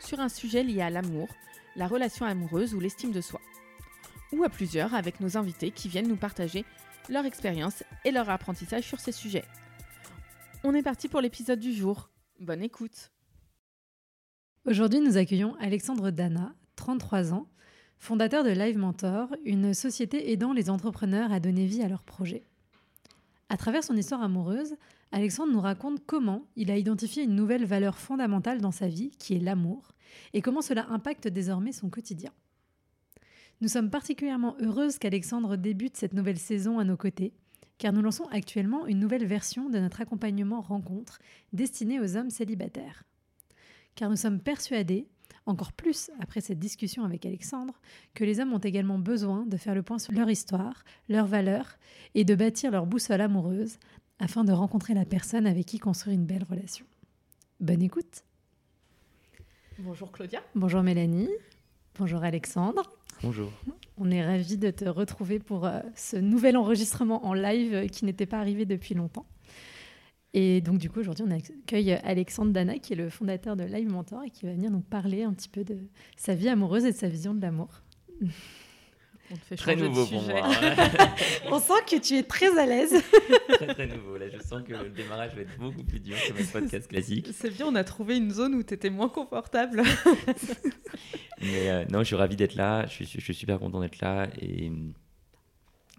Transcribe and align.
sur 0.00 0.20
un 0.20 0.28
sujet 0.28 0.62
lié 0.62 0.82
à 0.82 0.90
l'amour, 0.90 1.28
la 1.76 1.86
relation 1.86 2.26
amoureuse 2.26 2.74
ou 2.74 2.80
l'estime 2.80 3.12
de 3.12 3.20
soi. 3.20 3.40
Ou 4.32 4.44
à 4.44 4.48
plusieurs 4.48 4.94
avec 4.94 5.20
nos 5.20 5.36
invités 5.36 5.70
qui 5.70 5.88
viennent 5.88 6.08
nous 6.08 6.16
partager 6.16 6.64
leur 7.08 7.24
expérience 7.24 7.82
et 8.04 8.10
leur 8.10 8.28
apprentissage 8.30 8.84
sur 8.84 9.00
ces 9.00 9.12
sujets. 9.12 9.44
On 10.64 10.74
est 10.74 10.82
parti 10.82 11.08
pour 11.08 11.20
l'épisode 11.20 11.60
du 11.60 11.72
jour. 11.72 12.10
Bonne 12.40 12.62
écoute. 12.62 13.10
Aujourd'hui, 14.64 15.00
nous 15.00 15.16
accueillons 15.16 15.54
Alexandre 15.60 16.10
Dana, 16.10 16.54
33 16.76 17.32
ans, 17.32 17.48
fondateur 17.98 18.44
de 18.44 18.50
Live 18.50 18.76
Mentor, 18.76 19.34
une 19.44 19.72
société 19.72 20.32
aidant 20.32 20.52
les 20.52 20.68
entrepreneurs 20.68 21.32
à 21.32 21.40
donner 21.40 21.64
vie 21.64 21.82
à 21.82 21.88
leurs 21.88 22.02
projets. 22.02 22.47
À 23.50 23.56
travers 23.56 23.82
son 23.82 23.96
histoire 23.96 24.22
amoureuse, 24.22 24.76
Alexandre 25.10 25.52
nous 25.52 25.60
raconte 25.60 26.04
comment 26.04 26.46
il 26.56 26.70
a 26.70 26.76
identifié 26.76 27.22
une 27.22 27.34
nouvelle 27.34 27.64
valeur 27.64 27.96
fondamentale 27.96 28.60
dans 28.60 28.72
sa 28.72 28.88
vie, 28.88 29.10
qui 29.18 29.34
est 29.34 29.40
l'amour, 29.40 29.92
et 30.34 30.42
comment 30.42 30.60
cela 30.60 30.86
impacte 30.90 31.28
désormais 31.28 31.72
son 31.72 31.88
quotidien. 31.88 32.32
Nous 33.60 33.68
sommes 33.68 33.90
particulièrement 33.90 34.54
heureuses 34.60 34.98
qu'Alexandre 34.98 35.56
débute 35.56 35.96
cette 35.96 36.12
nouvelle 36.12 36.38
saison 36.38 36.78
à 36.78 36.84
nos 36.84 36.98
côtés, 36.98 37.32
car 37.78 37.92
nous 37.92 38.02
lançons 38.02 38.26
actuellement 38.30 38.86
une 38.86 39.00
nouvelle 39.00 39.24
version 39.24 39.70
de 39.70 39.78
notre 39.78 40.02
accompagnement 40.02 40.60
rencontre 40.60 41.18
destinée 41.52 42.00
aux 42.00 42.16
hommes 42.16 42.30
célibataires. 42.30 43.04
Car 43.94 44.10
nous 44.10 44.16
sommes 44.16 44.40
persuadés, 44.40 45.08
encore 45.48 45.72
plus 45.72 46.10
après 46.20 46.40
cette 46.40 46.58
discussion 46.58 47.04
avec 47.04 47.26
Alexandre, 47.26 47.74
que 48.14 48.24
les 48.24 48.40
hommes 48.40 48.52
ont 48.52 48.58
également 48.58 48.98
besoin 48.98 49.46
de 49.46 49.56
faire 49.56 49.74
le 49.74 49.82
point 49.82 49.98
sur 49.98 50.12
leur 50.12 50.30
histoire, 50.30 50.84
leurs 51.08 51.26
valeurs, 51.26 51.78
et 52.14 52.24
de 52.24 52.34
bâtir 52.34 52.70
leur 52.70 52.86
boussole 52.86 53.20
amoureuse 53.20 53.78
afin 54.18 54.44
de 54.44 54.52
rencontrer 54.52 54.94
la 54.94 55.04
personne 55.04 55.46
avec 55.46 55.66
qui 55.66 55.78
construire 55.78 56.14
une 56.14 56.26
belle 56.26 56.44
relation. 56.48 56.86
Bonne 57.60 57.82
écoute 57.82 58.24
Bonjour 59.80 60.10
Claudia. 60.10 60.42
Bonjour 60.56 60.82
Mélanie. 60.82 61.28
Bonjour 61.96 62.24
Alexandre. 62.24 62.82
Bonjour. 63.22 63.50
On 63.96 64.10
est 64.10 64.24
ravis 64.24 64.58
de 64.58 64.70
te 64.70 64.84
retrouver 64.84 65.38
pour 65.38 65.66
euh, 65.66 65.80
ce 65.94 66.16
nouvel 66.16 66.56
enregistrement 66.56 67.26
en 67.26 67.32
live 67.32 67.74
euh, 67.74 67.86
qui 67.86 68.04
n'était 68.04 68.26
pas 68.26 68.38
arrivé 68.38 68.64
depuis 68.64 68.94
longtemps. 68.94 69.26
Et 70.34 70.60
donc 70.60 70.78
du 70.78 70.90
coup 70.90 71.00
aujourd'hui 71.00 71.24
on 71.26 71.30
accueille 71.30 71.92
Alexandre 72.04 72.52
Dana 72.52 72.78
qui 72.78 72.92
est 72.92 72.96
le 72.96 73.08
fondateur 73.08 73.56
de 73.56 73.64
Live 73.64 73.88
Mentor 73.88 74.24
et 74.24 74.30
qui 74.30 74.44
va 74.44 74.52
venir 74.52 74.70
nous 74.70 74.80
parler 74.80 75.22
un 75.22 75.32
petit 75.32 75.48
peu 75.48 75.64
de 75.64 75.78
sa 76.16 76.34
vie 76.34 76.48
amoureuse 76.48 76.84
et 76.84 76.92
de 76.92 76.96
sa 76.96 77.08
vision 77.08 77.34
de 77.34 77.40
l'amour. 77.40 77.82
On 79.30 79.36
te 79.36 79.40
fait 79.40 79.56
Très 79.56 79.72
changer 79.72 79.84
de 79.84 79.88
nouveau 79.88 80.06
pour 80.06 80.22
moi. 80.22 80.40
On 81.50 81.58
sent 81.58 81.84
que 81.86 82.00
tu 82.00 82.16
es 82.16 82.22
très 82.22 82.58
à 82.58 82.64
l'aise. 82.64 82.94
très 83.48 83.66
très 83.66 83.86
nouveau. 83.86 84.16
Là, 84.16 84.26
je 84.30 84.38
sens 84.38 84.62
que 84.62 84.72
le 84.72 84.88
démarrage 84.88 85.34
va 85.34 85.42
être 85.42 85.58
beaucoup 85.58 85.84
plus 85.84 86.00
dur 86.00 86.16
que 86.26 86.32
mes 86.32 86.44
podcasts 86.44 86.88
classiques. 86.88 87.28
C'est 87.32 87.50
bien, 87.50 87.66
on 87.66 87.74
a 87.74 87.84
trouvé 87.84 88.16
une 88.16 88.30
zone 88.30 88.54
où 88.54 88.62
tu 88.62 88.72
étais 88.72 88.88
moins 88.88 89.10
confortable. 89.10 89.82
Mais 91.42 91.70
euh, 91.70 91.84
non, 91.90 91.98
je 92.00 92.04
suis 92.04 92.16
ravi 92.16 92.36
d'être 92.36 92.54
là. 92.54 92.86
Je 92.86 93.04
suis, 93.04 93.06
je 93.06 93.20
suis 93.20 93.34
super 93.34 93.58
content 93.58 93.80
d'être 93.80 94.00
là. 94.00 94.28
Et, 94.40 94.72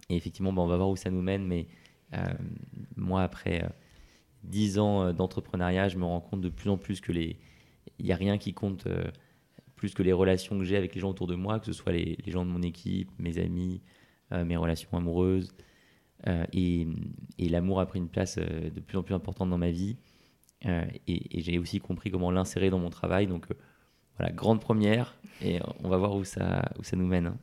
et 0.10 0.16
effectivement, 0.16 0.52
bah, 0.52 0.64
on 0.64 0.68
va 0.68 0.78
voir 0.78 0.90
où 0.90 0.96
ça 0.96 1.12
nous 1.12 1.22
mène. 1.22 1.46
Mais 1.46 1.68
euh, 2.14 2.34
moi, 2.96 3.22
après 3.22 3.64
euh, 3.64 3.70
10 4.44 4.80
ans 4.80 5.04
euh, 5.04 5.14
d'entrepreneuriat, 5.14 5.90
je 5.90 5.98
me 5.98 6.06
rends 6.06 6.22
compte 6.22 6.42
de 6.42 6.50
plus 6.50 6.70
en 6.70 6.78
plus 6.78 7.02
que 7.02 7.12
les, 7.12 7.38
il 8.00 8.06
n'y 8.06 8.12
a 8.12 8.16
rien 8.16 8.38
qui 8.38 8.54
compte 8.54 8.88
euh, 8.88 9.04
plus 9.76 9.94
que 9.94 10.04
les 10.04 10.14
relations 10.14 10.58
que 10.58 10.64
j'ai 10.64 10.78
avec 10.78 10.96
les 10.96 11.02
gens 11.02 11.10
autour 11.10 11.28
de 11.28 11.36
moi, 11.36 11.60
que 11.60 11.66
ce 11.66 11.74
soit 11.74 11.92
les, 11.92 12.18
gens 12.28 12.46
de 12.46 12.52
mon 12.52 12.62
équipe, 12.62 13.10
mes 13.18 13.40
amis, 13.40 13.82
euh, 14.32 14.46
mes 14.46 14.58
relations 14.58 14.90
amoureuses. 14.94 15.54
Et 16.52 16.86
et 17.38 17.48
l'amour 17.48 17.80
a 17.80 17.86
pris 17.86 17.98
une 17.98 18.10
place 18.10 18.38
de 18.38 18.80
plus 18.82 18.98
en 18.98 19.04
plus 19.04 19.16
importante 19.16 19.50
dans 19.50 19.58
ma 19.58 19.72
vie. 19.72 19.96
Et 20.66 21.42
j'ai 21.42 21.58
aussi 21.58 21.80
compris 21.80 22.12
comment 22.12 22.30
l'insérer 22.30 22.70
dans 22.70 22.78
mon 22.78 22.90
travail. 22.90 23.26
Donc 23.26 23.48
voilà, 24.18 24.34
grande 24.34 24.60
première. 24.60 25.16
Et 25.42 25.62
on 25.82 25.88
va 25.88 25.96
voir 25.96 26.14
où 26.16 26.26
ça, 26.26 26.74
où 26.78 26.84
ça 26.84 26.98
nous 26.98 27.08
mène. 27.08 27.28
hein. 27.28 27.38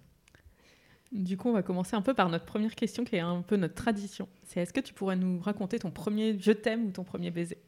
Du 1.12 1.36
coup, 1.36 1.48
on 1.48 1.52
va 1.52 1.62
commencer 1.62 1.94
un 1.94 2.02
peu 2.02 2.14
par 2.14 2.28
notre 2.28 2.44
première 2.44 2.74
question 2.74 3.04
qui 3.04 3.16
est 3.16 3.20
un 3.20 3.42
peu 3.42 3.56
notre 3.56 3.74
tradition. 3.74 4.28
C'est 4.42 4.60
est-ce 4.60 4.72
que 4.72 4.80
tu 4.80 4.92
pourrais 4.92 5.16
nous 5.16 5.38
raconter 5.38 5.78
ton 5.78 5.90
premier 5.90 6.36
je 6.38 6.52
t'aime 6.52 6.86
ou 6.86 6.90
ton 6.90 7.04
premier 7.04 7.30
baiser? 7.30 7.58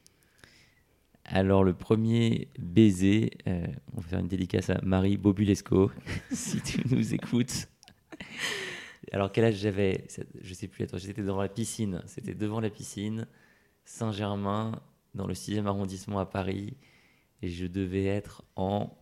Alors, 1.25 1.63
le 1.63 1.75
premier 1.75 2.49
baiser, 2.59 3.33
euh, 3.47 3.67
on 3.95 4.01
va 4.01 4.09
faire 4.09 4.19
une 4.19 4.29
dédicace 4.29 4.71
à 4.71 4.81
Marie 4.83 5.19
Bobulesco, 5.19 5.91
si 6.33 6.61
tu 6.63 6.83
nous 6.89 7.15
écoutes. 7.15 7.69
Alors, 9.13 9.31
quel 9.31 9.45
âge 9.45 9.57
j'avais? 9.57 10.07
Je 10.41 10.55
sais 10.55 10.69
plus, 10.69 10.87
j'étais 10.95 11.23
devant 11.23 11.43
la 11.43 11.49
piscine. 11.49 12.03
C'était 12.07 12.35
devant 12.35 12.61
la 12.61 12.71
piscine, 12.71 13.27
Saint-Germain, 13.85 14.81
dans 15.15 15.27
le 15.27 15.35
6e 15.35 15.67
arrondissement 15.67 16.19
à 16.19 16.27
Paris. 16.27 16.77
Et 17.43 17.49
je 17.49 17.67
devais 17.67 18.07
être 18.07 18.43
en 18.57 18.97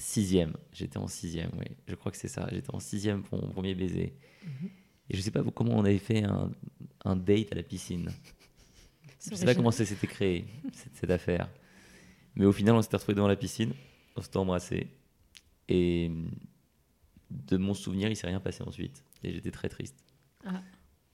6e. 0.00 0.52
J'étais 0.72 0.98
en 0.98 1.06
6e, 1.06 1.48
oui. 1.58 1.66
Je 1.86 1.94
crois 1.94 2.10
que 2.12 2.18
c'est 2.18 2.28
ça. 2.28 2.48
J'étais 2.50 2.74
en 2.74 2.78
6e 2.78 3.22
pour 3.22 3.40
mon 3.42 3.50
premier 3.50 3.74
baiser. 3.74 4.14
Et 5.08 5.16
je 5.16 5.20
sais 5.20 5.30
pas 5.30 5.42
comment 5.54 5.76
on 5.76 5.84
avait 5.84 5.98
fait 5.98 6.24
un, 6.24 6.50
un 7.04 7.16
date 7.16 7.52
à 7.52 7.56
la 7.56 7.62
piscine. 7.62 8.10
Je 9.28 9.34
sais 9.34 9.44
pas 9.44 9.54
comment 9.54 9.70
ça 9.70 9.84
s'était 9.84 10.06
créé, 10.06 10.46
cette, 10.72 10.94
cette 10.96 11.10
affaire. 11.10 11.50
Mais 12.36 12.46
au 12.46 12.52
final, 12.52 12.74
on 12.76 12.80
s'était 12.80 12.96
retrouvés 12.96 13.16
devant 13.16 13.28
la 13.28 13.36
piscine, 13.36 13.74
on 14.16 14.22
s'était 14.22 14.38
embrassés. 14.38 14.86
Et 15.68 16.10
de 17.30 17.56
mon 17.58 17.74
souvenir, 17.74 18.08
il 18.08 18.16
s'est 18.16 18.26
rien 18.28 18.40
passé 18.40 18.62
ensuite. 18.62 19.04
Et 19.22 19.32
j'étais 19.34 19.50
très 19.50 19.68
triste. 19.68 20.02
Ah. 20.46 20.62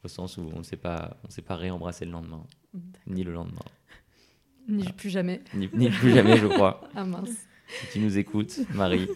Au 0.04 0.08
sens 0.08 0.36
où 0.36 0.42
on 0.54 0.58
ne 0.58 0.62
s'est 0.62 0.76
pas, 0.76 1.16
on 1.24 1.30
s'est 1.30 1.42
pas 1.42 1.56
réembrassé 1.56 2.04
le 2.04 2.12
lendemain, 2.12 2.47
ni 3.08 3.24
le 3.24 3.32
lendemain, 3.32 3.64
Ni 4.68 4.84
plus 4.92 5.10
jamais. 5.10 5.41
ni, 5.54 5.68
ni 5.72 5.91
plus 5.91 6.12
jamais, 6.14 6.36
je 6.36 6.47
crois. 6.47 6.88
Ah 6.94 7.04
mince. 7.04 7.30
Si 7.66 7.87
tu 7.93 7.99
nous 7.99 8.19
écoutes, 8.19 8.60
Marie, 8.75 9.09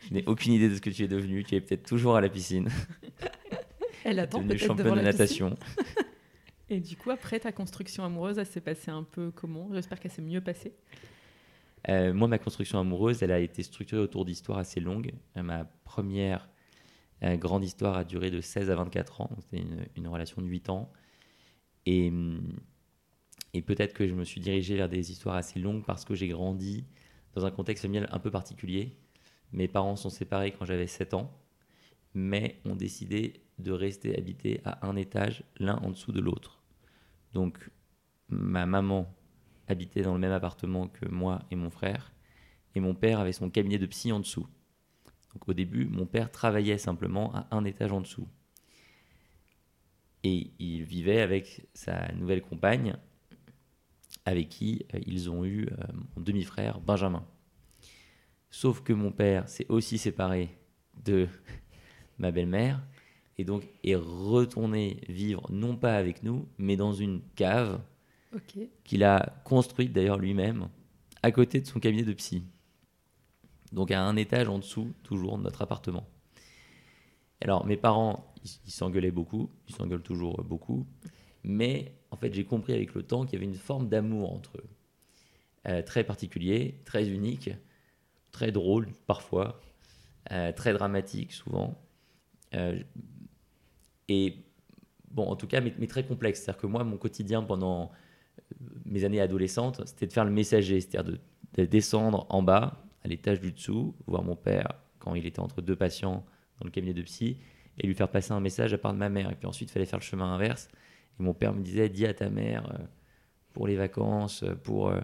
je 0.00 0.14
n'ai 0.14 0.24
aucune 0.26 0.52
idée 0.52 0.68
de 0.68 0.74
ce 0.74 0.80
que 0.80 0.90
tu 0.90 1.04
es 1.04 1.08
devenue. 1.08 1.44
Tu 1.44 1.54
es 1.54 1.60
peut-être 1.60 1.86
toujours 1.86 2.16
à 2.16 2.20
la 2.20 2.28
piscine, 2.28 2.68
Elle 4.04 4.20
attend 4.20 4.42
peut-être 4.42 4.60
devant 4.60 4.76
championne 4.76 4.94
de 4.94 5.00
natation. 5.00 5.56
Et 6.68 6.80
du 6.80 6.96
coup, 6.96 7.10
après 7.10 7.38
ta 7.38 7.52
construction 7.52 8.04
amoureuse, 8.04 8.38
elle 8.38 8.46
s'est 8.46 8.60
passée 8.60 8.90
un 8.90 9.04
peu 9.04 9.30
comment? 9.30 9.68
J'espère 9.72 10.00
qu'elle 10.00 10.10
s'est 10.10 10.22
mieux 10.22 10.40
passée. 10.40 10.74
Euh, 11.88 12.12
moi, 12.12 12.26
ma 12.26 12.38
construction 12.38 12.80
amoureuse, 12.80 13.22
elle 13.22 13.30
a 13.30 13.38
été 13.38 13.62
structurée 13.62 14.00
autour 14.00 14.24
d'histoires 14.24 14.58
assez 14.58 14.80
longues. 14.80 15.12
Euh, 15.36 15.42
ma 15.42 15.64
première 15.84 16.48
euh, 17.22 17.36
grande 17.36 17.64
histoire 17.64 17.96
a 17.96 18.04
duré 18.04 18.30
de 18.30 18.40
16 18.40 18.70
à 18.70 18.74
24 18.74 19.20
ans. 19.20 19.30
C'était 19.42 19.62
une, 19.62 19.86
une 19.96 20.08
relation 20.08 20.42
de 20.42 20.46
8 20.46 20.70
ans. 20.70 20.90
Et, 21.84 22.08
hum, 22.08 22.52
et 23.54 23.62
peut-être 23.62 23.94
que 23.94 24.06
je 24.06 24.14
me 24.14 24.24
suis 24.24 24.40
dirigé 24.40 24.76
vers 24.76 24.88
des 24.88 25.12
histoires 25.12 25.36
assez 25.36 25.60
longues 25.60 25.84
parce 25.84 26.04
que 26.04 26.14
j'ai 26.14 26.28
grandi 26.28 26.84
dans 27.36 27.44
un 27.44 27.50
contexte 27.50 27.82
familial 27.82 28.08
un 28.10 28.18
peu 28.18 28.30
particulier. 28.30 28.96
Mes 29.52 29.68
parents 29.68 29.94
sont 29.94 30.10
séparés 30.10 30.52
quand 30.52 30.64
j'avais 30.64 30.86
7 30.86 31.14
ans, 31.14 31.30
mais 32.14 32.58
ont 32.64 32.74
décidé 32.74 33.42
de 33.58 33.72
rester 33.72 34.16
habités 34.16 34.60
à 34.64 34.86
un 34.86 34.96
étage 34.96 35.44
l'un 35.58 35.76
en 35.76 35.90
dessous 35.90 36.12
de 36.12 36.20
l'autre. 36.20 36.62
Donc, 37.34 37.70
ma 38.28 38.66
maman 38.66 39.14
habitait 39.68 40.02
dans 40.02 40.14
le 40.14 40.20
même 40.20 40.32
appartement 40.32 40.88
que 40.88 41.06
moi 41.06 41.42
et 41.50 41.56
mon 41.56 41.70
frère, 41.70 42.12
et 42.74 42.80
mon 42.80 42.94
père 42.94 43.20
avait 43.20 43.32
son 43.32 43.50
cabinet 43.50 43.78
de 43.78 43.86
psy 43.86 44.12
en 44.12 44.20
dessous. 44.20 44.46
Donc 45.34 45.48
au 45.48 45.52
début, 45.52 45.84
mon 45.84 46.06
père 46.06 46.30
travaillait 46.32 46.78
simplement 46.78 47.34
à 47.34 47.46
un 47.50 47.64
étage 47.64 47.92
en 47.92 48.00
dessous. 48.00 48.28
Et 50.24 50.50
il 50.58 50.84
vivait 50.84 51.20
avec 51.20 51.68
sa 51.74 52.12
nouvelle 52.12 52.42
compagne, 52.42 52.96
avec 54.24 54.48
qui 54.48 54.84
euh, 54.94 55.00
ils 55.06 55.30
ont 55.30 55.44
eu 55.44 55.66
euh, 55.66 55.84
mon 56.16 56.22
demi-frère 56.22 56.80
Benjamin. 56.80 57.24
Sauf 58.50 58.82
que 58.82 58.92
mon 58.92 59.12
père 59.12 59.48
s'est 59.48 59.66
aussi 59.68 59.98
séparé 59.98 60.58
de 61.04 61.28
ma 62.18 62.30
belle-mère, 62.30 62.82
et 63.38 63.44
donc 63.44 63.68
est 63.84 63.96
retourné 63.96 64.98
vivre 65.08 65.50
non 65.50 65.76
pas 65.76 65.96
avec 65.96 66.22
nous, 66.22 66.48
mais 66.58 66.76
dans 66.76 66.92
une 66.92 67.20
cave 67.34 67.80
qu'il 68.84 69.04
a 69.04 69.40
construite 69.44 69.92
d'ailleurs 69.92 70.18
lui-même 70.18 70.68
à 71.22 71.30
côté 71.32 71.60
de 71.60 71.66
son 71.66 71.80
cabinet 71.80 72.02
de 72.04 72.12
psy. 72.12 72.44
Donc 73.72 73.90
à 73.90 74.02
un 74.02 74.16
étage 74.16 74.48
en 74.48 74.58
dessous, 74.58 74.92
toujours, 75.02 75.38
de 75.38 75.42
notre 75.42 75.62
appartement. 75.62 76.06
Alors 77.40 77.66
mes 77.66 77.76
parents, 77.76 78.32
ils 78.44 78.50
ils 78.66 78.70
s'engueulaient 78.72 79.10
beaucoup, 79.10 79.50
ils 79.68 79.74
s'engueulent 79.74 80.02
toujours 80.02 80.42
beaucoup, 80.42 80.86
mais 81.44 81.94
en 82.10 82.16
fait 82.16 82.32
j'ai 82.32 82.44
compris 82.44 82.72
avec 82.72 82.94
le 82.94 83.02
temps 83.02 83.24
qu'il 83.24 83.34
y 83.34 83.36
avait 83.36 83.46
une 83.52 83.54
forme 83.54 83.88
d'amour 83.88 84.32
entre 84.32 84.58
eux, 84.58 84.68
Euh, 85.68 85.82
très 85.82 86.04
particulier, 86.04 86.80
très 86.84 87.08
unique, 87.08 87.50
très 88.36 88.52
drôles 88.52 88.88
parfois, 89.06 89.60
très 90.56 90.72
dramatiques 90.74 91.32
souvent. 91.32 91.80
et 94.08 94.46
bon, 95.10 95.26
en 95.28 95.36
tout 95.36 95.46
cas, 95.46 95.60
mais, 95.60 95.86
très 95.86 96.04
complexe. 96.04 96.42
C'est-à-dire 96.42 96.60
que 96.60 96.66
moi, 96.66 96.84
mon 96.84 96.98
quotidien 96.98 97.42
pendant 97.42 97.90
mes 98.84 99.04
années 99.04 99.20
adolescentes, 99.20 99.82
c'était 99.86 100.06
de 100.06 100.12
faire 100.12 100.24
le 100.24 100.30
messager, 100.30 100.80
c'est-à-dire 100.80 101.18
de, 101.54 101.64
descendre 101.64 102.26
en 102.28 102.42
bas, 102.42 102.84
à 103.02 103.08
l'étage 103.08 103.40
du 103.40 103.50
dessous, 103.50 103.94
voir 104.06 104.22
mon 104.22 104.36
père 104.36 104.74
quand 104.98 105.14
il 105.14 105.24
était 105.24 105.40
entre 105.40 105.62
deux 105.62 105.76
patients 105.76 106.26
dans 106.60 106.66
le 106.66 106.70
cabinet 106.70 106.92
de 106.92 107.02
psy, 107.02 107.38
et 107.78 107.86
lui 107.86 107.94
faire 107.94 108.10
passer 108.10 108.32
un 108.32 108.40
message 108.40 108.74
à 108.74 108.78
part 108.78 108.92
de 108.92 108.98
ma 108.98 109.08
mère. 109.08 109.30
Et 109.30 109.34
puis 109.34 109.46
ensuite, 109.46 109.70
il 109.70 109.72
fallait 109.72 109.86
faire 109.86 109.98
le 109.98 110.04
chemin 110.04 110.34
inverse. 110.34 110.68
Et 111.18 111.22
mon 111.22 111.32
père 111.32 111.54
me 111.54 111.62
disait, 111.62 111.88
dis 111.88 112.04
à 112.06 112.12
ta 112.12 112.28
mère 112.28 112.70
euh, 112.72 112.84
pour 113.54 113.66
les 113.66 113.76
vacances, 113.76 114.44
pour 114.64 114.88
euh, 114.88 115.00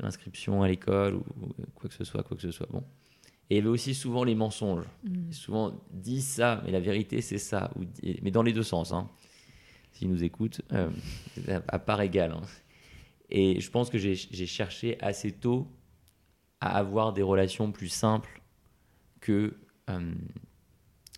l'inscription 0.00 0.62
à 0.62 0.68
l'école, 0.68 1.14
ou, 1.14 1.24
quoi 1.74 1.88
que 1.88 1.94
ce 1.94 2.04
soit, 2.04 2.22
quoi 2.22 2.36
que 2.36 2.42
ce 2.42 2.50
soit. 2.50 2.68
Bon. 2.70 2.84
Et 3.50 3.54
il 3.54 3.56
y 3.56 3.60
avait 3.60 3.68
aussi 3.68 3.94
souvent 3.94 4.24
les 4.24 4.34
mensonges. 4.34 4.84
Mmh. 5.04 5.32
Souvent, 5.32 5.80
dis 5.90 6.20
ça, 6.20 6.62
mais 6.64 6.70
la 6.70 6.80
vérité, 6.80 7.20
c'est 7.20 7.38
ça. 7.38 7.70
Ou, 7.76 7.84
mais 8.22 8.30
dans 8.30 8.42
les 8.42 8.52
deux 8.52 8.62
sens. 8.62 8.92
Hein 8.92 9.08
s'ils 9.98 10.08
nous 10.08 10.22
écoutent, 10.22 10.60
euh, 10.72 10.90
à 11.66 11.78
part 11.78 12.00
égale. 12.00 12.32
Hein. 12.32 12.42
Et 13.30 13.60
je 13.60 13.70
pense 13.70 13.90
que 13.90 13.98
j'ai 13.98 14.14
cherché 14.46 14.96
assez 15.00 15.32
tôt 15.32 15.66
à 16.60 16.78
avoir 16.78 17.12
des 17.12 17.22
relations 17.22 17.72
plus 17.72 17.88
simples 17.88 18.42
que 19.20 19.56
euh, 19.90 20.14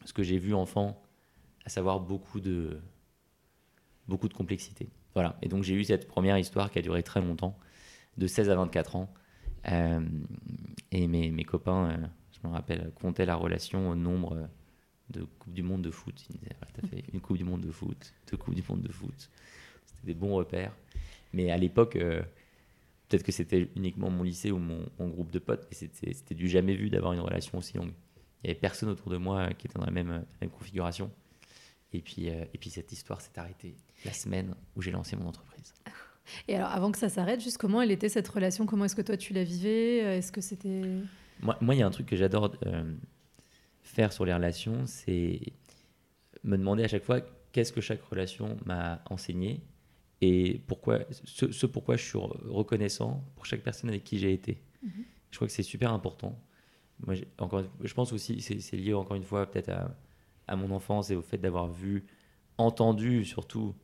ce 0.05 0.13
que 0.13 0.23
j'ai 0.23 0.39
vu 0.39 0.55
enfant, 0.55 1.01
à 1.65 1.69
savoir 1.69 2.01
beaucoup 2.01 2.41
de, 2.41 2.81
beaucoup 4.09 4.29
de 4.29 4.35
complexité. 4.35 4.89
Voilà. 5.15 5.37
Et 5.43 5.49
donc 5.49 5.63
j'ai 5.63 5.75
eu 5.75 5.85
cette 5.85 6.09
première 6.09 6.39
histoire 6.39 6.71
qui 6.71 6.79
a 6.79 6.83
duré 6.83 7.03
très 7.03 7.21
longtemps, 7.21 7.59
de 8.21 8.27
16 8.27 8.51
à 8.51 8.55
24 8.55 8.97
ans. 8.97 9.13
Euh, 9.69 10.01
et 10.93 11.09
mes, 11.09 11.45
copains, 11.45 12.11
je 12.33 12.47
me 12.47 12.53
rappelle, 12.53 12.93
comptaient 12.95 13.27
la 13.27 13.35
relation 13.35 13.91
au 13.91 13.95
nombre 13.95 14.49
de 15.09 15.25
Coupe 15.39 15.53
du 15.53 15.63
Monde 15.63 15.83
de 15.83 15.91
foot. 15.91 16.15
Il 16.29 16.37
disait, 16.37 16.55
tu 16.75 16.85
as 16.85 16.89
fait 16.89 17.05
une 17.13 17.21
Coupe 17.21 17.39
du 17.39 17.45
Monde 17.45 17.63
de 17.63 17.71
foot, 17.73 18.15
deux 18.31 18.37
Coupes 18.37 18.55
du 18.55 18.63
Monde 18.69 18.83
de 18.83 18.93
foot. 18.93 19.31
C'était 19.87 20.07
des 20.07 20.15
bons 20.15 20.35
repères. 20.35 20.73
Mais 21.33 21.51
à 21.51 21.57
l'époque, 21.57 21.97
euh, 21.97 22.23
peut-être 23.09 23.23
que 23.23 23.33
c'était 23.33 23.69
uniquement 23.75 24.11
mon 24.11 24.23
lycée 24.23 24.51
ou 24.51 24.59
mon, 24.59 24.85
groupe 24.99 25.31
de 25.31 25.39
potes, 25.39 25.67
et 25.71 25.75
c'était 25.75 26.35
du 26.35 26.49
jamais 26.49 26.75
vu 26.75 26.91
d'avoir 26.91 27.13
une 27.13 27.21
relation 27.21 27.59
aussi 27.59 27.77
longue. 27.77 27.93
Il 28.43 28.47
n'y 28.47 28.51
avait 28.51 28.61
personne 28.61 28.89
autour 28.89 29.11
de 29.11 29.17
moi 29.17 29.53
qui 29.55 29.67
était 29.67 29.79
dans 29.79 29.85
la 29.85 29.91
même, 29.91 30.25
même 30.41 30.51
configuration. 30.51 31.11
Et 31.93 32.01
puis, 32.01 32.31
euh, 32.31 32.45
et 32.55 32.59
puis 32.59 32.71
cette 32.71 32.93
histoire 32.93 33.21
s'est 33.21 33.37
arrêtée 33.39 33.75
la 34.05 34.13
semaine 34.13 34.55
où 34.77 34.83
j'ai 34.83 34.91
lancé 34.91 35.17
mon 35.17 35.27
entreprise. 35.27 35.75
Et 36.49 36.57
alors, 36.57 36.71
avant 36.71 36.93
que 36.93 36.99
ça 36.99 37.09
s'arrête, 37.09 37.41
juste 37.41 37.59
comment 37.59 37.83
elle 37.83 37.91
était 37.91 38.09
cette 38.09 38.29
relation? 38.29 38.67
Comment 38.67 38.85
est-ce 38.85 38.97
que 38.97 39.03
toi 39.03 39.17
tu 39.17 39.33
la 39.33 39.45
vivais? 39.45 39.99
Est-ce 39.99 40.33
que 40.33 40.41
c'était 40.41 41.03
moi, 41.43 41.75
il 41.75 41.79
y 41.79 41.83
a 41.83 41.87
un 41.87 41.91
truc 41.91 42.07
que 42.07 42.17
j'adore 42.17 42.55
euh, 42.67 42.95
faire 43.83 44.13
sur 44.13 44.25
les 44.25 44.35
relations, 44.35 44.87
c'est 44.87 45.41
me 46.45 46.57
demander 46.57 46.85
à 46.85 46.89
chaque 46.89 47.05
fois 47.05 47.21
qu'est-ce 47.53 47.73
que 47.73 47.81
chaque 47.81 48.03
relation 48.03 48.57
m'a 48.67 49.03
enseigné 49.11 49.61
et 50.21 50.61
pourquoi, 50.67 51.01
ce, 51.25 51.67
pourquoi 51.67 51.97
je 51.97 52.05
suis 52.05 52.19
reconnaissant 52.19 53.25
pour 53.37 53.47
chaque 53.47 53.63
personne 53.63 53.89
avec 53.89 54.05
qui 54.05 54.19
j'ai 54.19 54.33
été. 54.33 54.63
Mhm. 54.83 55.05
Je 55.31 55.37
crois 55.37 55.49
que 55.49 55.53
c'est 55.53 55.63
super 55.63 55.93
important. 55.93 56.39
Moi, 57.07 57.15
encore, 57.39 57.65
je 57.83 57.95
pense 57.95 58.13
aussi, 58.13 58.43
c'est 58.43 58.77
lié 58.77 58.93
encore 58.93 59.17
une 59.17 59.25
fois 59.25 59.51
peut-être 59.51 59.71
à, 59.71 59.97
à, 60.47 60.57
mon 60.57 60.71
enfance 60.73 61.11
et 61.11 61.17
au 61.17 61.23
fait 61.23 61.39
d'avoir 61.39 61.69
vu, 61.69 62.05
entendu 62.59 63.25
surtout 63.25 63.75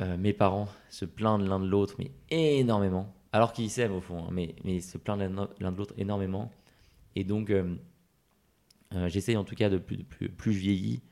euh, 0.00 0.16
mes 0.16 0.32
parents 0.32 0.68
se 0.90 1.04
plaindre 1.04 1.46
l'un 1.46 1.60
de 1.60 1.66
l'autre, 1.66 1.96
mais 1.98 2.10
énormément. 2.30 3.14
Alors 3.32 3.52
qu'ils 3.52 3.70
s'aiment 3.70 3.94
au 3.94 4.00
fond, 4.00 4.24
hein, 4.24 4.30
mais, 4.32 4.54
mais 4.64 4.80
se 4.80 4.96
plaindre 4.96 5.48
l'un 5.58 5.72
de 5.72 5.76
l'autre 5.76 5.94
énormément. 5.98 6.50
Et 7.16 7.24
donc, 7.24 7.50
euh, 7.50 7.76
euh, 8.94 9.08
j'essaye 9.08 9.36
en 9.36 9.44
tout 9.44 9.54
cas 9.54 9.70
de 9.70 9.78
plus, 9.78 10.04
plus, 10.04 10.28
plus 10.28 10.52
vieilli 10.52 11.02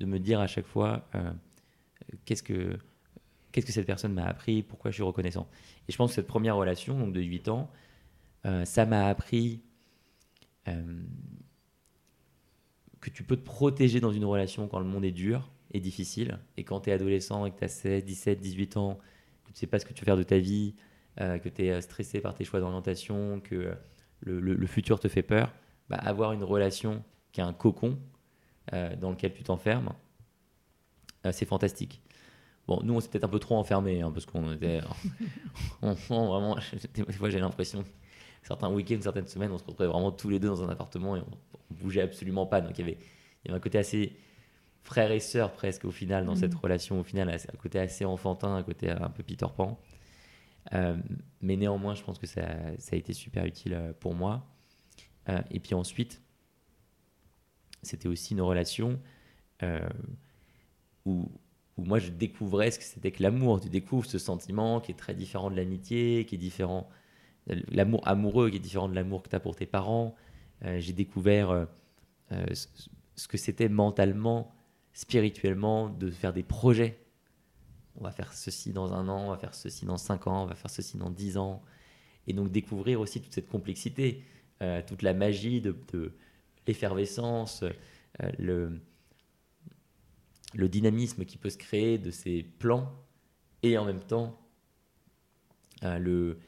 de 0.00 0.06
me 0.06 0.18
dire 0.18 0.40
à 0.40 0.46
chaque 0.46 0.66
fois 0.66 1.08
euh, 1.14 1.32
qu'est-ce 2.24 2.42
que 2.42 2.78
qu'est-ce 3.50 3.66
que 3.66 3.72
cette 3.72 3.86
personne 3.86 4.14
m'a 4.14 4.24
appris, 4.24 4.62
pourquoi 4.62 4.90
je 4.90 4.94
suis 4.94 5.02
reconnaissant. 5.02 5.46
Et 5.88 5.92
je 5.92 5.96
pense 5.96 6.12
que 6.12 6.14
cette 6.14 6.26
première 6.26 6.56
relation, 6.56 6.98
donc 6.98 7.12
de 7.12 7.20
8 7.20 7.48
ans, 7.48 7.70
ça 8.64 8.86
m'a 8.86 9.08
appris 9.08 9.60
que 10.64 10.72
tu 13.10 13.24
peux 13.24 13.36
te 13.36 13.44
protéger 13.44 14.00
dans 14.00 14.10
une 14.10 14.24
relation 14.24 14.68
quand 14.68 14.78
le 14.78 14.86
monde 14.86 15.04
est 15.04 15.12
dur 15.12 15.50
et 15.72 15.80
difficile, 15.80 16.38
et 16.56 16.64
quand 16.64 16.80
tu 16.80 16.90
es 16.90 16.92
adolescent 16.92 17.46
et 17.46 17.50
que 17.50 17.58
tu 17.58 17.64
as 17.64 17.68
16, 17.68 18.04
17, 18.04 18.40
18 18.40 18.76
ans, 18.76 18.98
que 19.44 19.52
tu 19.52 19.58
sais 19.58 19.66
pas 19.66 19.78
ce 19.78 19.86
que 19.86 19.92
tu 19.92 20.02
veux 20.02 20.06
faire 20.06 20.16
de 20.16 20.22
ta 20.22 20.38
vie, 20.38 20.74
que 21.16 21.48
tu 21.48 21.66
es 21.66 21.80
stressé 21.80 22.20
par 22.20 22.34
tes 22.34 22.44
choix 22.44 22.60
d'orientation, 22.60 23.40
que 23.40 23.74
le, 24.20 24.40
le, 24.40 24.66
futur 24.66 25.00
te 25.00 25.08
fait 25.08 25.22
peur, 25.22 25.52
bah, 25.88 25.96
avoir 25.96 26.32
une 26.32 26.44
relation 26.44 27.02
qui 27.32 27.40
est 27.40 27.44
un 27.44 27.52
cocon 27.52 27.98
euh, 28.72 28.94
dans 28.96 29.10
lequel 29.10 29.32
tu 29.32 29.42
t'enfermes, 29.42 29.92
euh, 31.26 31.32
c'est 31.32 31.46
fantastique. 31.46 32.00
Bon, 32.68 32.80
nous, 32.84 32.94
on 32.94 33.00
s'est 33.00 33.08
peut-être 33.08 33.24
un 33.24 33.28
peu 33.28 33.40
trop 33.40 33.56
enfermés, 33.56 34.02
hein, 34.02 34.12
parce 34.12 34.24
qu'on 34.24 34.52
était. 34.52 34.80
on, 35.82 35.94
vraiment, 35.94 36.56
des 36.94 37.12
fois, 37.12 37.28
j'ai 37.28 37.40
l'impression, 37.40 37.84
certains 38.42 38.70
week-ends, 38.70 39.00
certaines 39.00 39.26
semaines, 39.26 39.50
on 39.50 39.58
se 39.58 39.64
retrouvait 39.64 39.88
vraiment 39.88 40.12
tous 40.12 40.28
les 40.28 40.38
deux 40.38 40.48
dans 40.48 40.62
un 40.62 40.68
appartement 40.68 41.16
et 41.16 41.20
on, 41.20 41.74
bougeait 41.74 42.02
absolument 42.02 42.46
pas. 42.46 42.60
Donc, 42.60 42.78
il 42.78 42.80
y, 42.80 42.84
avait, 42.84 42.98
il 43.44 43.48
y 43.48 43.50
avait 43.50 43.56
un 43.56 43.60
côté 43.60 43.78
assez 43.78 44.14
frère 44.82 45.10
et 45.10 45.20
sœur, 45.20 45.52
presque, 45.52 45.84
au 45.84 45.90
final, 45.90 46.24
dans 46.24 46.34
cette 46.34 46.54
mmh. 46.54 46.58
relation. 46.62 47.00
Au 47.00 47.04
final, 47.04 47.28
un 47.30 47.56
côté 47.56 47.78
assez 47.78 48.04
enfantin, 48.04 48.54
un 48.54 48.62
côté 48.62 48.90
un 48.90 49.10
peu 49.10 49.22
Peter 49.22 49.46
Pan. 49.54 49.80
Euh, 50.74 50.96
mais 51.40 51.56
néanmoins, 51.56 51.94
je 51.94 52.02
pense 52.02 52.18
que 52.18 52.26
ça, 52.26 52.42
ça, 52.78 52.94
a 52.94 52.98
été 52.98 53.12
super 53.12 53.44
utile 53.44 53.94
pour 54.00 54.14
moi. 54.14 54.46
et 55.50 55.60
puis 55.60 55.74
ensuite, 55.74 56.20
c'était 57.82 58.08
aussi 58.08 58.34
une 58.34 58.40
relation 58.40 58.98
euh, 59.62 59.88
où, 61.04 61.30
où, 61.76 61.84
moi 61.84 61.98
je 61.98 62.10
découvrais 62.10 62.70
ce 62.70 62.78
que 62.78 62.84
c'était 62.84 63.10
que 63.10 63.22
l'amour. 63.22 63.60
Tu 63.60 63.68
découvres 63.68 64.06
ce 64.06 64.18
sentiment 64.18 64.80
qui 64.80 64.92
est 64.92 64.96
très 64.96 65.14
différent 65.14 65.50
de 65.50 65.56
l'amitié, 65.56 66.24
qui 66.24 66.36
est 66.36 66.38
différent, 66.38 66.88
l'amour 67.46 68.06
amoureux 68.06 68.50
qui 68.50 68.56
est 68.56 68.60
différent 68.60 68.88
de 68.88 68.94
l'amour 68.94 69.22
que 69.22 69.28
tu 69.28 69.36
as 69.36 69.40
pour 69.40 69.56
tes 69.56 69.66
parents. 69.66 70.14
Euh, 70.64 70.78
j'ai 70.78 70.92
découvert 70.92 71.50
euh, 71.50 71.66
ce 73.16 73.28
que 73.28 73.36
c'était 73.36 73.68
mentalement, 73.68 74.54
spirituellement, 74.92 75.88
de 75.88 76.10
faire 76.10 76.32
des 76.32 76.42
projets. 76.42 76.98
On 77.96 78.04
va 78.04 78.10
faire 78.10 78.32
ceci 78.32 78.72
dans 78.72 78.92
un 78.92 79.08
an, 79.08 79.26
on 79.26 79.30
va 79.30 79.36
faire 79.36 79.54
ceci 79.54 79.84
dans 79.84 79.96
cinq 79.98 80.26
ans, 80.26 80.44
on 80.44 80.46
va 80.46 80.54
faire 80.54 80.70
ceci 80.70 80.96
dans 80.96 81.10
dix 81.10 81.36
ans. 81.36 81.62
Et 82.26 82.32
donc 82.32 82.50
découvrir 82.50 83.00
aussi 83.00 83.20
toute 83.20 83.32
cette 83.32 83.48
complexité, 83.48 84.22
toute 84.86 85.02
la 85.02 85.12
magie 85.12 85.60
de, 85.60 85.74
l'effervescence, 86.66 87.62
euh, 87.62 88.30
le, 88.38 88.80
le 90.54 90.68
dynamisme 90.68 91.24
qui 91.24 91.38
peut 91.38 91.50
se 91.50 91.58
créer 91.58 91.98
de 91.98 92.10
ces 92.10 92.42
plans 92.42 92.92
et 93.62 93.78
en 93.78 93.84
même 93.84 94.02
temps 94.02 94.38
euh, 95.84 95.98
le, 95.98 96.38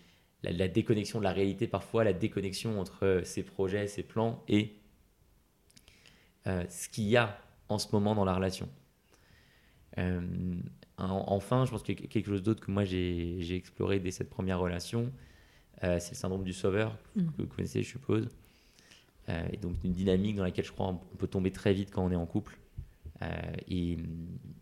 la, 0.43 0.69
déconnexion 0.69 1.19
de 1.19 1.25
la 1.25 1.33
réalité 1.33 1.67
parfois, 1.67 2.05
la 2.05 2.13
déconnexion 2.13 2.81
entre 2.81 3.23
ces 3.25 3.43
projets, 3.43 3.89
ces 3.89 4.03
plans 4.03 4.43
et 4.49 4.77
euh, 6.47 6.65
ce 6.69 6.89
qu'il 6.89 7.05
y 7.05 7.17
a 7.17 7.41
en 7.69 7.79
ce 7.79 7.89
moment 7.93 8.15
dans 8.15 8.25
la 8.25 8.35
relation. 8.35 8.69
enfin, 10.99 11.65
je 11.65 11.71
pense 11.71 11.83
qu'il 11.83 12.01
y 12.01 12.05
a 12.05 12.07
quelque 12.07 12.27
chose 12.27 12.43
d'autre 12.43 12.65
que 12.65 12.71
moi 12.71 12.85
j'ai 12.85 13.55
exploré 13.55 14.01
dès 14.01 14.11
cette 14.11 14.31
première 14.31 14.61
relation, 14.61 15.13
c'est 15.81 16.11
le 16.11 16.17
syndrome 16.17 16.45
du 16.45 16.53
sauveur, 16.53 16.97
mm. 17.17 17.27
que 17.27 17.43
vous 17.43 17.49
connaissez, 17.49 17.83
je 17.83 17.89
suppose. 17.91 18.29
Euh, 19.29 19.47
et 19.53 19.57
donc 19.57 19.77
une 19.85 19.93
dynamique 19.93 20.37
dans 20.37 20.45
laquelle 20.45 20.65
je 20.65 20.73
crois 20.73 20.89
on 20.89 21.17
peut 21.17 21.27
tomber 21.27 21.51
très 21.51 21.73
vite 21.73 21.91
quand 21.91 22.05
on 22.05 22.11
est 22.11 22.17
en 22.17 22.27
couple. 22.27 22.59
Euh, 23.23 23.29
et 23.69 23.97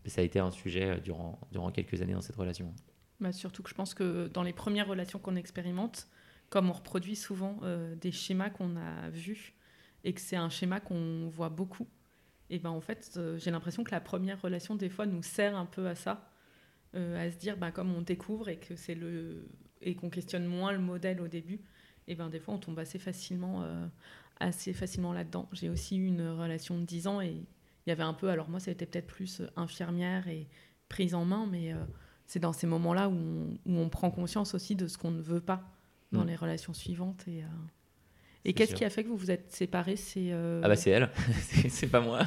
ça 0.05 0.21
a 0.21 0.23
été 0.23 0.39
un 0.39 0.51
sujet 0.51 0.91
euh, 0.91 0.99
durant, 0.99 1.39
durant 1.51 1.71
quelques 1.71 2.01
années 2.01 2.13
dans 2.13 2.21
cette 2.21 2.35
relation. 2.35 2.73
Bah 3.19 3.31
surtout 3.31 3.63
que 3.63 3.69
je 3.69 3.75
pense 3.75 3.93
que 3.93 4.27
dans 4.27 4.43
les 4.43 4.53
premières 4.53 4.87
relations 4.87 5.19
qu'on 5.19 5.35
expérimente, 5.35 6.07
comme 6.49 6.69
on 6.69 6.73
reproduit 6.73 7.15
souvent 7.15 7.59
des 7.99 8.11
schémas 8.11 8.49
qu'on 8.49 8.75
a 8.75 9.09
vus 9.09 9.53
et 10.03 10.13
que 10.13 10.21
c'est 10.21 10.35
un 10.35 10.49
schéma 10.49 10.79
qu'on 10.79 11.29
voit 11.29 11.49
beaucoup, 11.49 11.87
et 12.53 12.59
ben 12.59 12.69
en 12.69 12.81
fait 12.81 13.19
j'ai 13.37 13.51
l'impression 13.51 13.83
que 13.83 13.91
la 13.91 14.01
première 14.01 14.41
relation 14.41 14.75
des 14.75 14.89
fois 14.89 15.05
nous 15.05 15.23
sert 15.23 15.55
un 15.55 15.65
peu 15.65 15.87
à 15.87 15.95
ça, 15.95 16.29
à 16.93 17.31
se 17.31 17.37
dire 17.37 17.57
bah, 17.57 17.71
comme 17.71 17.93
on 17.93 18.01
découvre 18.01 18.49
et 18.49 18.57
que 18.57 18.75
c'est 18.75 18.95
le 18.95 19.47
et 19.81 19.95
qu'on 19.95 20.09
questionne 20.09 20.45
moins 20.45 20.71
le 20.71 20.79
modèle 20.79 21.19
au 21.19 21.27
début, 21.27 21.59
et 22.07 22.15
ben 22.15 22.29
des 22.29 22.39
fois 22.39 22.53
on 22.53 22.59
tombe 22.59 22.79
assez 22.79 22.99
facilement 22.99 23.65
assez 24.39 24.73
facilement 24.73 25.13
là-dedans. 25.13 25.49
J'ai 25.51 25.69
aussi 25.69 25.97
eu 25.97 26.05
une 26.05 26.27
relation 26.27 26.77
de 26.77 26.85
10 26.85 27.07
ans 27.07 27.21
et 27.21 27.43
il 27.85 27.89
y 27.89 27.91
avait 27.91 28.03
un 28.03 28.13
peu, 28.13 28.29
alors 28.29 28.49
moi, 28.49 28.59
ça 28.59 28.71
a 28.71 28.73
été 28.73 28.85
peut-être 28.85 29.07
plus 29.07 29.41
euh, 29.41 29.47
infirmière 29.55 30.27
et 30.27 30.47
prise 30.89 31.13
en 31.15 31.25
main, 31.25 31.47
mais 31.49 31.73
euh, 31.73 31.77
c'est 32.25 32.39
dans 32.39 32.53
ces 32.53 32.67
moments-là 32.67 33.09
où, 33.09 33.57
où 33.65 33.77
on, 33.77 33.89
prend 33.89 34.09
conscience 34.09 34.53
aussi 34.53 34.75
de 34.75 34.87
ce 34.87 34.97
qu'on 34.97 35.11
ne 35.11 35.21
veut 35.21 35.41
pas 35.41 35.63
dans 36.11 36.23
mm. 36.23 36.27
les 36.27 36.35
relations 36.35 36.73
suivantes. 36.73 37.27
Et, 37.27 37.43
euh, 37.43 37.47
et 38.45 38.53
qu'est-ce 38.53 38.75
qui 38.75 38.85
a 38.85 38.89
fait 38.89 39.03
que 39.03 39.09
vous 39.09 39.17
vous 39.17 39.31
êtes 39.31 39.51
séparés 39.51 39.95
c'est 39.95 40.31
Ah 40.31 40.67
bah 40.67 40.75
c'est 40.75 40.91
elle, 40.91 41.09
c'est 41.69 41.87
pas 41.87 42.01
moi. 42.01 42.19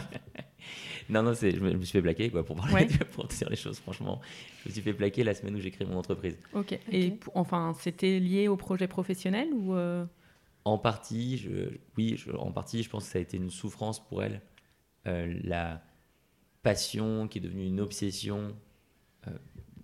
non, 1.08 1.22
non, 1.22 1.32
je 1.34 1.46
me, 1.46 1.70
je 1.72 1.76
me 1.76 1.82
suis 1.82 1.92
fait 1.92 2.02
plaquer 2.02 2.30
quoi, 2.30 2.44
pour, 2.44 2.56
parler, 2.56 2.88
pour 3.12 3.26
dire 3.26 3.48
les 3.50 3.56
choses, 3.56 3.78
franchement. 3.78 4.20
Je 4.62 4.68
me 4.68 4.72
suis 4.74 4.82
fait 4.82 4.94
plaquer 4.94 5.24
la 5.24 5.34
semaine 5.34 5.54
où 5.56 5.60
j'ai 5.60 5.70
créé 5.70 5.86
mon 5.86 5.98
entreprise. 5.98 6.38
Ok, 6.54 6.78
et 6.90 7.14
enfin, 7.34 7.74
c'était 7.78 8.18
lié 8.18 8.48
au 8.48 8.56
projet 8.56 8.88
professionnel 8.88 9.48
ou 9.52 9.74
en 10.66 10.78
partie, 10.78 11.38
je, 11.38 11.78
oui, 11.96 12.20
en 12.36 12.50
partie, 12.50 12.82
je 12.82 12.90
pense 12.90 13.04
que 13.04 13.12
ça 13.12 13.18
a 13.20 13.22
été 13.22 13.36
une 13.36 13.50
souffrance 13.50 14.04
pour 14.04 14.24
elle. 14.24 14.42
Euh, 15.06 15.32
la 15.44 15.80
passion 16.64 17.28
qui 17.28 17.38
est 17.38 17.40
devenue 17.40 17.64
une 17.64 17.78
obsession 17.78 18.56
euh, 19.28 19.30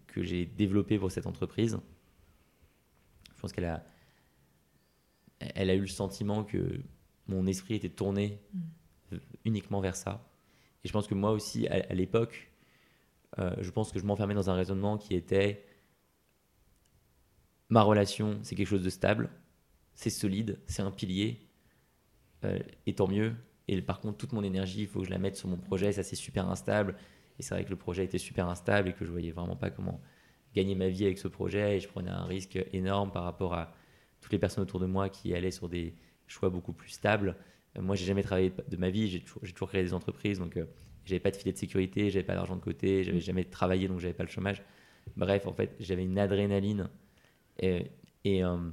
que 0.09 0.25
j'ai 0.25 0.45
développée 0.45 0.99
pour 0.99 1.13
cette 1.13 1.29
entreprise. 1.29 1.79
Je 3.33 3.41
pense 3.41 3.53
qu'elle 3.53 3.67
a, 3.67 3.85
elle 5.55 5.71
a 5.71 5.75
eu 5.75 5.81
le 5.81 5.87
sentiment 5.87 6.45
que 6.45 6.81
mon 7.29 7.47
esprit 7.47 7.75
était 7.75 7.89
tourné 7.89 8.41
mm. 8.53 9.17
uniquement 9.45 9.81
vers 9.81 9.97
ça. 9.97 10.29
Et 10.85 10.89
je 10.89 10.93
pense 10.93 11.07
que 11.07 11.15
moi 11.15 11.31
aussi, 11.31 11.69
à, 11.69 11.95
l'époque, 11.95 12.51
euh, 13.39 13.55
je 13.61 13.71
pense 13.71 13.93
que 13.93 13.99
je 13.99 14.05
m'enfermais 14.05 14.35
dans 14.35 14.51
un 14.51 14.55
raisonnement 14.55 14.99
qui 14.99 15.15
était 15.15 15.65
ma 17.69 17.83
relation, 17.83 18.39
c'est 18.43 18.55
quelque 18.55 18.67
chose 18.69 18.83
de 18.83 18.91
stable, 18.91 19.31
c'est 19.95 20.11
solide, 20.11 20.59
c'est 20.67 20.83
un 20.83 20.91
pilier, 20.91 21.49
euh, 22.45 22.59
et 22.87 22.95
tant 22.95 23.09
mieux. 23.09 23.35
Et 23.69 23.81
par 23.81 24.01
contre, 24.01 24.19
toute 24.19 24.33
mon 24.33 24.43
énergie, 24.43 24.83
il 24.83 24.89
faut 24.89 25.01
que 25.01 25.07
je 25.07 25.11
la 25.11 25.19
mette 25.19 25.37
sur 25.37 25.49
mon 25.49 25.57
projet, 25.57 25.93
ça 25.93 26.03
c'est 26.03 26.17
super 26.17 26.49
instable. 26.49 26.97
Et 27.39 27.43
c'est 27.43 27.55
vrai 27.55 27.65
que 27.65 27.71
le 27.71 27.77
projet 27.77 28.05
était 28.05 28.19
super 28.19 28.49
instable 28.49 28.89
et 28.89 28.93
que 28.93 29.05
je 29.05 29.11
voyais 29.11 29.31
vraiment 29.31 29.57
pas 29.57 29.71
comment 29.71 30.01
gagner 30.55 30.75
ma 30.75 30.89
vie 30.89 31.05
avec 31.05 31.19
ce 31.19 31.29
projet. 31.29 31.77
Et 31.77 31.81
je 31.81 31.89
prenais 31.89 32.11
un 32.11 32.25
risque 32.25 32.63
énorme 32.73 33.11
par 33.11 33.23
rapport 33.23 33.55
à 33.55 33.73
toutes 34.23 34.33
les 34.33 34.39
personnes 34.39 34.63
autour 34.63 34.81
de 34.81 34.87
moi 34.87 35.11
qui 35.11 35.35
allaient 35.35 35.51
sur 35.51 35.69
des 35.69 35.95
choix 36.27 36.49
beaucoup 36.49 36.73
plus 36.73 36.89
stables. 36.89 37.37
Euh, 37.77 37.83
moi, 37.83 37.97
j'ai 37.97 38.07
jamais 38.07 38.23
travaillé 38.23 38.53
de 38.69 38.77
ma 38.77 38.89
vie, 38.89 39.09
j'ai 39.09 39.21
toujours, 39.21 39.43
toujours, 39.43 39.69
créé 39.69 39.83
des 39.83 39.93
entreprises, 39.93 40.39
donc 40.39 40.57
euh, 40.57 40.65
j'avais 41.05 41.21
pas 41.21 41.31
de 41.31 41.37
filet 41.37 41.53
de 41.53 41.59
sécurité, 41.59 42.09
j'avais 42.09 42.25
pas 42.25 42.35
d'argent 42.35 42.57
de 42.57 42.63
côté, 42.63 43.05
j'avais 43.05 43.21
jamais 43.21 43.45
travaillé, 43.45 43.89
donc 43.89 43.99
j'avais 43.99 44.15
pas 44.15 44.23
le 44.23 44.31
chômage. 44.31 44.63
Bref, 45.17 45.47
en 45.47 45.53
fait, 45.53 45.75
j'avais 45.81 46.05
une 46.05 46.19
adrénaline 46.19 46.89
et, 47.59 47.91
et, 48.25 48.45
euh, 48.45 48.71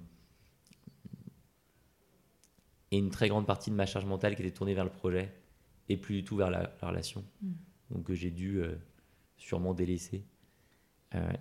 et, 2.92 3.00
une 3.00 3.10
très 3.10 3.28
grande 3.28 3.48
partie 3.48 3.72
de 3.72 3.76
ma 3.76 3.88
charge 3.88 4.06
mentale 4.06 4.36
qui 4.36 4.44
était 4.44 4.52
tournée 4.52 4.76
vers 4.76 4.86
le 4.86 4.92
projet 4.92 5.34
et 5.90 5.98
plus 5.98 6.18
du 6.18 6.24
tout 6.24 6.38
vers 6.38 6.52
la, 6.52 6.72
relation. 6.82 7.26
Mm. 7.42 7.52
Donc 7.92 8.04
que 8.04 8.14
j'ai 8.14 8.30
dû 8.30 8.62
sûrement 9.38 9.74
délaisser. 9.74 10.24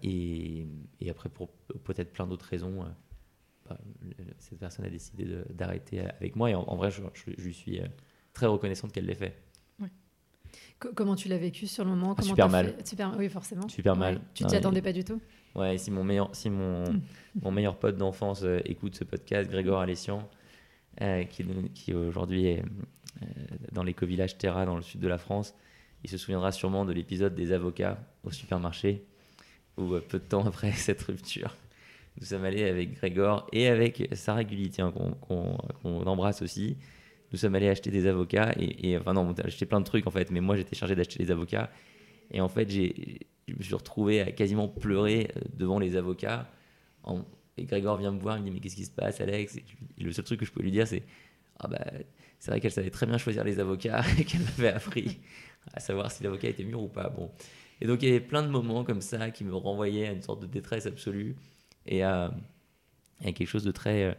et, 0.02 0.66
et, 0.98 1.10
après, 1.10 1.28
pour 1.28 1.52
peut-être 1.84 2.10
plein 2.10 2.26
d'autres 2.26 2.46
raisons 2.46 2.86
cette 4.38 4.58
personne 4.58 4.84
a 4.84 4.90
décidé 4.90 5.26
d'arrêter 5.50 6.00
avec 6.00 6.36
moi. 6.36 6.50
Et 6.50 6.54
en, 6.54 6.76
vrai, 6.76 6.90
je, 6.90 7.02
lui 7.40 7.54
suis 7.54 7.80
euh, 7.80 7.86
très 8.32 8.46
reconnaissante 8.46 8.92
qu'elle 8.92 9.06
l'ait 9.06 9.14
fait. 9.14 9.36
Comment 10.78 11.16
tu 11.16 11.28
l'as 11.28 11.38
vécu 11.38 11.66
sur 11.66 11.84
le 11.84 11.90
moment? 11.90 12.14
Ah, 12.16 12.22
Super 12.22 12.48
mal. 12.48 12.74
Super, 12.84 13.12
oui, 13.18 13.28
forcément. 13.28 13.68
Super 13.68 13.96
mal. 13.96 14.20
Tu 14.32 14.44
t'y 14.44 14.54
attendais 14.54 14.80
pas 14.80 14.92
du 14.92 15.04
tout? 15.04 15.20
Ouais, 15.56 15.76
si 15.76 15.90
mon 15.90 16.04
meilleur, 16.04 16.34
si 16.34 16.50
mon, 16.50 16.84
mon 17.42 17.50
meilleur 17.50 17.76
pote 17.76 17.96
d'enfance 17.96 18.42
euh, 18.44 18.60
écoute 18.64 18.94
ce 18.94 19.02
podcast, 19.02 19.50
Grégoire 19.50 19.80
Alessian, 19.80 20.28
euh, 21.00 21.24
qui, 21.24 21.44
qui 21.74 21.94
aujourd'hui 21.94 22.46
est 22.46 22.62
dans 23.72 23.82
l'éco-village 23.82 24.38
Terra 24.38 24.64
dans 24.64 24.76
le 24.76 24.82
sud 24.82 25.00
de 25.00 25.08
la 25.08 25.18
France, 25.18 25.54
il 26.04 26.10
se 26.10 26.16
souviendra 26.16 26.52
sûrement 26.52 26.84
de 26.84 26.92
l'épisode 26.92 27.34
des 27.34 27.52
avocats 27.52 27.98
au 28.22 28.30
supermarché, 28.30 29.04
où 29.76 29.98
peu 30.08 30.18
de 30.18 30.24
temps 30.24 30.46
après 30.46 30.72
cette 30.72 31.02
rupture, 31.02 31.56
nous 32.20 32.26
sommes 32.26 32.44
allés 32.44 32.64
avec 32.64 32.94
Grégor 32.94 33.46
et 33.52 33.68
avec 33.68 34.08
Sarah 34.12 34.44
Gulli, 34.44 34.70
qu'on 34.70 36.06
embrasse 36.06 36.42
aussi. 36.42 36.76
Nous 37.30 37.38
sommes 37.38 37.54
allés 37.54 37.68
acheter 37.68 37.90
des 37.90 38.06
avocats 38.06 38.54
et, 38.58 38.96
enfin 38.96 39.12
non, 39.12 39.20
on 39.20 39.32
a 39.32 39.46
acheté 39.46 39.66
plein 39.66 39.80
de 39.80 39.84
trucs 39.84 40.06
en 40.06 40.10
fait, 40.10 40.30
mais 40.30 40.40
moi 40.40 40.56
j'étais 40.56 40.74
chargé 40.74 40.94
d'acheter 40.94 41.22
des 41.22 41.30
avocats 41.30 41.70
et 42.30 42.40
en 42.40 42.48
fait 42.48 42.68
j'ai, 42.70 43.20
je 43.46 43.54
me 43.54 43.62
suis 43.62 43.74
retrouvé 43.74 44.20
à 44.20 44.32
quasiment 44.32 44.66
pleurer 44.66 45.30
euh, 45.36 45.40
devant 45.54 45.78
les 45.78 45.96
avocats. 45.96 46.50
et 47.56 47.64
Grégor 47.64 47.98
vient 47.98 48.12
me 48.12 48.18
voir, 48.18 48.38
il 48.38 48.40
me 48.40 48.46
dit 48.46 48.50
mais 48.52 48.60
qu'est-ce 48.60 48.76
qui 48.76 48.86
se 48.86 48.90
passe 48.90 49.20
Alex? 49.20 49.56
Et, 49.56 49.64
le 50.02 50.10
seul 50.10 50.24
truc 50.24 50.40
que 50.40 50.46
je 50.46 50.52
peux 50.52 50.62
lui 50.62 50.70
dire 50.70 50.86
c'est 50.86 51.02
ah 51.60 51.68
bah 51.68 51.84
c'est 52.38 52.50
vrai 52.50 52.60
qu'elle 52.60 52.72
savait 52.72 52.90
très 52.90 53.06
bien 53.06 53.18
choisir 53.18 53.44
les 53.44 53.60
avocats 53.60 54.02
et 54.18 54.24
qu'elle 54.24 54.42
m'avait 54.42 54.72
appris 54.72 55.18
à 55.74 55.80
savoir 55.80 56.10
si 56.10 56.24
l'avocat 56.24 56.48
était 56.48 56.64
mûr 56.64 56.82
ou 56.82 56.88
pas. 56.88 57.10
Bon. 57.10 57.30
Et 57.80 57.86
donc 57.86 58.02
il 58.02 58.08
y 58.08 58.10
avait 58.10 58.20
plein 58.20 58.42
de 58.42 58.48
moments 58.48 58.84
comme 58.84 59.02
ça 59.02 59.30
qui 59.30 59.44
me 59.44 59.54
renvoyaient 59.54 60.08
à 60.08 60.12
une 60.12 60.22
sorte 60.22 60.40
de 60.40 60.46
détresse 60.46 60.86
absolue 60.86 61.36
et 61.88 62.02
à, 62.02 62.32
quelque 63.22 63.46
chose 63.46 63.64
de 63.64 63.72
très, 63.72 64.16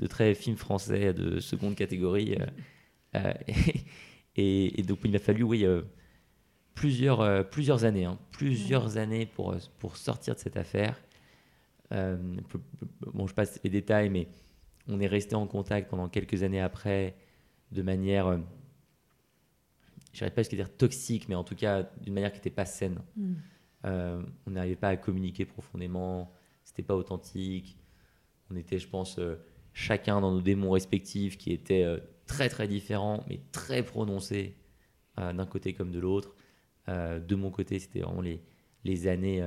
de 0.00 0.06
très 0.06 0.34
film 0.34 0.56
français 0.56 1.14
de 1.14 1.40
seconde 1.40 1.76
catégorie. 1.76 2.34
Euh, 2.34 2.46
euh, 3.16 3.32
et, 4.36 4.82
donc 4.82 4.98
il 5.04 5.12
m'a 5.12 5.18
fallu, 5.18 5.42
oui, 5.42 5.64
euh, 5.64 5.82
plusieurs, 6.74 7.48
plusieurs 7.50 7.84
années, 7.84 8.06
hein, 8.06 8.18
plusieurs 8.32 8.96
années 8.96 9.26
pour, 9.26 9.54
pour 9.78 9.96
sortir 9.96 10.34
de 10.34 10.40
cette 10.40 10.56
affaire. 10.56 11.00
bon, 11.90 13.26
je 13.26 13.34
passe 13.34 13.60
les 13.62 13.70
détails, 13.70 14.08
mais 14.08 14.28
on 14.88 15.00
est 15.00 15.06
resté 15.06 15.34
en 15.34 15.46
contact 15.46 15.90
pendant 15.90 16.08
quelques 16.08 16.42
années 16.42 16.60
après, 16.60 17.14
de 17.70 17.82
manière, 17.82 18.40
je 20.12 20.18
dirais 20.18 20.30
pas 20.30 20.42
ce 20.42 20.56
dire 20.56 20.74
toxique, 20.74 21.28
mais 21.28 21.34
en 21.34 21.44
tout 21.44 21.54
cas 21.54 21.88
d'une 22.00 22.14
manière 22.14 22.32
qui 22.32 22.38
n'était 22.38 22.50
pas 22.50 22.64
saine. 22.64 23.00
Mm. 23.16 23.34
on 23.84 24.50
n'arrivait 24.50 24.76
pas 24.76 24.88
à 24.88 24.96
communiquer 24.96 25.44
profondément 25.44 26.32
c'était 26.70 26.84
pas 26.84 26.94
authentique. 26.94 27.76
On 28.48 28.54
était, 28.54 28.78
je 28.78 28.86
pense, 28.86 29.18
euh, 29.18 29.34
chacun 29.72 30.20
dans 30.20 30.30
nos 30.30 30.40
démons 30.40 30.70
respectifs 30.70 31.36
qui 31.36 31.52
étaient 31.52 31.82
euh, 31.82 31.98
très 32.26 32.48
très 32.48 32.68
différents, 32.68 33.24
mais 33.28 33.40
très 33.50 33.82
prononcés 33.82 34.54
euh, 35.18 35.32
d'un 35.32 35.46
côté 35.46 35.74
comme 35.74 35.90
de 35.90 35.98
l'autre. 35.98 36.36
de 36.86 37.34
mon 37.34 37.50
côté, 37.50 37.80
c'était 37.80 38.00
vraiment 38.00 38.20
les, 38.20 38.40
les 38.84 39.08
années 39.08 39.40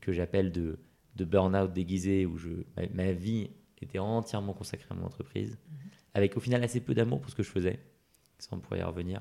que 0.00 0.12
j'appelle 0.12 0.50
de, 0.52 0.78
de 1.16 1.24
burn-out 1.24 1.72
déguisé, 1.72 2.26
où 2.26 2.36
je, 2.36 2.50
ma, 2.92 3.12
vie 3.12 3.50
était 3.80 3.98
entièrement 3.98 4.54
consacrée 4.54 4.86
à 4.90 4.94
mon 4.94 5.04
entreprise, 5.06 5.50
mhm. 5.50 5.78
avec 6.14 6.36
au 6.36 6.40
final 6.40 6.62
assez 6.62 6.80
peu 6.80 6.94
d'amour 6.94 7.20
pour 7.20 7.30
ce 7.30 7.36
que 7.36 7.42
je 7.42 7.50
faisais, 7.50 7.80
sans 8.38 8.58
pourrait 8.58 8.80
y 8.80 8.82
revenir. 8.82 9.20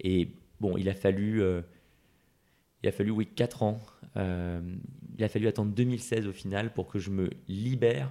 Et 0.00 0.32
bon, 0.60 0.76
il 0.76 0.88
a 0.88 0.94
fallu, 0.94 1.42
il 2.82 2.88
a 2.88 2.92
fallu 2.92 3.10
oui, 3.10 3.26
4 3.26 3.62
ans 3.62 3.80
euh, 4.16 4.60
il 5.18 5.24
a 5.24 5.28
fallu 5.28 5.48
attendre 5.48 5.72
2016 5.72 6.26
au 6.26 6.32
final 6.32 6.72
pour 6.72 6.86
que 6.86 6.98
je 6.98 7.10
me 7.10 7.28
libère 7.48 8.10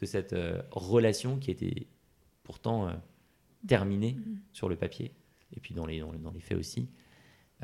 de 0.00 0.06
cette 0.06 0.34
euh, 0.34 0.60
relation 0.70 1.38
qui 1.38 1.50
était 1.50 1.86
pourtant 2.44 2.88
euh, 2.88 2.92
terminée 3.66 4.12
mm-hmm. 4.12 4.36
sur 4.52 4.68
le 4.68 4.76
papier 4.76 5.12
et 5.56 5.60
puis 5.60 5.74
dans 5.74 5.86
les, 5.86 6.00
dans 6.00 6.30
les 6.30 6.40
faits 6.40 6.58
aussi. 6.58 6.88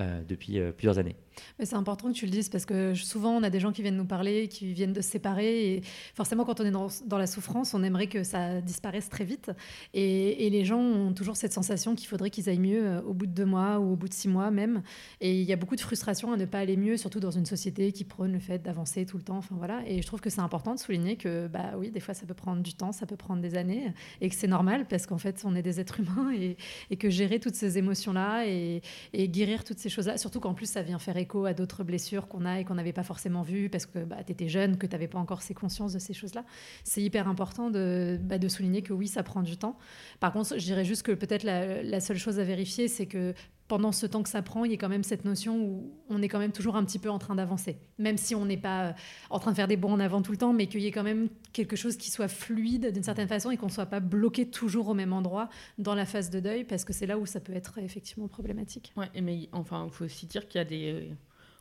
Euh, 0.01 0.23
depuis 0.23 0.61
plusieurs 0.77 0.99
années. 0.99 1.17
C'est 1.63 1.75
important 1.75 2.09
que 2.09 2.15
tu 2.15 2.27
le 2.27 2.31
dises 2.31 2.49
parce 2.49 2.65
que 2.65 2.95
souvent 2.95 3.31
on 3.31 3.43
a 3.43 3.51
des 3.51 3.61
gens 3.61 3.73
qui 3.73 3.83
viennent 3.83 3.97
nous 3.97 4.05
parler, 4.05 4.49
qui 4.49 4.73
viennent 4.73 4.93
de 4.93 5.01
se 5.01 5.11
séparer 5.11 5.73
et 5.73 5.83
forcément 6.15 6.45
quand 6.45 6.61
on 6.61 6.65
est 6.65 6.71
dans, 6.71 7.19
la 7.19 7.27
souffrance, 7.27 7.75
on 7.75 7.83
aimerait 7.83 8.07
que 8.07 8.23
ça 8.23 8.61
disparaisse 8.61 9.09
très 9.09 9.25
vite 9.25 9.51
et, 9.95 10.49
les 10.49 10.65
gens 10.65 10.81
ont 10.81 11.13
toujours 11.13 11.37
cette 11.37 11.53
sensation 11.53 11.95
qu'il 11.95 12.09
faudrait 12.09 12.31
qu'ils 12.31 12.49
aillent 12.49 12.59
mieux 12.59 12.87
euh, 12.87 13.03
au 13.03 13.13
bout 13.13 13.27
de 13.27 13.33
deux 13.33 13.45
mois 13.45 13.79
ou 13.79 13.93
au 13.93 13.97
bout 13.97 14.09
de 14.09 14.15
six 14.15 14.27
mois 14.27 14.51
même 14.51 14.83
et 15.21 15.39
il 15.39 15.47
y 15.47 15.53
a 15.53 15.57
beaucoup 15.57 15.77
de 15.77 15.81
frustration 15.81 16.33
à 16.33 16.37
ne 16.37 16.47
pas 16.47 16.59
aller 16.59 16.79
mieux, 16.79 16.97
surtout 16.97 17.21
dans 17.21 17.31
une 17.31 17.45
société 17.45 17.93
qui 17.93 18.05
prône 18.05 18.33
le 18.33 18.39
fait 18.39 18.61
d'avancer 18.61 19.05
tout 19.05 19.19
le 19.19 19.23
temps. 19.23 19.37
Enfin 19.37 19.57
voilà 19.59 19.83
et 19.87 20.01
je 20.01 20.07
trouve 20.07 20.21
que 20.21 20.31
c'est 20.31 20.41
important 20.41 20.75
de 20.75 20.81
souligner 20.81 21.17
que 21.17 21.47
bah 21.49 21.73
oui 21.77 21.91
des 21.91 22.01
fois 22.01 22.15
ça 22.15 22.25
peut 22.25 22.35
prendre 22.35 22.63
du 22.63 22.73
temps, 22.73 22.93
ça 22.93 23.05
peut 23.05 23.17
prendre 23.17 23.43
des 23.43 23.57
années 23.57 23.93
et 24.23 24.29
que 24.31 24.35
c'est 24.35 24.49
normal 24.49 24.87
parce 24.89 25.07
qu'en 25.07 25.19
fait 25.19 25.43
on 25.45 25.55
est 25.55 25.63
des 25.63 25.81
êtres 25.81 26.01
humains 26.01 26.33
et, 26.33 26.57
que 26.97 27.11
gérer 27.11 27.39
toutes 27.39 27.55
ces 27.55 27.79
émotions 27.79 28.13
là 28.13 28.45
et, 28.47 28.83
et 29.13 29.29
guérir 29.29 29.65
toutes 29.65 29.79
ces 29.79 29.89
choses-là. 29.89 30.19
Surtout 30.19 30.41
qu'en 30.41 30.55
plus, 30.55 30.69
ça 30.69 30.83
vient 30.83 30.99
faire 30.99 31.17
écho 31.17 31.28
à 31.47 31.55
d'autres 31.55 31.85
blessures 31.85 32.29
qu'on 32.29 32.45
a 32.45 32.61
et 32.61 32.65
qu'on 32.65 32.75
n'avait 32.75 32.93
pas 32.93 33.03
forcément 33.03 33.43
vues 33.43 33.69
parce 33.69 33.87
que 33.87 34.05
bah, 34.05 34.17
tu 34.25 34.33
étais 34.33 34.49
jeune, 34.49 34.77
que 34.79 34.87
tu 34.87 34.93
n'avais 34.93 35.09
pas 35.09 35.19
encore 35.19 35.43
ces 35.43 35.55
consciences 35.55 35.93
de 35.93 35.99
ces 35.99 36.15
choses-là. 36.15 36.45
C'est 36.85 37.03
hyper 37.03 37.29
important 37.29 37.71
de, 37.71 38.19
bah, 38.23 38.39
de 38.39 38.49
souligner 38.49 38.83
que 38.83 38.93
oui, 38.93 39.09
ça 39.09 39.23
prend 39.23 39.43
du 39.43 39.57
temps. 39.57 39.77
Par 40.21 40.33
contre, 40.33 40.59
je 40.59 40.65
dirais 40.65 40.85
juste 40.85 41.03
que 41.03 41.13
peut-être 41.13 41.45
la, 41.45 41.83
la 41.83 42.01
seule 42.01 42.19
chose 42.19 42.41
à 42.41 42.45
vérifier, 42.45 42.89
c'est 42.89 43.07
que 43.07 43.35
pendant 43.69 43.93
ce 43.93 44.07
temps 44.07 44.23
que 44.23 44.31
ça 44.31 44.41
prend, 44.41 44.65
il 44.65 44.73
y 44.73 44.75
a 44.75 44.79
quand 44.79 44.89
même 44.89 45.05
cette 45.05 45.27
notion 45.27 45.61
où 45.61 45.93
on 46.09 46.23
est 46.23 46.29
quand 46.29 46.39
même 46.39 46.53
toujours 46.53 46.75
un 46.75 46.85
petit 46.85 46.99
peu 46.99 47.11
en 47.11 47.19
train 47.19 47.35
d'avancer. 47.35 47.79
Même 47.99 48.17
si 48.17 48.35
on 48.35 48.47
n'est 48.47 48.57
pas 48.57 48.87
euh, 48.87 48.93
en 49.29 49.39
train 49.39 49.51
de 49.51 49.57
faire 49.57 49.69
des 49.69 49.77
bons 49.77 49.93
en 49.93 50.01
avant 50.01 50.23
tout 50.23 50.33
le 50.33 50.39
temps, 50.39 50.55
mais 50.55 50.67
qu'il 50.67 50.81
y 50.81 50.87
ait 50.87 50.91
quand 50.91 51.03
même 51.03 51.29
quelque 51.53 51.77
chose 51.77 51.99
qui 51.99 52.11
soit 52.11 52.29
fluide 52.29 52.93
d'une 52.93 53.03
certaine 53.03 53.29
façon 53.29 53.51
et 53.51 53.59
qu'on 53.59 53.67
ne 53.67 53.71
soit 53.71 53.87
pas 53.87 54.01
bloqué 54.01 54.49
toujours 54.49 54.89
au 54.89 54.95
même 54.95 55.13
endroit 55.13 55.51
dans 55.77 55.95
la 55.95 56.07
phase 56.07 56.31
de 56.31 56.41
deuil, 56.41 56.65
parce 56.65 56.85
que 56.85 56.95
c'est 56.95 57.07
là 57.07 57.19
où 57.19 57.27
ça 57.27 57.41
peut 57.41 57.53
être 57.53 57.79
effectivement 57.79 58.27
problématique. 58.27 58.93
Ouais, 58.97 59.11
mais 59.21 59.49
enfin, 59.53 59.85
il 59.87 59.93
faut 59.93 60.07
aussi 60.07 60.27
dire 60.27 60.49
qu'il 60.49 60.59
y 60.59 60.63
a 60.63 60.65
des. 60.65 61.11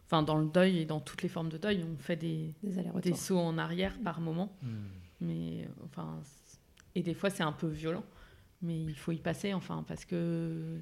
Enfin, 0.05 0.23
dans 0.23 0.37
le 0.37 0.47
deuil 0.47 0.79
et 0.79 0.85
dans 0.85 1.01
toutes 1.01 1.21
les 1.21 1.29
formes 1.29 1.49
de 1.49 1.57
deuil, 1.57 1.83
on 1.83 1.97
fait 2.01 2.15
des, 2.15 2.53
des, 2.63 3.13
sauts 3.13 3.39
en 3.39 3.57
arrière 3.57 3.97
par 4.01 4.21
moment. 4.21 4.55
Hmm. 4.61 4.85
Mais 5.19 5.67
enfin, 5.83 6.21
et 6.95 7.03
des 7.03 7.13
fois, 7.13 7.29
c'est 7.29 7.43
un 7.43 7.51
peu 7.51 7.67
violent. 7.67 8.05
Mais 8.61 8.79
il 8.79 8.95
faut 8.95 9.11
y 9.11 9.19
passer, 9.19 9.53
enfin, 9.53 9.83
parce 9.85 10.05
que 10.05 10.79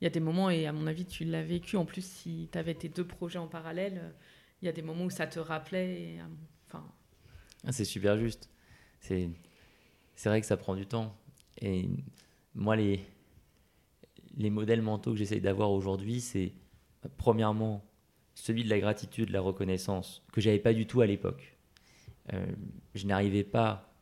il 0.00 0.04
y 0.04 0.06
a 0.06 0.10
des 0.10 0.20
moments, 0.20 0.50
et 0.50 0.66
à 0.66 0.72
mon 0.72 0.86
avis, 0.86 1.06
tu 1.06 1.24
l'as 1.24 1.42
vécu, 1.42 1.76
en 1.76 1.84
plus, 1.84 2.04
si 2.04 2.48
tu 2.50 2.58
avais 2.58 2.74
tes 2.74 2.88
deux 2.88 3.06
projets 3.06 3.38
en 3.38 3.46
parallèle, 3.46 4.14
il 4.60 4.66
y 4.66 4.68
a 4.68 4.72
des 4.72 4.82
moments 4.82 5.04
où 5.04 5.10
ça 5.10 5.26
te 5.26 5.38
rappelait. 5.38 6.18
Euh, 6.18 6.24
enfin... 6.68 6.84
Ah, 7.66 7.72
c'est 7.72 7.84
super 7.84 8.18
juste. 8.18 8.50
C'est, 9.00 9.30
c'est 10.14 10.28
vrai 10.28 10.40
que 10.40 10.46
ça 10.46 10.56
prend 10.56 10.74
du 10.74 10.86
temps. 10.86 11.16
Et 11.60 11.88
moi, 12.54 12.76
les, 12.76 13.00
les 14.36 14.50
modèles 14.50 14.82
mentaux 14.82 15.12
que 15.12 15.18
j'essaye 15.18 15.40
d'avoir 15.40 15.70
aujourd'hui, 15.70 16.20
c'est 16.20 16.52
premièrement 17.16 17.84
celui 18.34 18.64
de 18.64 18.70
la 18.70 18.80
gratitude, 18.80 19.28
de 19.28 19.32
la 19.32 19.40
reconnaissance, 19.40 20.22
que 20.32 20.40
j'avais 20.40 20.58
pas 20.58 20.74
du 20.74 20.86
tout 20.86 21.00
à 21.00 21.06
l'époque. 21.06 21.56
Euh, 22.32 22.46
je 22.94 23.06
n'arrivais 23.06 23.44
pas 23.44 23.94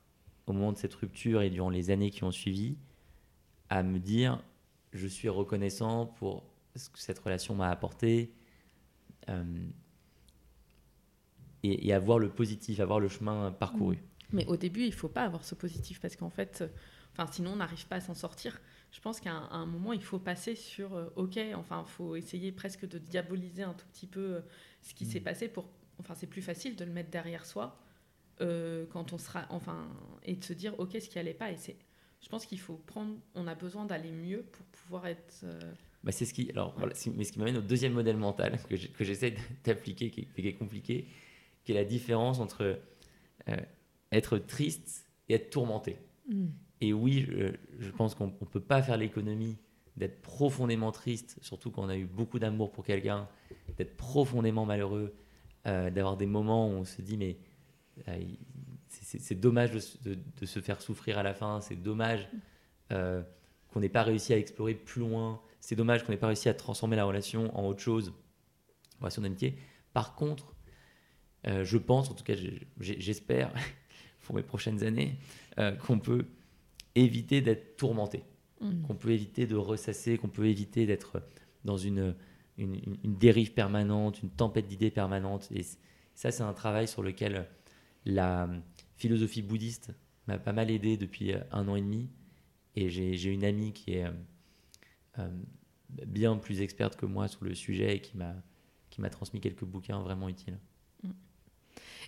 au 0.46 0.52
moment 0.52 0.72
de 0.72 0.78
cette 0.78 0.94
rupture 0.94 1.42
et 1.42 1.50
durant 1.50 1.70
les 1.70 1.90
années 1.90 2.10
qui 2.10 2.24
ont 2.24 2.30
suivi, 2.30 2.76
à 3.68 3.82
me 3.82 3.98
dire 3.98 4.42
je 4.92 5.06
suis 5.06 5.28
reconnaissant 5.28 6.06
pour 6.06 6.44
ce 6.76 6.88
que 6.88 6.98
cette 6.98 7.18
relation 7.18 7.54
m'a 7.54 7.70
apporté 7.70 8.32
euh, 9.28 9.44
et, 11.62 11.88
et, 11.88 11.92
à 11.92 11.98
voir 11.98 12.18
le 12.18 12.28
positif, 12.28 12.80
à 12.80 12.84
voir 12.84 13.00
le 13.00 13.08
chemin 13.08 13.52
parcouru. 13.52 13.98
Mais 14.32 14.46
au 14.46 14.56
début, 14.56 14.82
il 14.82 14.90
ne 14.90 14.94
faut 14.94 15.08
pas 15.08 15.22
avoir 15.22 15.44
ce 15.44 15.54
positif 15.54 16.00
parce 16.00 16.16
qu'en 16.16 16.30
fait, 16.30 16.64
enfin, 17.12 17.30
sinon 17.30 17.52
on 17.52 17.56
n'arrive 17.56 17.86
pas 17.86 17.96
à 17.96 18.00
s'en 18.00 18.14
sortir. 18.14 18.60
Je 18.92 19.00
pense 19.00 19.20
qu'à 19.20 19.32
un, 19.32 19.64
moment, 19.64 19.94
il 19.94 20.02
faut 20.02 20.18
passer 20.18 20.54
sur 20.54 20.94
euh, 20.94 21.06
OK, 21.16 21.38
enfin, 21.54 21.84
il 21.86 21.90
faut 21.90 22.14
essayer 22.14 22.52
presque 22.52 22.86
de 22.86 22.98
diaboliser 22.98 23.62
un 23.62 23.72
tout 23.72 23.86
petit 23.86 24.06
peu 24.06 24.20
euh, 24.20 24.40
ce 24.82 24.92
qui 24.92 25.06
mm. 25.06 25.08
s'est 25.08 25.20
passé 25.20 25.48
pour. 25.48 25.70
Enfin, 25.98 26.14
c'est 26.14 26.26
plus 26.26 26.42
facile 26.42 26.76
de 26.76 26.84
le 26.84 26.92
mettre 26.92 27.10
derrière 27.10 27.46
soi 27.46 27.80
euh, 28.42 28.84
quand 28.90 29.14
on 29.14 29.18
sera. 29.18 29.46
Enfin, 29.48 29.88
et 30.24 30.36
de 30.36 30.44
se 30.44 30.52
dire 30.52 30.78
OK, 30.78 30.90
ce 30.92 31.08
qui 31.08 31.18
allait 31.18 31.32
pas. 31.32 31.50
Et 31.50 31.56
c'est. 31.56 31.76
Je 32.22 32.28
pense 32.28 32.46
qu'il 32.46 32.60
faut 32.60 32.76
prendre. 32.86 33.14
On 33.34 33.46
a 33.46 33.54
besoin 33.54 33.84
d'aller 33.84 34.12
mieux 34.12 34.42
pour 34.42 34.64
pouvoir 34.66 35.06
être. 35.06 35.44
Bah, 36.04 36.12
c'est 36.12 36.24
ce 36.24 36.32
qui. 36.32 36.50
Alors, 36.50 36.74
voilà, 36.78 36.94
mais 37.14 37.24
ce 37.24 37.32
qui 37.32 37.38
m'amène 37.38 37.58
au 37.58 37.62
deuxième 37.62 37.92
modèle 37.92 38.16
mental 38.16 38.58
que 38.68 39.04
j'essaie 39.04 39.34
d'appliquer, 39.64 40.10
qui, 40.10 40.26
qui, 40.26 40.48
est 40.48 40.54
compliqué, 40.54 41.06
qui 41.64 41.72
est 41.72 41.74
la 41.74 41.84
différence 41.84 42.38
entre 42.38 42.78
être 44.12 44.38
triste 44.38 45.06
et 45.28 45.34
être 45.34 45.50
tourmenté. 45.50 45.96
Mm. 46.28 46.46
Et 46.80 46.92
oui, 46.92 47.26
je, 47.78 47.90
pense 47.90 48.14
qu'on 48.14 48.26
ne 48.26 48.46
peut 48.46 48.60
pas 48.60 48.82
faire 48.82 48.96
l'économie 48.96 49.56
d'être 49.96 50.20
profondément 50.20 50.90
triste, 50.92 51.38
surtout 51.40 51.70
quand 51.70 51.84
on 51.84 51.88
a 51.88 51.96
eu 51.96 52.06
beaucoup 52.06 52.38
d'amour 52.38 52.72
pour 52.72 52.84
quelqu'un, 52.84 53.28
d'être 53.76 53.96
profondément 53.96 54.66
malheureux, 54.66 55.14
euh, 55.66 55.90
d'avoir 55.90 56.16
des 56.16 56.26
moments 56.26 56.68
où 56.68 56.72
on 56.72 56.84
se 56.84 57.00
dit 57.02 57.16
mais 57.16 57.36
euh, 58.08 58.18
c'est 59.18 59.34
dommage 59.34 59.70
de, 59.72 60.46
se 60.46 60.60
faire 60.60 60.80
souffrir 60.80 61.18
à 61.18 61.22
la 61.22 61.34
fin, 61.34 61.60
c'est 61.60 61.76
dommage 61.76 62.28
euh, 62.92 63.22
qu'on 63.72 63.80
n'ait 63.80 63.88
pas 63.88 64.02
réussi 64.02 64.32
à 64.32 64.38
explorer 64.38 64.74
plus 64.74 65.00
loin, 65.00 65.40
c'est 65.60 65.76
dommage 65.76 66.04
qu'on 66.04 66.12
n'ait 66.12 66.18
pas 66.18 66.26
réussi 66.28 66.48
à 66.48 66.54
transformer 66.54 66.96
la 66.96 67.04
relation 67.04 67.56
en 67.56 67.66
autre 67.66 67.80
chose, 67.80 68.12
relation 69.00 69.22
d'amitié. 69.22 69.56
Par 69.92 70.14
contre, 70.14 70.54
je 71.44 71.76
pense, 71.76 72.08
en 72.10 72.14
tout 72.14 72.24
cas 72.24 72.34
j'espère 72.78 73.52
pour 74.20 74.34
mes 74.34 74.42
prochaines 74.42 74.84
années, 74.84 75.18
qu'on 75.86 75.98
peut 75.98 76.26
éviter 76.94 77.40
d'être 77.40 77.76
tourmenté, 77.76 78.22
mm. 78.60 78.82
qu'on 78.82 78.94
peut 78.94 79.10
éviter 79.10 79.46
de 79.46 79.56
ressasser, 79.56 80.18
qu'on 80.18 80.28
peut 80.28 80.46
éviter 80.46 80.86
d'être 80.86 81.22
dans 81.64 81.76
une, 81.76 82.14
une, 82.58 82.96
dérive 83.04 83.52
permanente, 83.52 84.22
une 84.22 84.30
tempête 84.30 84.66
d'idées 84.66 84.90
permanente. 84.90 85.48
Et 85.54 85.64
ça, 86.14 86.30
c'est 86.30 86.42
un 86.42 86.52
travail 86.52 86.88
sur 86.88 87.02
lequel 87.02 87.48
la 88.04 88.48
philosophie 89.02 89.42
bouddhiste 89.42 89.90
m'a 90.28 90.38
pas 90.38 90.52
mal 90.52 90.70
aidé 90.70 90.96
depuis 90.96 91.34
un 91.50 91.68
an 91.68 91.74
et 91.74 91.80
demi. 91.80 92.08
Et 92.76 92.88
j'ai 92.88 93.30
une 93.30 93.44
amie 93.44 93.72
qui 93.72 93.94
est 93.94 94.06
euh, 95.18 95.28
bien 96.06 96.36
plus 96.36 96.60
experte 96.60 96.96
que 96.96 97.04
moi 97.04 97.26
sur 97.26 97.44
le 97.44 97.54
sujet 97.54 97.96
et 97.96 98.00
qui 98.00 98.16
m'a 98.16 99.10
transmis 99.10 99.40
quelques 99.40 99.64
bouquins 99.64 100.00
vraiment 100.00 100.28
utiles. 100.28 100.58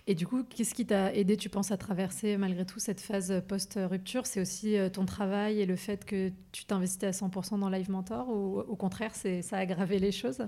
Et 0.07 0.15
du 0.15 0.27
coup, 0.27 0.43
qu'est-ce 0.43 0.75
qui 0.75 0.85
t'a 0.85 1.13
aidé, 1.13 1.35
tu 1.35 1.49
penses, 1.49 1.71
à 1.71 1.77
traverser 1.77 2.37
malgré 2.37 2.65
tout 2.65 2.79
cette 2.79 3.01
phase 3.01 3.41
post-rupture? 3.47 4.25
C'est 4.25 4.39
aussi 4.39 4.77
euh, 4.77 4.87
ton 4.87 5.05
travail 5.05 5.59
et 5.59 5.65
le 5.65 5.75
fait 5.75 6.05
que 6.05 6.31
tu 6.51 6.65
t'investis 6.65 7.03
à 7.03 7.11
100% 7.11 7.59
dans 7.59 7.69
Live 7.69 7.89
Mentor 7.89 8.29
ou 8.29 8.59
au 8.59 8.75
contraire, 8.75 9.15
ça 9.15 9.57
a 9.57 9.59
aggravé 9.59 9.97
les 9.97 10.11
choses? 10.11 10.47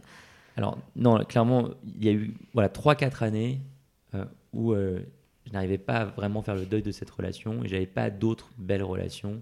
Alors, 0.57 0.77
non, 0.95 1.17
clairement, 1.25 1.69
il 1.83 2.05
y 2.05 2.09
a 2.09 2.13
eu 2.13 2.35
voilà, 2.53 2.69
3-4 2.69 3.23
années 3.23 3.61
euh, 4.13 4.25
où 4.53 4.73
euh, 4.73 5.01
je 5.47 5.53
n'arrivais 5.53 5.77
pas 5.77 6.01
à 6.01 6.05
vraiment 6.05 6.41
faire 6.41 6.55
le 6.55 6.65
deuil 6.65 6.83
de 6.83 6.91
cette 6.91 7.09
relation 7.09 7.63
et 7.63 7.67
j'avais 7.67 7.87
pas 7.87 8.09
d'autres 8.09 8.51
belles 8.57 8.83
relations. 8.83 9.41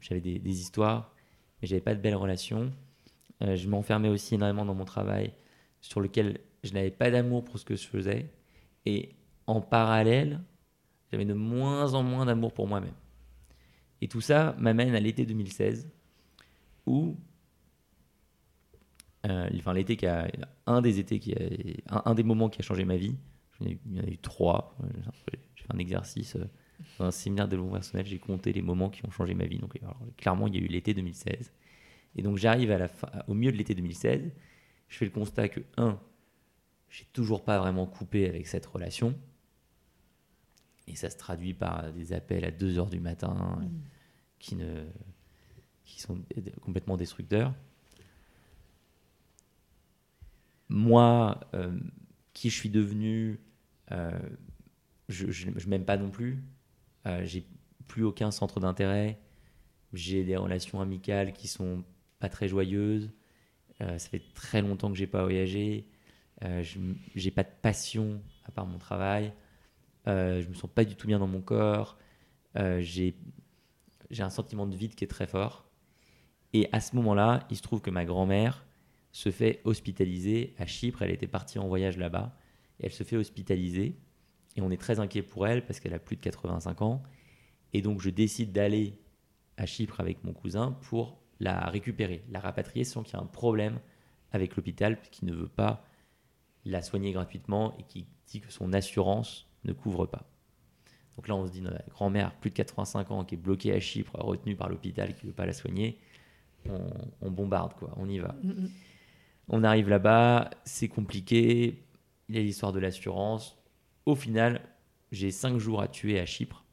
j'avais 0.00 0.20
des, 0.20 0.60
histoires, 0.60 1.14
mais 1.60 1.68
j'avais 1.68 1.80
pas 1.80 1.94
de 1.94 2.00
belles 2.00 2.14
relations. 2.14 2.70
je 3.40 3.68
m'enfermais 3.68 4.08
aussi 4.08 4.34
énormément 4.34 4.66
dans 4.66 4.74
mon 4.74 4.84
travail 4.84 5.32
sur 5.80 6.00
lequel 6.00 6.40
je 6.64 6.72
n'avais 6.74 6.90
pas 6.90 7.10
d'amour 7.10 7.44
pour 7.44 7.58
ce 7.58 7.64
que 7.64 7.76
je 7.76 7.86
faisais. 7.86 8.30
Et 8.84 9.14
en 9.46 9.60
parallèle, 9.60 10.40
j'avais 11.10 11.24
de 11.24 11.34
moins 11.34 11.94
en 11.94 12.02
moins 12.02 12.26
d'amour 12.26 12.52
pour 12.52 12.68
moi-même. 12.68 12.94
Et 14.00 14.08
tout 14.08 14.20
ça 14.20 14.54
m'amène 14.58 14.94
à 14.94 15.00
l'été 15.00 15.24
2016, 15.26 15.88
où, 16.86 17.16
euh, 19.26 19.48
enfin 19.56 19.72
l'été 19.72 19.96
qui 19.96 20.06
a, 20.06 20.28
un 20.66 20.80
des 20.82 20.98
étés 20.98 21.18
qui 21.18 21.34
a, 21.34 22.02
un, 22.04 22.14
des 22.14 22.22
moments 22.22 22.48
qui 22.48 22.60
a 22.60 22.62
changé 22.62 22.84
ma 22.84 22.96
vie. 22.96 23.16
Il 23.60 23.78
y 23.90 24.00
en 24.00 24.04
a 24.04 24.08
eu 24.08 24.18
trois. 24.18 24.76
J'ai 25.56 25.62
fait 25.62 25.74
un 25.74 25.78
exercice 25.78 26.36
euh, 26.36 26.44
dans 26.98 27.06
un 27.06 27.10
séminaire 27.10 27.46
de 27.46 27.50
développement 27.52 27.74
personnel. 27.74 28.06
J'ai 28.06 28.18
compté 28.18 28.52
les 28.52 28.62
moments 28.62 28.90
qui 28.90 29.04
ont 29.04 29.10
changé 29.10 29.34
ma 29.34 29.46
vie. 29.46 29.58
Donc 29.58 29.78
clairement, 30.16 30.46
il 30.46 30.54
y 30.54 30.58
a 30.58 30.60
eu 30.60 30.68
l'été 30.68 30.94
2016. 30.94 31.52
Et 32.16 32.22
donc 32.22 32.36
j'arrive 32.36 32.70
à 32.70 32.78
la 32.78 32.88
fin, 32.88 33.10
au 33.26 33.34
milieu 33.34 33.52
de 33.52 33.56
l'été 33.56 33.74
2016. 33.74 34.30
Je 34.88 34.96
fais 34.96 35.04
le 35.04 35.10
constat 35.10 35.48
que 35.48 35.60
un, 35.76 36.00
j'ai 36.88 37.04
toujours 37.12 37.44
pas 37.44 37.58
vraiment 37.58 37.86
coupé 37.86 38.28
avec 38.28 38.46
cette 38.46 38.66
relation. 38.66 39.14
Et 40.86 40.96
ça 40.96 41.10
se 41.10 41.16
traduit 41.18 41.52
par 41.52 41.92
des 41.92 42.12
appels 42.12 42.44
à 42.44 42.50
2 42.50 42.78
heures 42.78 42.90
du 42.90 43.00
matin 43.00 43.58
mm. 43.60 43.68
qui, 44.38 44.56
ne, 44.56 44.86
qui 45.84 46.00
sont 46.00 46.18
complètement 46.62 46.96
destructeurs. 46.96 47.54
Moi, 50.70 51.40
euh, 51.54 51.78
qui 52.32 52.50
je 52.50 52.56
suis 52.56 52.70
devenu, 52.70 53.38
euh, 53.92 54.18
je 55.08 55.48
ne 55.48 55.66
m'aime 55.66 55.84
pas 55.84 55.96
non 55.96 56.10
plus. 56.10 56.42
Euh, 57.06 57.24
j'ai 57.24 57.46
plus 57.86 58.04
aucun 58.04 58.30
centre 58.30 58.60
d'intérêt. 58.60 59.18
J'ai 59.92 60.24
des 60.24 60.36
relations 60.36 60.80
amicales 60.80 61.32
qui 61.32 61.48
sont 61.48 61.84
pas 62.18 62.28
très 62.28 62.48
joyeuses. 62.48 63.10
ça 63.80 63.98
fait 63.98 64.22
très 64.34 64.60
longtemps 64.60 64.90
que 64.90 64.98
j'ai 64.98 65.06
pas 65.06 65.22
voyagé. 65.22 65.86
Euh, 66.44 66.62
je 66.62 66.78
n'ai 66.78 67.30
pas 67.30 67.42
de 67.42 67.50
passion 67.62 68.20
à 68.44 68.50
part 68.50 68.66
mon 68.66 68.78
travail. 68.78 69.32
Euh, 70.06 70.40
je 70.40 70.48
me 70.48 70.54
sens 70.54 70.70
pas 70.72 70.84
du 70.84 70.94
tout 70.94 71.06
bien 71.06 71.18
dans 71.18 71.26
mon 71.26 71.40
corps. 71.40 71.98
Euh, 72.56 72.80
j'ai 72.80 73.14
un 74.18 74.30
sentiment 74.30 74.66
de 74.66 74.76
vide 74.76 74.94
qui 74.94 75.04
est 75.04 75.08
très 75.08 75.26
fort. 75.26 75.64
Et 76.52 76.68
à 76.72 76.80
ce 76.80 76.96
moment-là, 76.96 77.46
il 77.50 77.56
se 77.56 77.62
trouve 77.62 77.80
que 77.80 77.90
ma 77.90 78.04
grand-mère 78.04 78.64
se 79.12 79.30
fait 79.30 79.60
hospitaliser 79.64 80.54
à 80.58 80.66
Chypre. 80.66 81.02
Elle 81.02 81.10
était 81.10 81.26
partie 81.26 81.58
en 81.58 81.66
voyage 81.66 81.98
là-bas. 81.98 82.34
Et 82.80 82.86
elle 82.86 82.92
se 82.92 83.04
fait 83.04 83.16
hospitaliser. 83.16 83.96
Et 84.56 84.60
on 84.60 84.70
est 84.70 84.80
très 84.80 85.00
inquiet 85.00 85.22
pour 85.22 85.46
elle 85.46 85.64
parce 85.64 85.80
qu'elle 85.80 85.94
a 85.94 85.98
plus 85.98 86.16
de 86.16 86.20
85 86.20 86.82
ans. 86.82 87.02
Et 87.72 87.82
donc 87.82 88.00
je 88.00 88.10
décide 88.10 88.52
d'aller 88.52 88.98
à 89.56 89.66
Chypre 89.66 90.00
avec 90.00 90.24
mon 90.24 90.32
cousin 90.32 90.72
pour 90.82 91.20
la 91.40 91.66
récupérer, 91.66 92.24
la 92.30 92.40
rapatrier 92.40 92.84
sans 92.84 93.02
qu'il 93.02 93.16
y 93.16 93.20
ait 93.20 93.22
un 93.22 93.26
problème 93.26 93.78
avec 94.32 94.56
l'hôpital 94.56 95.00
qui 95.10 95.24
ne 95.24 95.32
veut 95.32 95.48
pas 95.48 95.84
l'a 96.64 96.82
soigné 96.82 97.12
gratuitement 97.12 97.76
et 97.78 97.82
qui 97.84 98.06
dit 98.26 98.40
que 98.40 98.52
son 98.52 98.72
assurance 98.72 99.48
ne 99.64 99.72
couvre 99.72 100.06
pas. 100.06 100.28
Donc 101.16 101.26
là, 101.26 101.34
on 101.34 101.46
se 101.46 101.50
dit, 101.50 101.62
notre 101.62 101.88
grand-mère, 101.90 102.32
plus 102.36 102.50
de 102.50 102.54
85 102.54 103.10
ans, 103.10 103.24
qui 103.24 103.34
est 103.34 103.38
bloquée 103.38 103.72
à 103.72 103.80
Chypre, 103.80 104.16
retenue 104.20 104.54
par 104.54 104.68
l'hôpital, 104.68 105.14
qui 105.14 105.26
ne 105.26 105.30
veut 105.30 105.34
pas 105.34 105.46
la 105.46 105.52
soigner, 105.52 105.98
on, 107.20 107.30
bombarde, 107.30 107.74
quoi, 107.74 107.92
on 107.96 108.08
y 108.08 108.18
va. 108.18 108.36
Mm, 108.42 108.50
mm. 108.50 108.70
On 109.48 109.64
arrive 109.64 109.88
là-bas, 109.88 110.50
c'est 110.64 110.88
compliqué, 110.88 111.82
il 112.28 112.36
y 112.36 112.38
a 112.38 112.42
l'histoire 112.42 112.72
de 112.72 112.78
l'assurance. 112.78 113.56
Au 114.06 114.14
final, 114.14 114.60
j'ai 115.12 115.30
5 115.30 115.58
jours 115.58 115.80
à 115.80 115.88
tuer 115.88 116.18
à 116.18 116.26
Chypre. 116.26 116.64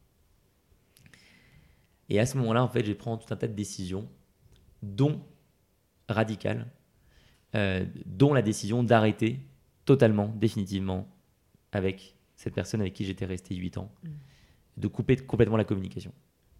Et 2.09 2.19
à 2.19 2.25
ce 2.25 2.37
moment-là, 2.37 2.63
en 2.63 2.67
fait, 2.67 2.83
je 2.85 2.93
prends 2.93 3.17
tout 3.17 3.33
un 3.33 3.37
tas 3.37 3.47
de 3.47 3.53
décisions, 3.53 4.07
dont 4.83 5.21
radicales, 6.07 6.67
euh, 7.55 7.85
dont 8.05 8.33
la 8.33 8.41
décision 8.41 8.83
d'arrêter 8.83 9.39
totalement, 9.85 10.27
définitivement, 10.27 11.07
avec 11.71 12.15
cette 12.35 12.53
personne 12.53 12.81
avec 12.81 12.93
qui 12.93 13.05
j'étais 13.05 13.25
resté 13.25 13.55
8 13.55 13.77
ans, 13.77 13.91
mm. 14.03 14.09
de 14.77 14.87
couper 14.87 15.15
complètement 15.17 15.57
la 15.57 15.63
communication. 15.63 16.11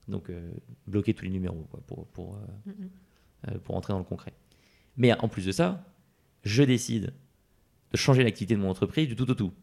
Donc, 0.08 0.30
euh, 0.30 0.52
bloquer 0.88 1.14
tous 1.14 1.26
les 1.26 1.32
numéros 1.32 1.68
pour, 1.88 2.08
pour. 2.08 2.36
Euh, 2.36 3.60
pour 3.64 3.76
entrer 3.76 3.94
dans 3.94 4.00
le 4.00 4.06
concret. 4.06 4.34
Mais 4.98 5.14
en 5.20 5.28
plus 5.28 5.46
de 5.46 5.52
ça, 5.52 5.86
je 6.44 6.64
décide 6.64 7.14
de 7.92 7.98
changer 7.98 8.24
l'activité 8.24 8.56
de 8.56 8.62
mon 8.62 8.70
entreprise 8.70 9.08
du 9.08 9.16
tout 9.16 9.30
au 9.30 9.36
tout. 9.36 9.54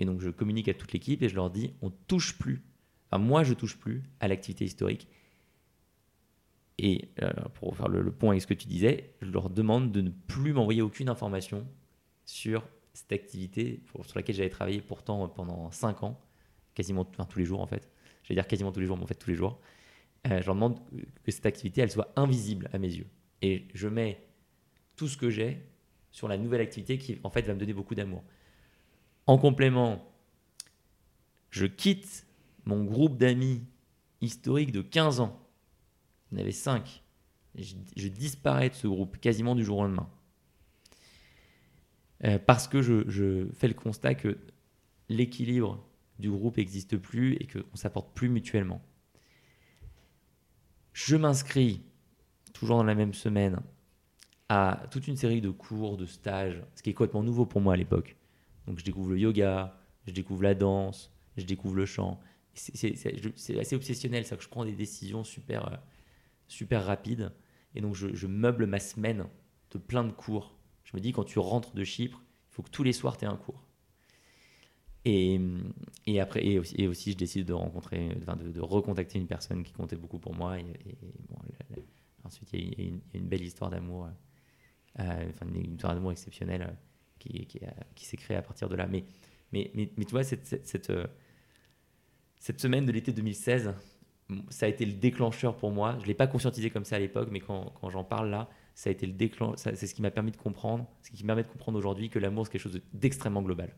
Et 0.00 0.04
donc, 0.04 0.20
je 0.20 0.30
communique 0.30 0.68
à 0.68 0.74
toute 0.74 0.92
l'équipe 0.92 1.22
et 1.22 1.28
je 1.28 1.34
leur 1.34 1.50
dis 1.50 1.74
on 1.82 1.90
touche 1.90 2.38
plus, 2.38 2.62
enfin, 3.10 3.22
moi, 3.22 3.42
je 3.42 3.54
touche 3.54 3.76
plus 3.76 4.02
à 4.20 4.28
l'activité 4.28 4.64
historique. 4.64 5.08
Et 6.78 7.08
pour 7.54 7.76
faire 7.76 7.88
le, 7.88 8.10
point 8.12 8.30
avec 8.30 8.42
ce 8.42 8.46
que 8.46 8.54
tu 8.54 8.68
disais, 8.68 9.12
je 9.20 9.30
leur 9.30 9.50
demande 9.50 9.90
de 9.90 10.00
ne 10.00 10.10
plus 10.10 10.52
m'envoyer 10.52 10.80
aucune 10.80 11.08
information 11.08 11.66
sur 12.24 12.64
cette 12.92 13.12
activité 13.12 13.80
sur 14.06 14.16
laquelle 14.16 14.36
j'avais 14.36 14.48
travaillé 14.48 14.80
pourtant 14.80 15.28
pendant 15.28 15.70
5 15.72 16.04
ans, 16.04 16.20
quasiment 16.74 17.04
tous 17.04 17.38
les 17.38 17.44
jours 17.44 17.60
en 17.60 17.66
fait. 17.66 17.90
Je 18.22 18.28
vais 18.28 18.34
dire 18.36 18.46
quasiment 18.46 18.70
tous 18.70 18.80
les 18.80 18.86
jours, 18.86 18.96
mais 18.96 19.02
en 19.02 19.06
fait 19.06 19.14
tous 19.14 19.30
les 19.30 19.36
jours. 19.36 19.58
Euh, 20.26 20.40
je 20.40 20.46
leur 20.46 20.54
demande 20.54 20.78
que 21.24 21.30
cette 21.30 21.46
activité, 21.46 21.80
elle 21.80 21.90
soit 21.90 22.12
invisible 22.16 22.68
à 22.72 22.78
mes 22.78 22.92
yeux. 22.92 23.06
Et 23.42 23.66
je 23.74 23.88
mets 23.88 24.24
tout 24.96 25.08
ce 25.08 25.16
que 25.16 25.30
j'ai 25.30 25.62
sur 26.18 26.26
la 26.26 26.36
nouvelle 26.36 26.60
activité 26.60 26.98
qui, 26.98 27.20
en 27.22 27.30
fait, 27.30 27.42
va 27.42 27.54
me 27.54 27.60
donner 27.60 27.72
beaucoup 27.72 27.94
d'amour. 27.94 28.24
En 29.28 29.38
complément, 29.38 30.04
je 31.50 31.64
quitte 31.64 32.26
mon 32.64 32.82
groupe 32.82 33.18
d'amis 33.18 33.62
historique 34.20 34.72
de 34.72 34.82
15 34.82 35.20
ans, 35.20 35.40
il 36.32 36.38
y 36.38 36.40
en 36.40 36.42
avait 36.42 36.50
5, 36.50 37.04
je, 37.54 38.08
disparais 38.08 38.68
de 38.70 38.74
ce 38.74 38.88
groupe 38.88 39.18
quasiment 39.18 39.54
du 39.54 39.64
jour 39.64 39.78
au 39.78 39.82
lendemain. 39.84 40.10
Euh, 42.24 42.40
parce 42.40 42.66
que 42.66 42.82
je, 42.82 43.08
je 43.08 43.46
fais 43.52 43.68
le 43.68 43.74
constat 43.74 44.16
que 44.16 44.38
l'équilibre 45.08 45.86
du 46.18 46.28
groupe 46.32 46.56
n'existe 46.56 46.96
plus 46.96 47.34
et 47.34 47.46
qu'on 47.46 47.58
ne 47.60 47.76
s'apporte 47.76 48.12
plus 48.12 48.28
mutuellement. 48.28 48.82
Je 50.92 51.14
m'inscris, 51.14 51.80
toujours 52.54 52.78
dans 52.78 52.82
la 52.82 52.96
même 52.96 53.14
semaine, 53.14 53.60
à 54.48 54.82
toute 54.90 55.08
une 55.08 55.16
série 55.16 55.40
de 55.40 55.50
cours, 55.50 55.96
de 55.96 56.06
stages, 56.06 56.62
ce 56.74 56.82
qui 56.82 56.90
est 56.90 56.94
complètement 56.94 57.22
nouveau 57.22 57.46
pour 57.46 57.60
moi 57.60 57.74
à 57.74 57.76
l'époque. 57.76 58.16
Donc 58.66 58.78
je 58.78 58.84
découvre 58.84 59.10
le 59.10 59.18
yoga, 59.18 59.78
je 60.06 60.12
découvre 60.12 60.42
la 60.42 60.54
danse, 60.54 61.12
je 61.36 61.44
découvre 61.44 61.76
le 61.76 61.86
chant. 61.86 62.20
C'est 62.54 63.58
assez 63.58 63.76
obsessionnel, 63.76 64.24
ça 64.24 64.36
que 64.36 64.42
je 64.42 64.48
prends 64.48 64.64
des 64.64 64.72
décisions 64.72 65.22
super, 65.22 65.72
euh, 65.72 65.76
super 66.48 66.84
rapides. 66.84 67.32
Et 67.74 67.80
donc 67.80 67.94
je, 67.94 68.26
meuble 68.26 68.66
ma 68.66 68.80
semaine 68.80 69.26
de 69.70 69.78
plein 69.78 70.04
de 70.04 70.12
cours. 70.12 70.56
Je 70.84 70.96
me 70.96 71.00
dis, 71.00 71.12
quand 71.12 71.24
tu 71.24 71.38
rentres 71.38 71.74
de 71.74 71.84
Chypre, 71.84 72.22
il 72.50 72.54
faut 72.54 72.62
que 72.62 72.70
tous 72.70 72.82
les 72.82 72.92
soirs 72.92 73.16
tu 73.16 73.24
aies 73.24 73.28
un 73.28 73.36
cours. 73.36 73.62
Et, 75.04 75.40
et 76.06 76.20
après, 76.20 76.44
et 76.44 76.58
aussi, 76.88 77.12
je 77.12 77.16
décide 77.16 77.46
de 77.46 77.52
rencontrer, 77.52 78.08
de, 78.08 78.50
de 78.50 78.60
recontacter 78.60 79.18
une 79.18 79.26
personne 79.26 79.62
qui 79.62 79.72
comptait 79.72 79.96
beaucoup 79.96 80.18
pour 80.18 80.34
moi. 80.34 80.58
Et, 80.58 80.66
ensuite, 82.24 82.50
il 82.52 82.80
y, 82.80 82.86
a 82.86 82.88
une- 83.14 83.26
belle 83.26 83.42
histoire 83.42 83.70
d'amour, 83.70 84.06
euh, 84.06 84.10
enfin, 85.02 85.46
une 85.54 85.72
histoire 85.74 85.94
d'amour 85.94 86.12
exceptionnelle 86.12 86.62
euh, 86.62 86.74
qui, 87.18 87.46
qui, 87.46 87.64
a- 87.64 87.74
qui 87.94 88.06
s'est 88.06 88.16
créée 88.16 88.36
à 88.36 88.42
partir 88.42 88.68
de 88.68 88.76
là. 88.76 88.86
Mais, 88.86 89.04
mais, 89.52 89.70
mais, 89.74 89.90
mais 89.96 90.04
tu 90.04 90.10
vois, 90.12 90.24
cette, 90.24 90.46
cette, 90.46 90.66
cette, 90.66 90.90
euh, 90.90 91.06
cette 92.38 92.60
semaine 92.60 92.86
de 92.86 92.92
l'été 92.92 93.12
2016, 93.12 93.74
m- 94.30 94.42
ça 94.48 94.66
a 94.66 94.68
été 94.68 94.84
le 94.86 94.92
déclencheur 94.92 95.56
pour 95.56 95.70
moi. 95.72 95.94
Je 95.98 96.02
ne 96.02 96.06
l'ai 96.06 96.14
pas 96.14 96.26
conscientisé 96.26 96.70
comme 96.70 96.84
ça 96.84 96.96
à 96.96 96.98
l'époque, 96.98 97.28
mais 97.30 97.40
quand, 97.40 97.72
quand 97.80 97.90
j'en 97.90 98.04
parle 98.04 98.30
là, 98.30 98.48
ça 98.74 98.90
a 98.90 98.92
été 98.92 99.06
le 99.06 99.12
déclencheur. 99.12 99.56
C'est 99.76 99.86
ce 99.86 99.94
qui 99.94 100.02
m'a 100.02 100.10
permis 100.10 100.30
de 100.30 100.36
comprendre, 100.36 100.86
ce 101.02 101.10
qui 101.10 101.22
me 101.22 101.26
permet 101.26 101.42
de 101.42 101.48
comprendre 101.48 101.78
aujourd'hui 101.78 102.10
que 102.10 102.18
l'amour, 102.18 102.46
c'est 102.46 102.52
quelque 102.52 102.62
chose 102.62 102.74
de- 102.74 102.82
d'extrêmement 102.92 103.42
global. 103.42 103.74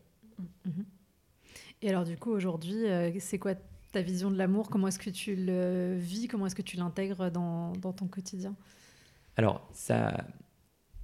Et 1.81 1.89
alors 1.89 2.03
du 2.03 2.17
coup, 2.17 2.31
aujourd'hui, 2.31 2.85
euh, 2.87 3.11
c'est 3.19 3.39
quoi 3.39 3.53
ta 3.91 4.01
vision 4.01 4.31
de 4.31 4.37
l'amour? 4.37 4.69
Comment 4.69 4.87
est-ce 4.87 4.99
que 4.99 5.09
tu 5.09 5.35
le 5.35 5.95
vis? 5.97 6.27
Comment 6.27 6.45
est-ce 6.45 6.55
que 6.55 6.61
tu 6.61 6.77
l'intègres 6.77 7.29
dans, 7.31 7.73
dans 7.73 7.91
ton 7.93 8.07
quotidien? 8.07 8.55
Alors, 9.35 9.67
ça, 9.73 10.25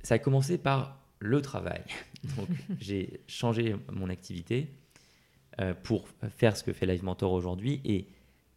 ça 0.07 0.15
a 0.15 0.19
commencé 0.19 0.57
par 0.57 0.97
le 1.19 1.41
travail. 1.41 1.83
Donc, 2.37 2.47
j'ai 2.79 3.19
changé 3.27 3.75
mon 3.91 4.09
activité 4.09 4.69
euh, 5.59 5.73
pour 5.73 6.07
faire 6.29 6.55
ce 6.55 6.63
que 6.63 6.71
fait 6.71 6.85
Live 6.85 7.03
Mentor 7.03 7.33
aujourd'hui 7.33 7.81
et 7.83 8.07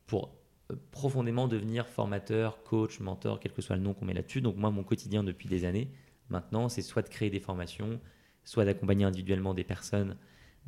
pour 0.06 0.30
euh, 0.70 0.76
profondément 0.92 1.48
devenir 1.48 1.88
formateur, 1.88 2.62
coach, 2.62 3.00
mentor, 3.00 3.40
quel 3.40 3.50
que 3.50 3.62
soit 3.62 3.74
le 3.74 3.82
nom 3.82 3.94
qu'on 3.94 4.04
met 4.04 4.14
là-dessus. 4.14 4.40
Donc, 4.40 4.54
moi, 4.58 4.70
mon 4.70 4.84
quotidien 4.84 5.24
depuis 5.24 5.48
des 5.48 5.64
années, 5.64 5.90
maintenant, 6.28 6.68
c'est 6.68 6.82
soit 6.82 7.02
de 7.02 7.08
créer 7.08 7.30
des 7.30 7.40
formations, 7.40 7.98
soit 8.44 8.64
d'accompagner 8.64 9.04
individuellement 9.04 9.52
des 9.52 9.64
personnes 9.64 10.16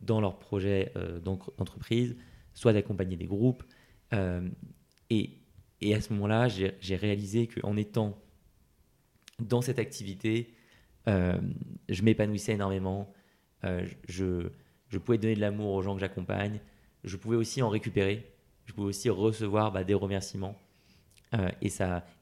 dans 0.00 0.20
leurs 0.20 0.40
projets 0.40 0.90
euh, 0.96 1.20
d'entre- 1.20 1.52
d'entreprise, 1.58 2.16
soit 2.54 2.72
d'accompagner 2.72 3.16
des 3.16 3.26
groupes. 3.26 3.62
Et, 5.10 5.38
et 5.80 5.94
à 5.94 6.00
ce 6.00 6.12
moment-là, 6.12 6.48
j'ai 6.48 6.96
réalisé 6.96 7.46
qu'en 7.46 7.78
étant 7.78 8.20
dans 9.38 9.62
cette 9.62 9.78
activité, 9.78 10.52
je 11.06 12.02
m'épanouissais 12.02 12.52
énormément. 12.52 13.12
Euh, 13.64 13.86
je, 14.08 14.98
pouvais 14.98 15.18
donner 15.18 15.34
de 15.34 15.40
l'amour 15.40 15.72
aux 15.74 15.82
gens 15.82 15.94
que 15.94 16.00
j'accompagne. 16.00 16.60
Je 17.04 17.16
pouvais 17.16 17.36
aussi 17.36 17.62
en 17.62 17.68
récupérer. 17.68 18.26
Je 18.66 18.72
pouvais 18.72 18.88
aussi 18.88 19.10
recevoir 19.10 19.72
bah, 19.72 19.84
des 19.84 19.94
remerciements 19.94 20.56
euh, 21.34 21.50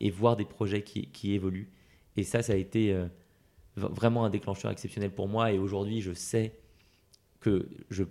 et, 0.00 0.10
voir 0.10 0.36
des 0.36 0.44
projets 0.44 0.82
qui, 0.82 1.32
évoluent. 1.32 1.70
Et 2.16 2.22
ça, 2.22 2.42
ça 2.42 2.54
a 2.54 2.56
été 2.56 2.92
euh, 2.92 3.06
vraiment 3.76 4.24
un 4.24 4.30
déclencheur 4.30 4.70
exceptionnel 4.70 5.10
pour 5.10 5.28
moi. 5.28 5.52
Et 5.52 5.58
aujourd'hui, 5.58 6.00
je 6.00 6.12
sais 6.12 6.54
que 7.40 7.68
je 7.90 8.04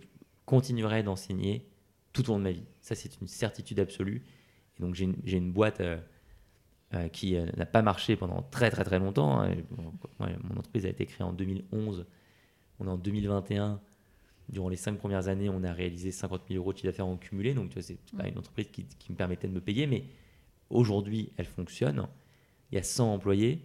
continuerai 0.45 1.03
d'enseigner 1.03 1.67
tout 2.13 2.29
au 2.29 2.33
long 2.33 2.39
de 2.39 2.43
ma 2.43 2.51
vie. 2.51 2.65
Ça, 2.81 2.95
c'est 2.95 3.19
une 3.21 3.27
certitude 3.27 3.79
absolue. 3.79 4.23
Et 4.77 4.81
donc, 4.81 4.95
j'ai 4.95 5.37
une, 5.37 5.51
boîte 5.51 5.81
euh, 5.81 5.97
euh, 5.97 5.99
qui 7.09 7.35
euh, 7.35 7.45
n'a 7.57 7.65
pas 7.65 7.81
marché 7.81 8.15
pendant 8.15 8.41
très 8.41 8.71
très 8.71 8.83
très 8.83 8.99
longtemps. 8.99 9.39
hein. 9.39 9.51
Et 9.51 9.63
bon, 9.71 9.93
ouais, 10.19 10.35
mon 10.43 10.57
entreprise 10.57 10.85
a 10.85 10.89
été 10.89 11.05
créée 11.05 11.25
en 11.25 11.33
2011. 11.33 12.05
On 12.79 12.87
est 12.87 12.89
en 12.89 12.97
2021. 12.97 13.79
Durant 14.49 14.69
les 14.69 14.75
cinq 14.77 14.97
premières 14.97 15.27
années, 15.27 15.49
on 15.49 15.63
a 15.63 15.71
réalisé 15.73 16.11
50 16.11 16.43
000 16.49 16.59
euros 16.59 16.73
de 16.73 16.77
chiffre 16.77 16.87
d'affaires 16.87 17.05
en 17.07 17.17
cumulé. 17.17 17.53
Donc, 17.53 17.69
tu 17.69 17.75
vois, 17.75 17.83
c'est 17.83 17.99
pas 18.17 18.27
une 18.27 18.37
entreprise 18.39 18.67
qui, 18.71 18.85
qui 18.85 19.11
me 19.11 19.17
permettait 19.17 19.47
de 19.47 19.53
me 19.53 19.61
payer. 19.61 19.85
Mais 19.87 20.05
aujourd'hui, 20.69 21.31
elle 21.37 21.45
fonctionne. 21.45 22.07
Il 22.71 22.75
y 22.75 22.77
a 22.79 22.83
100 22.83 23.13
employés. 23.13 23.61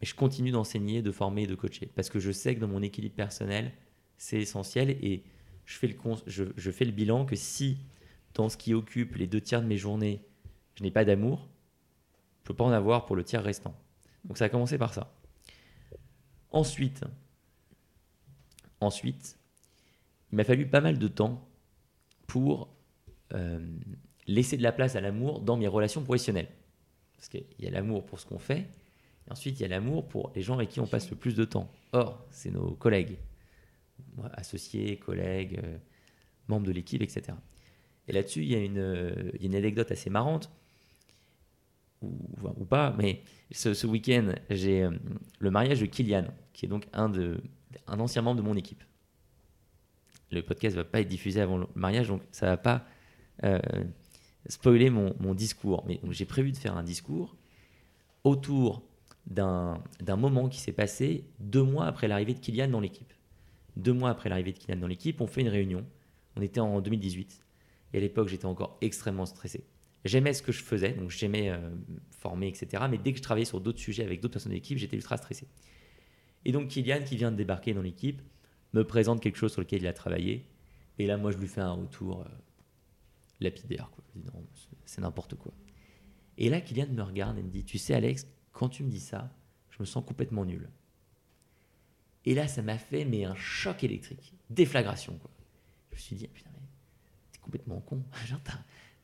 Mais 0.00 0.06
je 0.06 0.14
continue 0.14 0.50
d'enseigner, 0.50 1.02
de 1.02 1.12
former 1.12 1.42
et 1.42 1.46
de 1.46 1.54
coacher. 1.54 1.90
Parce 1.94 2.08
que 2.10 2.18
je 2.18 2.30
sais 2.32 2.54
que 2.54 2.60
dans 2.60 2.68
mon 2.68 2.82
équilibre 2.82 3.14
personnel, 3.14 3.72
c'est 4.18 4.38
essentiel. 4.40 4.90
Et 4.90 5.22
je 5.66 5.76
fais, 5.76 5.86
le 5.88 5.94
cons- 5.94 6.22
je, 6.26 6.44
je 6.56 6.70
fais 6.70 6.84
le 6.86 6.92
bilan 6.92 7.24
que 7.26 7.36
si, 7.36 7.78
dans 8.34 8.48
ce 8.48 8.56
qui 8.56 8.74
occupe 8.74 9.16
les 9.16 9.26
deux 9.26 9.40
tiers 9.40 9.62
de 9.62 9.66
mes 9.66 9.76
journées, 9.78 10.22
je 10.76 10.82
n'ai 10.82 10.90
pas 10.90 11.04
d'amour, 11.04 11.48
je 12.46 12.52
peux 12.52 12.56
pas 12.58 12.64
en 12.64 12.70
avoir 12.70 13.06
pour 13.06 13.16
le 13.16 13.24
tiers 13.24 13.42
restant. 13.42 13.74
Donc 14.24 14.38
ça 14.38 14.44
a 14.44 14.48
commencé 14.48 14.78
par 14.78 14.94
ça. 14.94 15.12
Ensuite, 16.52 17.02
ensuite, 18.80 19.36
il 20.30 20.36
m'a 20.36 20.44
fallu 20.44 20.68
pas 20.68 20.80
mal 20.80 20.96
de 20.96 21.08
temps 21.08 21.44
pour 22.28 22.72
euh, 23.32 23.58
laisser 24.28 24.56
de 24.56 24.62
la 24.62 24.70
place 24.70 24.94
à 24.94 25.00
l'amour 25.00 25.40
dans 25.40 25.56
mes 25.56 25.66
relations 25.66 26.04
professionnelles. 26.04 26.46
Parce 27.16 27.28
qu'il 27.28 27.46
y 27.58 27.66
a 27.66 27.70
l'amour 27.70 28.06
pour 28.06 28.20
ce 28.20 28.26
qu'on 28.26 28.38
fait, 28.38 28.68
et 29.26 29.32
ensuite 29.32 29.58
il 29.58 29.62
y 29.62 29.66
a 29.66 29.68
l'amour 29.68 30.06
pour 30.06 30.30
les 30.36 30.42
gens 30.42 30.54
avec 30.54 30.68
qui 30.68 30.78
on 30.78 30.86
passe 30.86 31.10
le 31.10 31.16
plus 31.16 31.34
de 31.34 31.44
temps. 31.44 31.68
Or, 31.90 32.24
c'est 32.30 32.52
nos 32.52 32.76
collègues, 32.76 33.18
associés, 34.34 34.98
collègues, 34.98 35.58
euh, 35.64 35.78
membres 36.46 36.66
de 36.68 36.72
l'équipe, 36.72 37.02
etc. 37.02 37.36
Et 38.06 38.12
là-dessus, 38.12 38.42
euh, 38.42 39.32
il 39.34 39.42
y 39.42 39.46
a 39.46 39.46
une 39.48 39.56
anecdote 39.56 39.90
assez 39.90 40.10
marrante 40.10 40.48
ou, 42.02 42.64
pas, 42.64 42.94
mais 42.98 43.22
ce, 43.50 43.86
week-end, 43.86 44.34
j'ai 44.50 44.82
euh, 44.82 44.90
le 45.38 45.50
mariage 45.50 45.80
de 45.80 45.86
Kylian, 45.86 46.26
qui 46.52 46.66
est 46.66 46.68
donc 46.68 46.86
un, 46.92 47.08
de, 47.08 47.40
un 47.86 48.00
ancien 48.00 48.22
membre 48.22 48.42
de 48.42 48.46
mon 48.46 48.56
équipe. 48.56 48.82
Le 50.30 50.42
podcast 50.42 50.76
ne 50.76 50.82
va 50.82 50.88
pas 50.88 51.00
être 51.00 51.08
diffusé 51.08 51.40
avant 51.40 51.58
le 51.58 51.66
mariage, 51.74 52.08
donc 52.08 52.22
ça 52.32 52.46
ne 52.46 52.50
va 52.50 52.56
pas 52.56 52.84
euh, 53.44 53.60
spoiler 54.48 54.90
mon, 54.90 55.34
discours. 55.34 55.84
Mais 55.86 56.00
j'ai 56.10 56.24
prévu 56.24 56.52
de 56.52 56.56
faire 56.56 56.76
un 56.76 56.82
discours 56.82 57.36
autour 58.24 58.82
d'un 59.26 59.80
moment 60.16 60.48
qui 60.48 60.60
s'est 60.60 60.72
passé 60.72 61.24
deux 61.38 61.62
mois 61.62 61.86
après 61.86 62.08
l'arrivée 62.08 62.34
de 62.34 62.40
Kylian 62.40 62.68
dans 62.68 62.80
l'équipe. 62.80 63.12
Deux 63.76 63.92
mois 63.92 64.10
après 64.10 64.28
l'arrivée 64.28 64.52
de 64.52 64.58
Kylian 64.58 64.80
dans 64.80 64.86
l'équipe, 64.86 65.20
on 65.20 65.26
fait 65.26 65.42
une 65.42 65.48
réunion. 65.48 65.84
On 66.36 66.42
était 66.42 66.60
en 66.60 66.80
2018. 66.80 67.44
Et 67.92 67.98
à 67.98 68.00
l'époque, 68.00 68.28
j'étais 68.28 68.46
encore 68.46 68.78
extrêmement 68.80 69.26
stressé. 69.26 69.64
J'aimais 70.06 70.32
ce 70.32 70.42
que 70.42 70.52
je 70.52 70.62
faisais, 70.62 70.92
donc 70.92 71.10
j'aimais 71.10 71.50
euh, 71.50 71.70
former, 72.10 72.48
etc. 72.48 72.84
Mais 72.90 72.98
dès 72.98 73.12
que 73.12 73.18
je 73.18 73.22
travaillais 73.22 73.44
sur 73.46 73.60
d'autres 73.60 73.78
sujets 73.80 74.04
avec 74.04 74.20
d'autres 74.20 74.32
personnes 74.34 74.50
de 74.52 74.56
l'équipe, 74.56 74.78
j'étais 74.78 74.96
ultra 74.96 75.16
stressé. 75.16 75.46
Et 76.44 76.52
donc 76.52 76.68
Kylian, 76.68 77.02
qui 77.04 77.16
vient 77.16 77.32
de 77.32 77.36
débarquer 77.36 77.74
dans 77.74 77.82
l'équipe, 77.82 78.22
me 78.72 78.84
présente 78.84 79.20
quelque 79.22 79.36
chose 79.36 79.52
sur 79.52 79.60
lequel 79.60 79.82
il 79.82 79.86
a 79.86 79.92
travaillé. 79.92 80.46
Et 80.98 81.06
là, 81.06 81.16
moi, 81.16 81.30
je 81.30 81.38
lui 81.38 81.48
fais 81.48 81.60
un 81.60 81.72
retour 81.72 82.20
euh, 82.22 82.24
lapidaire. 83.40 83.90
Quoi. 83.90 84.04
Je 84.14 84.20
dis, 84.20 84.26
non, 84.26 84.44
c'est- 84.84 85.00
n'importe 85.00 85.34
quoi. 85.34 85.52
Et 86.38 86.48
là, 86.48 86.60
Kylian 86.60 86.88
me 86.92 87.02
regarde 87.02 87.38
et 87.38 87.42
me 87.42 87.48
dit, 87.50 87.64
tu 87.64 87.78
sais, 87.78 87.94
Alex, 87.94 88.26
quand 88.52 88.68
tu 88.68 88.82
me 88.84 88.90
dis 88.90 89.00
ça, 89.00 89.30
je 89.70 89.76
me 89.80 89.84
sens 89.84 90.04
complètement 90.06 90.44
nul. 90.44 90.68
Et 92.24 92.34
là, 92.34 92.48
ça 92.48 92.62
m'a 92.62 92.78
fait 92.78 93.04
mais 93.04 93.24
un 93.24 93.34
choc 93.36 93.84
électrique, 93.84 94.34
déflagration. 94.50 95.18
Je 95.90 95.96
me 95.96 96.00
suis 96.00 96.16
dit, 96.16 96.28
putain, 96.28 96.50
mais 96.54 96.66
t'es 97.32 97.38
complètement 97.40 97.80
con. 97.80 98.02
Genre, 98.26 98.40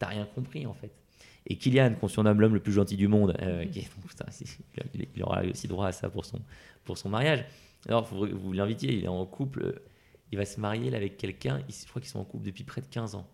t'as- 0.03 0.09
rien 0.09 0.27
compris 0.35 0.67
en 0.67 0.75
fait. 0.75 0.91
Et 1.47 1.57
Kylian, 1.57 1.95
qu'on 1.95 2.07
surnomme 2.09 2.41
l'homme 2.41 2.55
le 2.55 2.61
plus 2.61 2.73
gentil 2.73 2.97
du 2.97 3.09
monde, 3.09 3.37
euh, 3.43 3.65
qui 3.67 3.81
est- 3.81 3.91
putain, 4.09 4.27
c'est- 4.31 4.59
il, 4.95 5.07
il 5.17 5.23
aura 5.25 5.43
aussi 5.43 5.67
droit 5.69 5.89
à 5.89 5.93
ça 5.93 6.09
pour 6.09 6.25
son, 6.25 6.41
pour 6.85 6.97
son 6.99 7.09
mariage. 7.09 7.45
Alors, 7.89 8.09
que 8.09 8.15
vous 8.15 8.53
l'invitiez, 8.53 8.93
il 8.95 9.05
est 9.05 9.09
en 9.09 9.27
couple, 9.27 9.81
il 10.31 10.39
va 10.39 10.45
se 10.45 10.61
marier 10.61 10.89
là, 10.91 10.99
avec 10.99 11.17
quelqu'un, 11.17 11.61
je 11.69 11.89
crois 11.89 12.01
qu'ils 12.01 12.11
sont 12.11 12.21
en 12.21 12.25
couple 12.25 12.45
depuis 12.47 12.63
près 12.65 12.81
de 12.81 12.87
15 12.87 13.17
ans. 13.17 13.27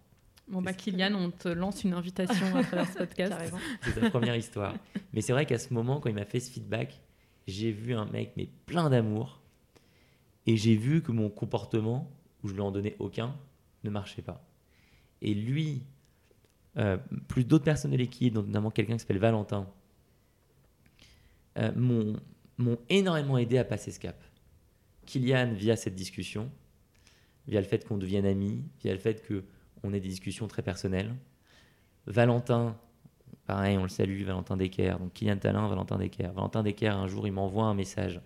Bon, 0.49 0.63
bah, 0.63 0.73
Kylian, 0.73 1.13
on 1.15 1.31
te 1.31 1.49
lance 1.49 1.85
une 1.85 1.93
invitation 1.93 2.57
à 2.57 2.63
travers 2.63 2.89
ce 2.91 2.97
podcast. 2.99 3.35
C'est 3.83 4.01
sa 4.01 4.09
première 4.09 4.35
histoire. 4.37 4.75
Mais 5.13 5.21
c'est 5.21 5.35
vrai 5.35 5.45
qu'à 5.45 5.59
ce 5.59 5.75
moment, 5.75 6.01
quand 6.01 6.09
il 6.09 6.15
m'a 6.15 6.25
fait 6.25 6.41
ce 6.41 6.51
feedback, 6.51 6.99
j'ai 7.47 7.71
vu 7.71 7.93
un 7.95 8.07
mec 8.07 8.33
mais 8.39 8.49
plein 8.65 8.89
d'amour 8.89 9.43
et 10.47 10.57
j'ai 10.57 10.75
vu 10.77 11.03
que 11.03 11.13
mon 11.13 11.29
comportement, 11.29 12.11
où 12.43 12.49
je 12.49 12.55
lui 12.55 12.61
en 12.63 12.71
donnais 12.71 12.97
aucun, 12.99 13.37
ne 13.85 13.91
marchait 13.91 14.23
pas. 14.23 14.43
Et 15.21 15.35
lui, 15.35 15.83
plus 17.27 17.45
d'autres 17.45 17.65
personnes 17.65 17.91
de 17.91 17.97
l'équipe, 17.97 18.35
notamment 18.35 18.71
quelqu'un 18.71 18.95
qui 18.95 19.01
s'appelle 19.01 19.19
Valentin, 19.19 19.69
euh, 21.59 21.73
m'ont 22.59 22.79
énormément 22.89 23.37
aidé 23.39 23.59
à 23.59 23.65
passer 23.65 23.91
ce 23.91 23.99
cap. 23.99 24.23
Kylian, 25.07 25.55
via 25.55 25.77
cette 25.77 25.95
discussion, 25.95 26.51
via 27.49 27.61
le 27.61 27.67
fait 27.67 27.85
qu'on 27.85 27.97
devienne 27.97 28.27
amis, 28.27 28.63
via 28.83 28.93
le 28.93 28.99
fait 28.99 29.27
qu'on 29.27 29.93
ait 29.93 30.01
des 30.01 30.09
discussions 30.09 30.47
très 30.47 30.63
personnelles, 30.63 31.15
Valentin, 32.07 32.79
pareil, 33.47 33.77
on 33.77 33.83
le 33.83 33.89
salue, 33.89 34.23
Valentin 34.23 34.57
Decker. 34.57 34.99
Donc 34.99 35.15
Kylian 35.15 35.39
Talin, 35.39 35.67
Valentin 35.69 35.99
Decker. 35.99 36.31
Valentin 36.33 36.63
Decker, 36.63 36.95
un 36.95 37.09
jour, 37.09 37.27
il 37.27 37.33
m'envoie 37.33 37.65
un 37.65 37.75
message. 37.75 38.21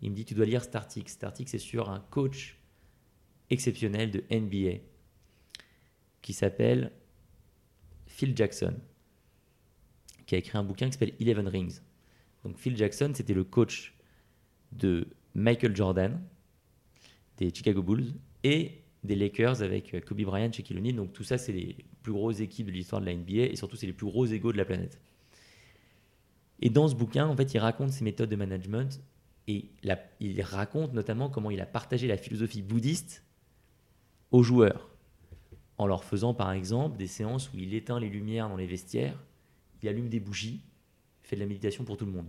Il 0.00 0.10
me 0.10 0.16
dit 0.16 0.24
Tu 0.24 0.34
dois 0.34 0.46
lire 0.46 0.62
Startix. 0.62 1.12
Startix, 1.12 1.50
c'est 1.50 1.58
sur 1.58 1.90
un 1.90 2.00
coach 2.10 2.58
exceptionnel 3.50 4.10
de 4.10 4.24
NBA 4.30 4.82
qui 6.22 6.32
s'appelle 6.32 6.92
Phil 8.16 8.34
Jackson, 8.34 8.72
qui 10.24 10.36
a 10.36 10.38
écrit 10.38 10.56
un 10.56 10.64
bouquin 10.64 10.86
qui 10.86 10.92
s'appelle 10.92 11.12
Eleven 11.20 11.46
Rings. 11.48 11.80
Donc 12.44 12.56
Phil 12.56 12.74
Jackson, 12.74 13.12
c'était 13.14 13.34
le 13.34 13.44
coach 13.44 13.94
de 14.72 15.06
Michael 15.34 15.76
Jordan, 15.76 16.18
des 17.36 17.52
Chicago 17.52 17.82
Bulls, 17.82 18.14
et 18.42 18.80
des 19.04 19.16
Lakers 19.16 19.60
avec 19.60 20.02
Kobe 20.06 20.22
Bryant, 20.22 20.50
Shaquille 20.50 20.78
O'Neal. 20.78 20.96
Donc 20.96 21.12
tout 21.12 21.24
ça, 21.24 21.36
c'est 21.36 21.52
les 21.52 21.76
plus 22.02 22.12
grosses 22.12 22.40
équipes 22.40 22.68
de 22.68 22.72
l'histoire 22.72 23.02
de 23.02 23.06
la 23.06 23.14
NBA, 23.14 23.52
et 23.52 23.56
surtout, 23.56 23.76
c'est 23.76 23.86
les 23.86 23.92
plus 23.92 24.06
gros 24.06 24.24
égaux 24.24 24.50
de 24.50 24.56
la 24.56 24.64
planète. 24.64 24.98
Et 26.60 26.70
dans 26.70 26.88
ce 26.88 26.94
bouquin, 26.94 27.26
en 27.26 27.36
fait, 27.36 27.52
il 27.52 27.58
raconte 27.58 27.90
ses 27.90 28.02
méthodes 28.02 28.30
de 28.30 28.36
management, 28.36 28.98
et 29.46 29.66
il 30.20 30.40
raconte 30.40 30.94
notamment 30.94 31.28
comment 31.28 31.50
il 31.50 31.60
a 31.60 31.66
partagé 31.66 32.08
la 32.08 32.16
philosophie 32.16 32.62
bouddhiste 32.62 33.22
aux 34.30 34.42
joueurs, 34.42 34.88
en 35.78 35.86
leur 35.86 36.04
faisant 36.04 36.34
par 36.34 36.52
exemple 36.52 36.96
des 36.96 37.06
séances 37.06 37.52
où 37.52 37.58
il 37.58 37.74
éteint 37.74 38.00
les 38.00 38.08
lumières 38.08 38.48
dans 38.48 38.56
les 38.56 38.66
vestiaires, 38.66 39.18
il 39.82 39.88
allume 39.88 40.08
des 40.08 40.20
bougies, 40.20 40.62
fait 41.22 41.36
de 41.36 41.40
la 41.40 41.46
méditation 41.46 41.84
pour 41.84 41.96
tout 41.96 42.06
le 42.06 42.12
monde. 42.12 42.28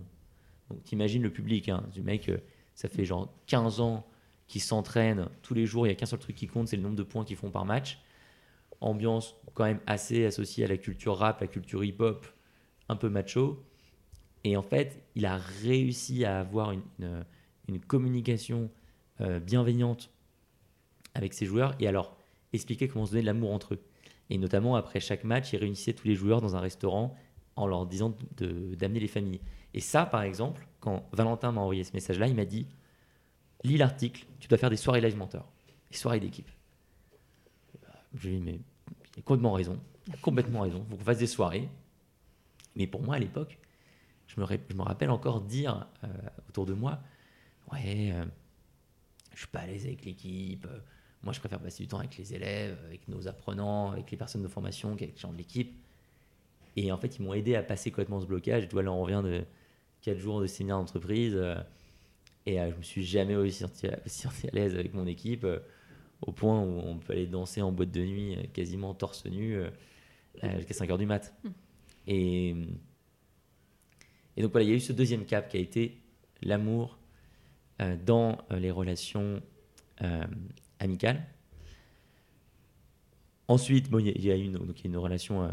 Donc 0.70 0.82
t'imagines 0.84 1.22
le 1.22 1.32
public, 1.32 1.68
hein, 1.68 1.82
du 1.92 2.02
mec, 2.02 2.28
euh, 2.28 2.38
ça 2.74 2.88
fait 2.88 3.04
genre 3.04 3.32
15 3.46 3.80
ans 3.80 4.06
qu'il 4.46 4.60
s'entraîne 4.60 5.28
tous 5.42 5.54
les 5.54 5.66
jours, 5.66 5.86
il 5.86 5.90
n'y 5.90 5.92
a 5.92 5.96
qu'un 5.96 6.06
seul 6.06 6.18
truc 6.18 6.36
qui 6.36 6.46
compte, 6.46 6.68
c'est 6.68 6.76
le 6.76 6.82
nombre 6.82 6.96
de 6.96 7.02
points 7.02 7.24
qu'ils 7.24 7.36
font 7.36 7.50
par 7.50 7.64
match. 7.64 8.00
Ambiance 8.80 9.34
quand 9.54 9.64
même 9.64 9.80
assez 9.86 10.24
associée 10.24 10.64
à 10.64 10.68
la 10.68 10.76
culture 10.76 11.16
rap, 11.16 11.40
la 11.40 11.48
culture 11.48 11.84
hip-hop, 11.84 12.26
un 12.88 12.96
peu 12.96 13.08
macho. 13.08 13.64
Et 14.44 14.56
en 14.56 14.62
fait, 14.62 15.02
il 15.16 15.26
a 15.26 15.36
réussi 15.36 16.24
à 16.24 16.38
avoir 16.38 16.70
une, 16.70 16.82
une, 17.66 17.80
communication 17.80 18.70
euh, 19.20 19.40
bienveillante 19.40 20.10
avec 21.14 21.34
ses 21.34 21.44
joueurs 21.44 21.74
et 21.80 21.88
alors 21.88 22.16
expliquer 22.52 22.88
comment 22.88 23.06
se 23.06 23.12
donner 23.12 23.22
de 23.22 23.26
l'amour 23.26 23.52
entre 23.52 23.74
eux. 23.74 23.80
Et 24.30 24.38
notamment 24.38 24.76
après 24.76 25.00
chaque 25.00 25.24
match, 25.24 25.52
il 25.52 25.58
réunissait 25.58 25.92
tous 25.92 26.06
les 26.06 26.14
joueurs 26.14 26.40
dans 26.40 26.56
un 26.56 26.60
restaurant 26.60 27.16
en 27.56 27.66
leur 27.66 27.86
disant 27.86 28.14
d'amener 28.38 29.00
les 29.00 29.08
familles. 29.08 29.40
Et 29.74 29.80
ça, 29.80 30.06
par 30.06 30.22
exemple, 30.22 30.66
quand 30.80 31.08
Valentin 31.12 31.52
m'a 31.52 31.60
envoyé 31.60 31.84
ce 31.84 31.92
message-là, 31.92 32.28
il 32.28 32.34
m'a 32.34 32.44
dit 32.44 32.66
lis 33.64 33.76
l'article, 33.76 34.26
tu 34.38 34.48
dois 34.48 34.58
faire 34.58 34.70
des 34.70 34.76
soirées 34.76 35.00
live 35.00 35.16
mentor, 35.16 35.50
des 35.90 35.96
soirées 35.96 36.20
d'équipe. 36.20 36.50
Je 38.14 38.28
lui 38.28 38.36
ai 38.36 38.38
dit 38.38 38.44
mais 38.44 38.60
il 39.16 39.20
a 39.20 39.22
complètement 39.22 39.52
raison, 39.52 39.78
il 40.06 40.14
a 40.14 40.16
complètement 40.18 40.60
raison, 40.60 40.84
il 40.86 40.90
faut 40.90 40.96
qu'on 40.96 41.04
fasse 41.04 41.18
des 41.18 41.26
soirées. 41.26 41.68
Mais 42.76 42.86
pour 42.86 43.02
moi, 43.02 43.16
à 43.16 43.18
l'époque, 43.18 43.58
je 44.28 44.40
me, 44.40 44.46
je 44.46 44.76
me 44.76 44.82
rappelle 44.82 45.10
encore 45.10 45.40
dire 45.40 45.88
euh, 46.04 46.08
autour 46.48 46.66
de 46.66 46.74
moi 46.74 47.00
ouais, 47.72 48.12
euh, 48.12 48.24
je 49.32 49.38
suis 49.38 49.48
pas 49.48 49.60
à 49.60 49.66
l'aise 49.66 49.84
avec 49.84 50.04
l'équipe. 50.04 50.66
Euh, 50.66 50.80
moi, 51.22 51.32
je 51.32 51.40
préfère 51.40 51.58
passer 51.58 51.82
du 51.82 51.88
temps 51.88 51.98
avec 51.98 52.16
les 52.16 52.34
élèves, 52.34 52.78
avec 52.86 53.08
nos 53.08 53.26
apprenants, 53.26 53.90
avec 53.90 54.10
les 54.10 54.16
personnes 54.16 54.42
de 54.42 54.48
formation, 54.48 54.90
avec 54.90 55.00
les 55.00 55.16
gens 55.16 55.32
de 55.32 55.38
l'équipe. 55.38 55.76
Et 56.76 56.92
en 56.92 56.96
fait, 56.96 57.16
ils 57.18 57.22
m'ont 57.22 57.34
aidé 57.34 57.56
à 57.56 57.62
passer 57.62 57.90
complètement 57.90 58.20
ce 58.20 58.26
blocage. 58.26 58.64
Et 58.64 58.68
toi, 58.68 58.82
là, 58.82 58.92
on 58.92 59.02
revient 59.02 59.22
de 59.24 59.44
4 60.02 60.16
jours 60.18 60.40
de 60.40 60.46
séminaire 60.46 60.78
d'entreprise. 60.78 61.34
Euh, 61.34 61.56
et 62.46 62.60
euh, 62.60 62.70
je 62.70 62.76
me 62.76 62.82
suis 62.82 63.04
jamais 63.04 63.34
aussi 63.36 63.64
senti, 64.06 64.46
à 64.46 64.50
l'aise 64.52 64.74
avec 64.74 64.94
mon 64.94 65.06
équipe, 65.06 65.42
euh, 65.42 65.58
au 66.22 66.30
point 66.30 66.60
où 66.60 66.78
on 66.84 66.98
peut 66.98 67.14
aller 67.14 67.26
danser 67.26 67.62
en 67.62 67.72
boîte 67.72 67.90
de 67.90 68.04
nuit 68.04 68.36
quasiment 68.52 68.94
torse 68.94 69.24
nu 69.26 69.60
jusqu'à 70.56 70.74
5 70.74 70.90
heures 70.90 70.98
du 70.98 71.06
mat. 71.06 71.34
Hmm. 71.44 71.50
Et, 72.06 72.56
et 74.36 74.42
donc 74.42 74.52
voilà, 74.52 74.64
il 74.64 74.70
y 74.70 74.72
a 74.72 74.76
eu 74.76 74.80
ce 74.80 74.92
deuxième 74.92 75.24
cap 75.24 75.48
qui 75.48 75.56
a 75.56 75.60
été 75.60 76.00
l'amour 76.42 76.98
dans 78.04 78.38
les 78.50 78.72
relations 78.72 79.40
amicales. 80.80 81.26
Ensuite, 83.48 83.88
il 83.90 84.24
y, 84.24 84.30
a 84.30 84.36
une, 84.36 84.58
une 84.84 84.96
relation 84.98 85.44
euh, 85.44 85.50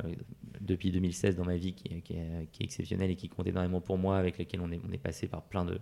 depuis 0.60 0.92
2016 0.92 1.38
dans 1.38 1.46
ma 1.46 1.56
vie 1.56 1.74
qui, 1.74 1.88
est, 2.14 2.64
exceptionnelle 2.64 3.12
et 3.12 3.16
qui 3.16 3.30
compte 3.30 3.48
énormément 3.48 3.80
pour 3.80 3.98
moi, 3.98 4.18
avec 4.18 4.38
laquelle 4.38 4.60
on 4.60 4.70
est, 4.70 4.98
passé 4.98 5.28
par 5.28 5.44
plein 5.44 5.66
de, 5.66 5.80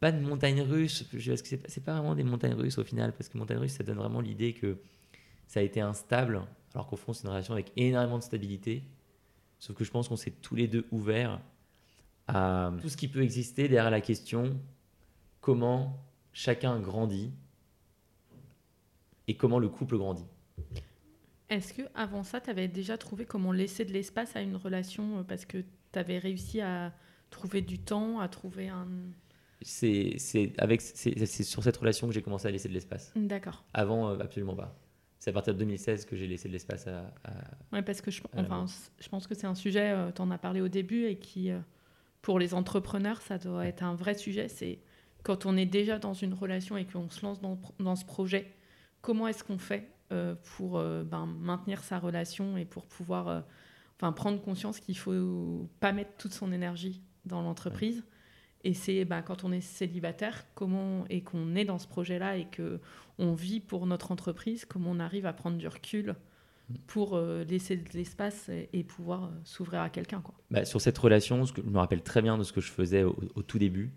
Pas 0.00 0.12
de 0.12 0.20
montagnes 0.20 0.60
russes, 0.60 1.04
parce 1.04 1.42
que 1.42 1.56
c'est 1.66 1.84
pas 1.84 1.94
vraiment 1.94 2.14
des 2.14 2.24
montagnes 2.24 2.54
russes 2.54 2.76
au 2.76 2.84
final, 2.84 3.14
parce 3.14 3.30
que 3.30 3.38
montagnes 3.38 3.58
russes, 3.58 3.72
ça 3.72 3.84
donne 3.84 3.96
vraiment 3.96 4.20
l'idée 4.20 4.52
que 4.52 4.76
ça 5.46 5.60
a 5.60 5.62
été 5.62 5.80
instable, 5.80 6.42
alors 6.74 6.86
qu'au 6.86 6.96
fond, 6.96 7.14
c'est 7.14 7.24
une 7.24 7.30
relation 7.30 7.54
avec 7.54 7.72
énormément 7.76 8.18
de 8.18 8.22
stabilité. 8.22 8.82
Sauf 9.58 9.76
que 9.76 9.84
je 9.84 9.90
pense 9.90 10.08
qu'on 10.08 10.16
s'est 10.16 10.30
tous 10.42 10.56
les 10.56 10.68
deux 10.68 10.84
ouverts 10.90 11.40
à 12.28 12.72
tout 12.82 12.90
ce 12.90 12.98
qui 12.98 13.08
peut 13.08 13.22
exister 13.22 13.68
derrière 13.68 13.90
la 13.90 14.00
question 14.00 14.60
comment 15.40 15.98
chacun 16.32 16.80
grandit 16.80 17.32
et 19.28 19.36
comment 19.36 19.58
le 19.58 19.68
couple 19.68 19.96
grandit. 19.96 20.26
Est-ce 21.48 21.74
que 21.74 21.82
avant 21.94 22.22
ça, 22.24 22.40
tu 22.40 22.50
avais 22.50 22.68
déjà 22.68 22.96
trouvé 22.96 23.26
comment 23.26 23.52
laisser 23.52 23.84
de 23.84 23.92
l'espace 23.92 24.36
à 24.36 24.40
une 24.40 24.56
relation 24.56 25.18
euh, 25.18 25.22
parce 25.22 25.44
que 25.44 25.58
tu 25.92 25.98
avais 25.98 26.18
réussi 26.18 26.60
à 26.60 26.92
trouver 27.30 27.60
du 27.60 27.78
temps, 27.78 28.20
à 28.20 28.28
trouver 28.28 28.68
un 28.68 28.88
c'est 29.64 30.52
avec 30.58 30.80
c'est 30.80 31.24
sur 31.44 31.62
cette 31.62 31.76
relation 31.76 32.08
que 32.08 32.12
j'ai 32.12 32.22
commencé 32.22 32.48
à 32.48 32.50
laisser 32.50 32.68
de 32.68 32.74
l'espace. 32.74 33.12
D'accord. 33.14 33.64
Avant 33.74 34.08
euh, 34.08 34.18
absolument 34.18 34.56
pas. 34.56 34.76
C'est 35.20 35.30
à 35.30 35.32
partir 35.32 35.54
de 35.54 35.60
2016 35.60 36.04
que 36.06 36.16
j'ai 36.16 36.26
laissé 36.26 36.48
de 36.48 36.52
l'espace 36.52 36.88
à, 36.88 37.12
Oui, 37.72 37.80
parce 37.82 38.00
que 38.00 38.10
je, 38.10 38.22
enfin, 38.36 38.66
je 38.98 39.08
pense 39.08 39.28
que 39.28 39.36
c'est 39.36 39.46
un 39.46 39.54
sujet, 39.54 39.92
euh, 39.92 40.10
tu 40.10 40.20
en 40.20 40.32
as 40.32 40.38
parlé 40.38 40.60
au 40.60 40.66
début, 40.66 41.04
et 41.04 41.16
qui, 41.16 41.52
pour 42.22 42.40
les 42.40 42.54
entrepreneurs, 42.54 43.22
ça 43.22 43.38
doit 43.38 43.64
être 43.64 43.84
un 43.84 43.94
vrai 43.94 44.14
sujet. 44.14 44.48
C'est 44.48 44.80
quand 45.22 45.46
on 45.46 45.56
est 45.56 45.66
déjà 45.66 45.98
dans 45.98 46.14
une 46.14 46.34
relation 46.34 46.76
et 46.76 46.84
qu'on 46.84 47.08
se 47.10 47.24
lance 47.24 47.40
dans, 47.40 47.58
dans 47.78 47.96
ce 47.96 48.04
projet, 48.04 48.52
comment 49.00 49.28
est-ce 49.28 49.44
qu'on 49.44 49.58
fait 49.58 49.88
euh, 50.12 50.34
pour 50.56 50.78
euh, 50.78 51.04
ben, 51.04 51.26
maintenir 51.26 51.82
sa 51.82 51.98
relation 51.98 52.56
et 52.56 52.64
pour 52.64 52.86
pouvoir 52.86 53.28
euh, 53.28 53.40
enfin, 53.98 54.12
prendre 54.12 54.40
conscience 54.40 54.80
qu'il 54.80 54.96
faut 54.96 55.68
pas 55.80 55.92
mettre 55.92 56.12
toute 56.18 56.32
son 56.32 56.52
énergie 56.52 57.02
dans 57.24 57.42
l'entreprise? 57.42 58.04
Et 58.64 58.74
c'est 58.74 59.04
ben, 59.04 59.22
quand 59.22 59.44
on 59.44 59.52
est 59.52 59.60
célibataire, 59.60 60.44
comment 60.54 61.04
et 61.08 61.22
qu'on 61.22 61.54
est 61.56 61.64
dans 61.64 61.78
ce 61.78 61.88
projet-là 61.88 62.36
et 62.36 62.46
que 62.46 62.80
on 63.18 63.34
vit 63.34 63.60
pour 63.60 63.86
notre 63.86 64.12
entreprise, 64.12 64.64
comment 64.64 64.90
on 64.90 65.00
arrive 65.00 65.26
à 65.26 65.32
prendre 65.32 65.56
du 65.56 65.66
recul 65.66 66.14
mm. 66.68 66.74
pour 66.86 67.18
laisser 67.18 67.76
de 67.76 67.88
l'espace 67.94 68.48
et, 68.72 68.84
pouvoir 68.84 69.30
s'ouvrir 69.44 69.80
à 69.80 69.90
quelqu'un. 69.90 70.22
Bah, 70.50 70.64
sur 70.64 70.80
cette 70.80 70.98
relation, 70.98 71.44
ce 71.44 71.52
que, 71.52 71.60
je 71.60 71.68
me 71.68 71.78
rappelle 71.78 72.02
très 72.02 72.22
bien 72.22 72.38
de 72.38 72.44
ce 72.44 72.52
que 72.52 72.60
je 72.60 72.70
faisais 72.70 73.02
au, 73.02 73.18
au 73.34 73.42
tout 73.42 73.58
début. 73.58 73.92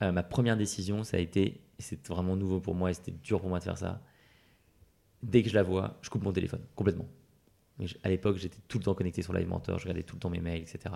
Ma 0.00 0.22
première 0.22 0.56
décision, 0.56 1.04
ça 1.04 1.18
a 1.18 1.20
été, 1.20 1.60
et 1.78 1.82
c'est 1.82 2.06
vraiment 2.08 2.36
nouveau 2.36 2.60
pour 2.60 2.74
moi 2.74 2.90
et 2.90 2.94
c'était 2.94 3.12
dur 3.12 3.40
pour 3.40 3.50
moi 3.50 3.58
de 3.58 3.64
faire 3.64 3.78
ça, 3.78 4.00
dès 5.22 5.42
que 5.42 5.48
je 5.50 5.54
la 5.54 5.62
vois, 5.62 5.98
je 6.02 6.10
coupe 6.10 6.22
mon 6.22 6.32
téléphone 6.32 6.62
complètement. 6.74 7.06
à 8.02 8.08
l'époque, 8.08 8.36
j'étais 8.38 8.58
tout 8.68 8.78
le 8.78 8.84
temps 8.84 8.94
connecté 8.94 9.22
sur 9.22 9.32
Live 9.32 9.48
Mentor, 9.48 9.78
je 9.78 9.84
regardais 9.84 10.02
tout 10.02 10.16
le 10.16 10.20
temps 10.20 10.30
mes 10.30 10.40
mails, 10.40 10.62
etc. 10.62 10.94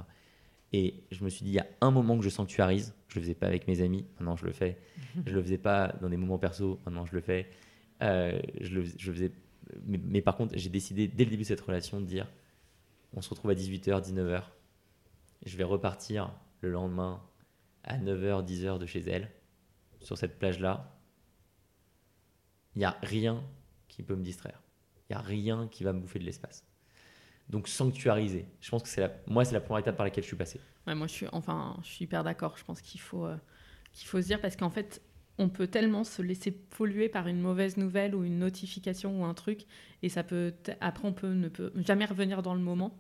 Et 0.73 1.05
je 1.13 1.23
me 1.23 1.29
suis 1.29 1.45
dit, 1.45 1.53
il 1.53 1.55
y 1.55 1.61
a 1.61 1.67
un 1.81 1.91
moment 1.91 2.19
que 2.19 2.25
je 2.25 2.29
sanctuarise. 2.29 2.95
Je 3.09 3.17
le 3.17 3.21
faisais 3.23 3.35
pas 3.35 3.47
avec 3.47 3.69
mes 3.69 3.81
amis, 3.81 4.07
maintenant 4.19 4.37
je 4.37 4.45
le 4.45 4.53
fais. 4.53 4.79
je 5.27 5.33
le 5.33 5.43
faisais 5.43 5.59
pas 5.59 5.95
dans 6.01 6.09
des 6.09 6.17
moments 6.17 6.39
perso, 6.39 6.81
maintenant 6.85 7.05
je 7.05 7.15
le 7.15 7.21
fais. 7.21 7.49
Euh, 8.03 8.41
je, 8.61 8.75
le, 8.75 8.85
faisais, 8.85 9.31
mais, 9.87 10.21
par 10.21 10.37
contre, 10.37 10.59
j'ai 10.59 10.71
décidé 10.71 11.07
dès 11.07 11.25
le 11.25 11.31
début 11.31 11.45
de 11.45 11.49
cette 11.49 11.61
relation 11.61 12.01
de 12.01 12.07
dire, 12.07 12.29
on 13.13 13.23
se 13.23 13.31
retrouve 13.31 13.53
à 13.53 13.55
18h, 13.55 14.03
19h. 14.03 14.43
Je 15.47 15.57
vais 15.57 15.65
repartir 15.65 16.33
le 16.61 16.71
lendemain 16.71 17.23
à 17.85 17.99
9h, 17.99 18.45
10h 18.45 18.79
de 18.79 18.87
chez 18.87 19.01
elle, 19.01 19.31
sur 20.01 20.19
cette 20.19 20.39
plage-là. 20.39 20.99
Il 22.75 22.81
n'y 22.81 22.85
a 22.85 22.97
rien 23.03 23.45
qui 23.89 24.03
peut 24.03 24.17
me 24.17 24.23
distraire. 24.23 24.61
Il 25.09 25.13
n'y 25.13 25.17
a 25.17 25.23
rien 25.23 25.69
qui 25.69 25.85
va 25.85 25.93
me 25.93 26.01
bouffer 26.01 26.19
de 26.19 26.25
l'espace. 26.25 26.65
Donc 27.49 27.69
sanctuariser. 27.69 28.47
Je 28.61 28.71
pense 28.71 28.83
que 28.83 28.89
c'est 28.89 29.03
la, 29.03 29.13
moi 29.27 29.45
c'est 29.45 29.55
la 29.55 29.61
première 29.61 29.81
étape 29.81 29.97
par 29.97 30.05
laquelle 30.05 30.25
je 30.25 30.29
suis 30.29 30.37
passé. 30.37 30.61
Ouais, 30.87 30.95
moi 30.95 31.07
je 31.07 31.13
suis, 31.13 31.27
enfin, 31.33 31.77
je 31.83 31.89
suis 31.89 32.05
hyper 32.05 32.25
d'accord. 32.25 32.57
Je 32.57 32.65
pense 32.65 32.81
qu'il 32.81 33.01
faut, 33.01 33.27
euh, 33.27 33.37
qu'il 33.93 34.09
faut 34.09 34.21
se 34.21 34.27
dire 34.27 34.41
parce 34.41 34.57
qu'en 34.57 34.71
fait, 34.71 35.03
on 35.39 35.49
peut 35.49 35.67
tellement 35.67 36.05
se 36.05 36.23
laisser 36.23 36.51
polluer 36.51 37.09
par 37.09 37.27
une 37.27 37.41
mauvaise 37.41 37.77
nouvelle 37.77 38.15
ou 38.15 38.25
une 38.25 38.39
notification 38.39 39.21
ou 39.21 39.25
un 39.25 39.35
truc, 39.35 39.67
et 40.03 40.09
ça 40.09 40.23
peut, 40.23 40.55
après 40.81 41.07
on 41.09 41.13
peut 41.13 41.33
ne 41.33 41.49
peut 41.49 41.73
jamais 41.77 42.05
revenir 42.05 42.43
dans 42.43 42.55
le 42.55 42.61
moment. 42.61 42.97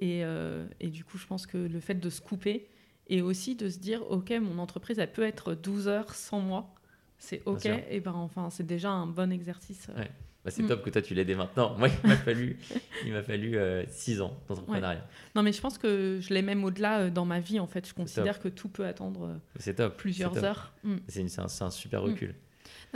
Et, 0.00 0.24
euh, 0.24 0.66
et, 0.80 0.88
du 0.88 1.04
coup, 1.04 1.16
je 1.16 1.26
pense 1.26 1.46
que 1.46 1.56
le 1.56 1.78
fait 1.78 1.94
de 1.94 2.10
se 2.10 2.20
couper 2.20 2.68
et 3.12 3.22
aussi 3.22 3.54
de 3.54 3.68
se 3.68 3.78
dire, 3.78 4.02
ok, 4.10 4.30
mon 4.40 4.58
entreprise, 4.58 4.98
elle 4.98 5.12
peut 5.12 5.22
être 5.22 5.54
12 5.54 5.86
heures 5.88 6.14
sans 6.14 6.40
moi 6.40 6.74
c'est 7.22 7.40
ok, 7.46 7.66
et 7.88 8.00
ben 8.00 8.14
enfin 8.14 8.50
c'est 8.50 8.66
déjà 8.66 8.90
un 8.90 9.06
bon 9.06 9.30
exercice. 9.30 9.86
Euh. 9.96 10.04
Bah, 10.44 10.50
c'est 10.50 10.64
mm. 10.64 10.68
top 10.68 10.82
que 10.82 10.90
toi 10.90 11.00
tu 11.00 11.14
l'aies 11.14 11.24
dès 11.24 11.36
maintenant. 11.36 11.78
Moi 11.78 11.86
il 11.88 12.08
m'a 12.08 12.16
fallu, 12.16 12.58
il 13.06 13.12
m'a 13.12 13.22
fallu 13.22 13.56
6 13.88 14.18
euh, 14.18 14.24
ans 14.24 14.36
d'entrepreneuriat. 14.48 15.06
Non 15.36 15.44
mais 15.44 15.52
je 15.52 15.60
pense 15.60 15.78
que 15.78 16.18
je 16.20 16.34
l'ai 16.34 16.42
même 16.42 16.64
au-delà 16.64 17.02
euh, 17.02 17.10
dans 17.10 17.24
ma 17.24 17.38
vie 17.38 17.60
en 17.60 17.68
fait. 17.68 17.86
Je 17.86 17.94
considère 17.94 18.40
que 18.40 18.48
tout 18.48 18.68
peut 18.68 18.84
attendre 18.84 19.38
top. 19.76 19.96
plusieurs 19.96 20.42
heures. 20.42 20.72
Mm. 20.82 20.96
C'est 21.06 21.38
un, 21.38 21.70
super 21.70 22.02
mm. 22.02 22.06
recul. 22.06 22.34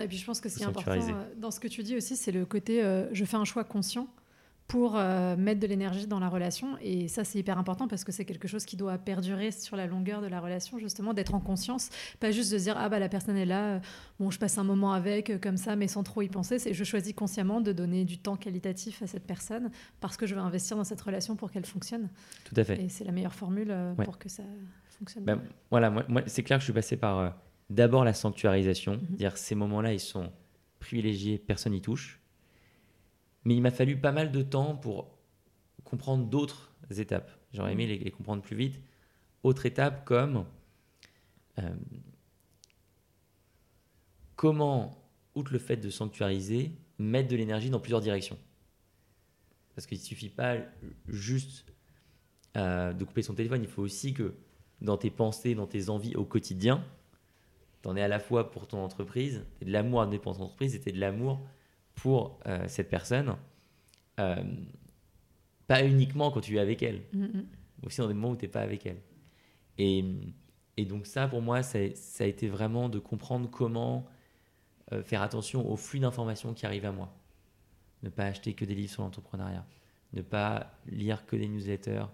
Et 0.03 0.09
puis 0.09 0.17
je 0.17 0.27
pense 0.27 0.41
que 0.41 0.49
ce 0.49 0.57
qui 0.57 0.65
est 0.65 0.67
important 0.67 0.99
dans 1.37 1.53
ce 1.53 1.61
que 1.61 1.69
tu 1.69 1.85
dis 1.85 1.97
aussi, 1.97 2.17
c'est 2.17 2.33
le 2.33 2.45
côté 2.47 2.83
je 3.13 3.25
fais 3.25 3.37
un 3.37 3.45
choix 3.45 3.63
conscient 3.63 4.09
pour 4.69 4.97
euh, 4.97 5.37
mettre 5.37 5.61
de 5.61 5.67
l'énergie 5.67 6.07
dans 6.07 6.19
la 6.19 6.29
relation. 6.29 6.77
Et 6.81 7.09
ça, 7.09 7.25
c'est 7.25 7.39
hyper 7.39 7.59
important 7.59 7.87
parce 7.87 8.03
que 8.03 8.11
c'est 8.11 8.25
quelque 8.25 8.49
chose 8.49 8.65
qui 8.65 8.77
doit 8.77 8.99
perdurer 8.99 9.53
sur 9.53 9.77
la 9.77 9.87
longueur 9.87 10.21
de 10.21 10.27
la 10.27 10.41
relation, 10.41 10.79
justement, 10.79 11.15
d'être 11.15 11.35
en 11.35 11.41
conscience. 11.41 11.91
Pas 12.19 12.33
juste 12.33 12.53
de 12.53 12.59
se 12.59 12.65
dire, 12.65 12.75
ah 12.77 12.89
bah 12.89 12.99
la 12.99 13.09
personne 13.09 13.37
est 13.37 13.47
là, 13.47 13.75
euh, 13.75 13.81
bon, 14.19 14.31
je 14.31 14.39
passe 14.39 14.59
un 14.59 14.65
moment 14.65 14.93
avec, 14.93 15.31
euh, 15.31 15.39
comme 15.39 15.57
ça, 15.57 15.77
mais 15.77 15.87
sans 15.87 16.03
trop 16.03 16.23
y 16.23 16.29
penser. 16.29 16.59
C'est 16.59 16.75
je 16.75 16.85
choisis 16.85 17.15
consciemment 17.15 17.61
de 17.61 17.73
donner 17.73 18.05
du 18.05 18.19
temps 18.19 18.37
qualitatif 18.37 19.03
à 19.03 19.07
cette 19.07 19.27
personne 19.27 19.71
parce 20.01 20.17
que 20.17 20.27
je 20.27 20.35
veux 20.35 20.41
investir 20.41 20.77
dans 20.77 20.85
cette 20.85 21.01
relation 21.01 21.37
pour 21.37 21.53
qu'elle 21.53 21.67
fonctionne. 21.67 22.09
Tout 22.45 22.55
à 22.57 22.65
fait. 22.65 22.83
Et 22.83 22.89
c'est 22.89 23.05
la 23.05 23.13
meilleure 23.13 23.35
formule 23.35 23.75
pour 24.05 24.19
que 24.19 24.29
ça 24.29 24.43
fonctionne. 24.99 25.25
Ben, 25.25 25.41
voilà, 25.71 25.91
moi, 25.91 26.05
moi 26.09 26.23
c'est 26.27 26.43
clair 26.43 26.59
que 26.59 26.63
je 26.63 26.67
suis 26.67 26.73
passé 26.73 26.97
par 26.97 27.37
d'abord 27.71 28.05
la 28.05 28.15
sanctuarisation, 28.15 28.97
mm-hmm. 28.97 29.17
dire 29.17 29.37
ces 29.37 29.55
moments-là, 29.55 29.93
ils 29.93 30.01
sont 30.01 30.31
privilégiés, 30.81 31.39
personne 31.39 31.73
n'y 31.73 31.81
touche 31.81 32.21
mais 33.47 33.55
il 33.55 33.63
m'a 33.63 33.71
fallu 33.71 33.97
pas 33.97 34.11
mal 34.11 34.33
de 34.33 34.43
temps 34.43 34.75
pour 34.75 35.17
comprendre 35.85 36.27
d'autres 36.27 36.73
étapes. 36.99 37.31
J'aurais 37.53 37.75
aimé 37.75 37.87
les, 37.87 38.11
comprendre 38.11 38.43
plus 38.43 38.57
vite. 38.57 38.81
Autre 39.45 39.67
étape 39.67 40.05
comme 40.05 40.45
euh, 41.61 41.75
comment, 44.35 45.01
outre 45.37 45.53
le 45.53 45.61
fait 45.61 45.77
de 45.77 45.91
sanctuariser, 45.91 46.73
mettre 46.99 47.29
de 47.29 47.37
l'énergie 47.37 47.71
dans 47.71 47.79
plusieurs 47.79 48.01
directions. 48.01 48.37
Parce 49.77 49.87
qu'il 49.87 49.99
ne 49.99 50.03
suffit 50.03 50.29
pas 50.29 50.57
juste 51.07 51.67
euh, 52.57 52.93
de 52.93 53.05
couper 53.05 53.23
son 53.23 53.35
téléphone, 53.35 53.63
il 53.63 53.69
faut 53.69 53.83
aussi 53.83 54.13
que 54.13 54.35
dans 54.81 54.97
tes 54.97 55.11
pensées, 55.11 55.55
dans 55.55 55.69
tes 55.69 55.89
envies 55.89 56.17
au 56.17 56.25
quotidien, 56.25 56.85
tu 57.85 57.89
en 57.89 57.95
es 57.95 58.03
à 58.03 58.09
la 58.09 58.19
fois 58.19 58.51
pour 58.51 58.67
ton 58.67 58.83
entreprise, 58.83 59.45
et 59.61 59.67
de 59.67 59.71
l'amour 59.71 60.03
à 60.03 60.07
ton 60.09 60.31
entreprise, 60.33 60.81
et 60.85 60.91
de 60.91 60.99
l'amour 60.99 61.47
pour 61.97 62.39
euh, 62.47 62.65
cette 62.69 62.89
personne, 62.89 63.37
euh, 64.21 64.37
pas 65.67 65.85
uniquement 65.85 66.31
quand 66.31 66.41
tu 66.41 66.57
es 66.57 66.61
avec 66.61 66.83
elle, 66.83 67.03
mm, 67.13 67.25
mm. 67.25 67.47
aussi 67.85 67.99
dans 67.99 68.07
des 68.07 68.15
moments 68.15 68.31
où 68.31 68.37
tu 68.37 68.45
n'es 68.45 68.51
pas 68.51 68.61
avec 68.61 68.87
elle. 68.87 69.01
Et, 69.79 70.05
et, 70.77 70.85
donc 70.85 71.07
ça, 71.07 71.27
pour 71.27 71.43
moi, 71.43 71.63
ça, 71.63 71.79
ça, 71.95 72.25
a 72.25 72.27
été 72.27 72.49
vraiment 72.49 72.89
de 72.89 72.99
comprendre 72.99 73.51
comment 73.51 74.07
euh, 74.93 75.03
faire 75.03 75.23
attention 75.23 75.69
aux 75.71 75.77
flux 75.77 75.99
d'informations 75.99 76.55
qui 76.55 76.65
arrivent 76.65 76.87
à 76.87 76.93
moi. 76.93 77.13
Ne 78.03 78.11
pas 78.11 78.25
acheter 78.27 78.55
que 78.55 78.65
des 78.65 78.75
livres 78.75 78.93
sur 78.93 79.03
l'entrepreneuriat, 79.03 79.67
ne 80.13 80.23
pas 80.23 80.79
lire 80.87 81.27
que 81.27 81.35
des 81.35 81.49
newsletters 81.49 82.05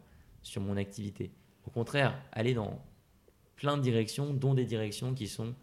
sur 0.42 0.62
mon 0.62 0.76
activité. 0.76 1.32
Au 1.66 1.70
contraire, 1.70 2.18
aller 2.32 2.54
dans 2.54 2.82
plein 3.56 3.76
de 3.76 3.82
directions, 3.82 4.32
dont 4.32 4.54
des 4.54 4.64
directions 4.64 5.12
qui 5.14 5.28
sont 5.28 5.54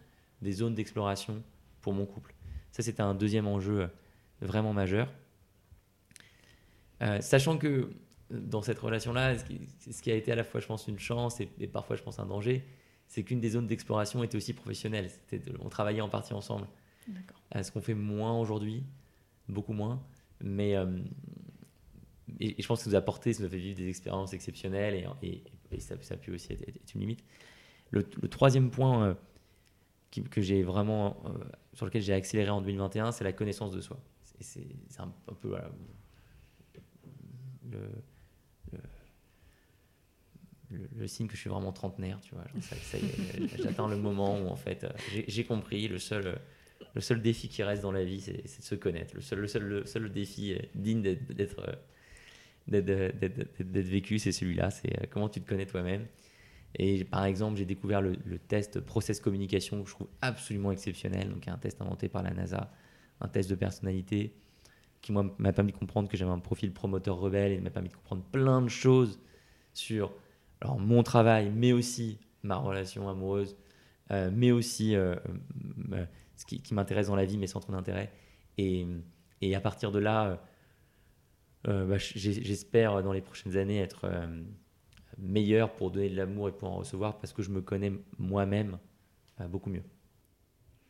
des 0.42 0.52
zones 0.52 0.76
d'exploration 0.76 1.42
pour 1.82 1.94
mon 1.94 2.06
couple. 2.06 2.34
Ça, 2.72 2.84
c'était 2.84 3.02
un 3.02 3.16
deuxième 3.16 3.48
enjeu 3.48 3.90
vraiment 4.42 4.74
majeur. 4.74 5.12
Euh, 7.02 7.22
sachant 7.22 7.58
que 7.58 7.68
euh, 7.68 7.90
dans 8.30 8.62
cette 8.62 8.80
relation-là, 8.80 9.38
ce, 9.38 10.02
qui 10.02 10.12
a 10.12 10.16
été 10.16 10.32
à 10.32 10.36
la 10.36 10.44
fois, 10.44 10.60
je 10.60 10.68
pense, 10.68 10.88
une 10.88 11.00
chance 11.00 11.40
et, 11.40 11.48
parfois, 11.68 11.96
je 11.96 12.04
pense, 12.04 12.20
un 12.20 12.26
danger, 12.26 12.66
c'est 13.08 13.24
qu'une 13.24 13.40
des 13.40 13.52
zones 13.52 13.68
d'exploration 13.68 14.24
était 14.24 14.38
aussi 14.38 14.54
professionnelle. 14.54 15.10
on 15.60 15.70
travaillait 15.70 16.02
en 16.02 16.10
partie 16.10 16.34
ensemble. 16.34 16.68
Euh, 17.56 17.64
ce 17.64 17.72
qu'on 17.72 17.82
fait 17.82 17.96
moins 17.96 18.38
aujourd'hui, 18.40 18.84
beaucoup 19.48 19.74
moins. 19.74 20.04
Mais 20.42 20.76
et, 22.40 22.62
je 22.62 22.68
pense 22.68 22.80
que 22.80 22.84
ça 22.84 22.90
nous 22.92 22.96
a 22.96 23.00
apporté, 23.00 23.34
ça 23.34 23.42
nous 23.42 23.48
a 23.48 23.50
fait 23.50 23.58
vivre 23.58 23.78
des 23.78 23.90
expériences 23.90 24.34
exceptionnelles 24.34 25.10
et, 25.24 25.44
ça, 25.80 25.96
ça, 26.02 26.14
a 26.14 26.18
pu 26.18 26.32
aussi 26.32 26.54
être, 26.54 26.94
une 26.94 27.02
limite. 27.02 27.24
Le, 27.90 28.04
troisième 28.04 28.70
point 28.70 29.18
que 30.12 30.42
j'ai 30.42 30.62
vraiment, 30.62 31.18
sur 31.74 31.88
lequel 31.88 32.04
j'ai 32.04 32.14
accéléré 32.14 32.52
en 32.52 32.62
2021, 32.62 33.12
c'est 33.12 33.24
la 33.24 33.34
connaissance 33.34 33.72
de 33.72 33.82
soi 33.82 34.00
et 34.40 34.44
c'est 34.44 35.00
un, 35.00 35.14
peu 35.42 35.56
le, 40.72 41.08
signe 41.08 41.28
que 41.28 41.36
je 41.36 41.40
suis 41.40 41.50
vraiment 41.50 41.72
trentenaire, 41.72 42.20
tu 42.22 42.36
vois. 42.36 42.46
J'atteins 43.58 43.88
le 43.88 43.98
moment 43.98 44.40
où 44.40 44.48
en 44.48 44.56
fait 44.56 44.86
j'ai 45.28 45.44
compris 45.44 45.88
le 45.88 46.00
seul, 46.00 46.40
le 46.94 47.02
seul 47.02 47.22
défi 47.22 47.50
qui 47.50 47.64
reste 47.64 47.82
dans 47.82 47.92
la 47.92 48.06
vie, 48.06 48.22
c'est 48.22 48.60
de 48.60 48.64
se 48.64 48.76
connaître. 48.76 49.16
Le 49.16 49.22
seul, 49.22 49.40
le 49.40 49.48
seul, 49.48 49.64
le 49.64 49.86
seul 49.86 50.12
défi 50.12 50.58
digne 50.76 51.02
d'être 51.02 51.80
d'être 52.68 53.88
vécu, 53.88 54.20
c'est 54.20 54.32
celui-là. 54.32 54.70
C'est 54.70 55.02
euh, 55.02 55.06
comment 55.10 55.30
tu 55.30 55.42
te 55.42 55.50
connais 55.50 55.66
toi-même. 55.66 56.06
Et 56.76 57.04
par 57.04 57.26
exemple, 57.26 57.58
j'ai 57.58 57.66
découvert 57.66 58.02
le, 58.02 58.16
le, 58.26 58.38
test 58.38 58.80
Process 58.80 59.20
Communication 59.20 59.82
que 59.82 59.90
je 59.90 59.96
trouve 59.96 60.10
absolument 60.22 60.72
exceptionnel. 60.72 61.30
Donc, 61.30 61.48
un 61.48 61.58
test 61.58 61.82
inventé 61.82 62.10
par 62.10 62.22
la 62.22 62.32
NASA 62.32 62.72
un 63.22 63.28
test 63.28 63.50
de 63.50 63.56
personnalité 63.56 64.34
qui 65.02 65.12
m'a 65.12 65.54
permis 65.54 65.72
de 65.72 65.78
comprendre 65.78 66.10
que 66.10 66.18
j'avais 66.18 66.32
un 66.32 66.40
profil 66.40 66.74
promoteur 66.74 67.18
rebelle 67.18 67.54
et 67.54 67.62
m'a 67.62 67.70
permis 67.70 67.90
de 67.90 67.96
comprendre 67.96 68.24
plein 68.32 68.62
de 68.62 68.68
choses 68.68 69.20
sur 69.74 70.12
alors, 70.62 70.80
mon 70.80 71.04
travail, 71.04 71.52
mais 71.56 71.72
aussi 71.72 72.20
ma 72.44 72.58
relation 72.58 73.08
amoureuse, 73.10 73.56
euh, 74.12 74.30
mais 74.34 74.52
aussi 74.52 74.96
euh, 74.96 75.16
euh, 75.94 76.06
ce 76.36 76.46
qui, 76.46 76.74
m'intéresse 76.74 77.08
dans 77.08 77.16
la 77.16 77.26
vie, 77.26 77.38
mes 77.38 77.48
centres 77.48 77.72
d'intérêt. 77.72 78.12
Et, 78.58 78.86
et, 79.42 79.56
à 79.56 79.62
partir 79.62 79.92
de 79.92 80.00
là, 80.00 80.42
bah, 81.64 81.98
j'espère 81.98 83.04
dans 83.04 83.14
les 83.14 83.22
prochaines 83.22 83.58
années 83.58 83.80
être 83.80 84.10
meilleur 85.18 85.74
pour 85.76 85.92
donner 85.92 86.10
de 86.10 86.16
l'amour 86.16 86.50
et 86.50 86.52
pour 86.52 86.70
en 86.70 86.78
recevoir 86.78 87.18
parce 87.20 87.32
que 87.34 87.42
je 87.42 87.52
me 87.52 87.62
connais 87.62 87.92
moi-même 88.18 88.80
beaucoup 89.50 89.70
mieux. 89.70 89.84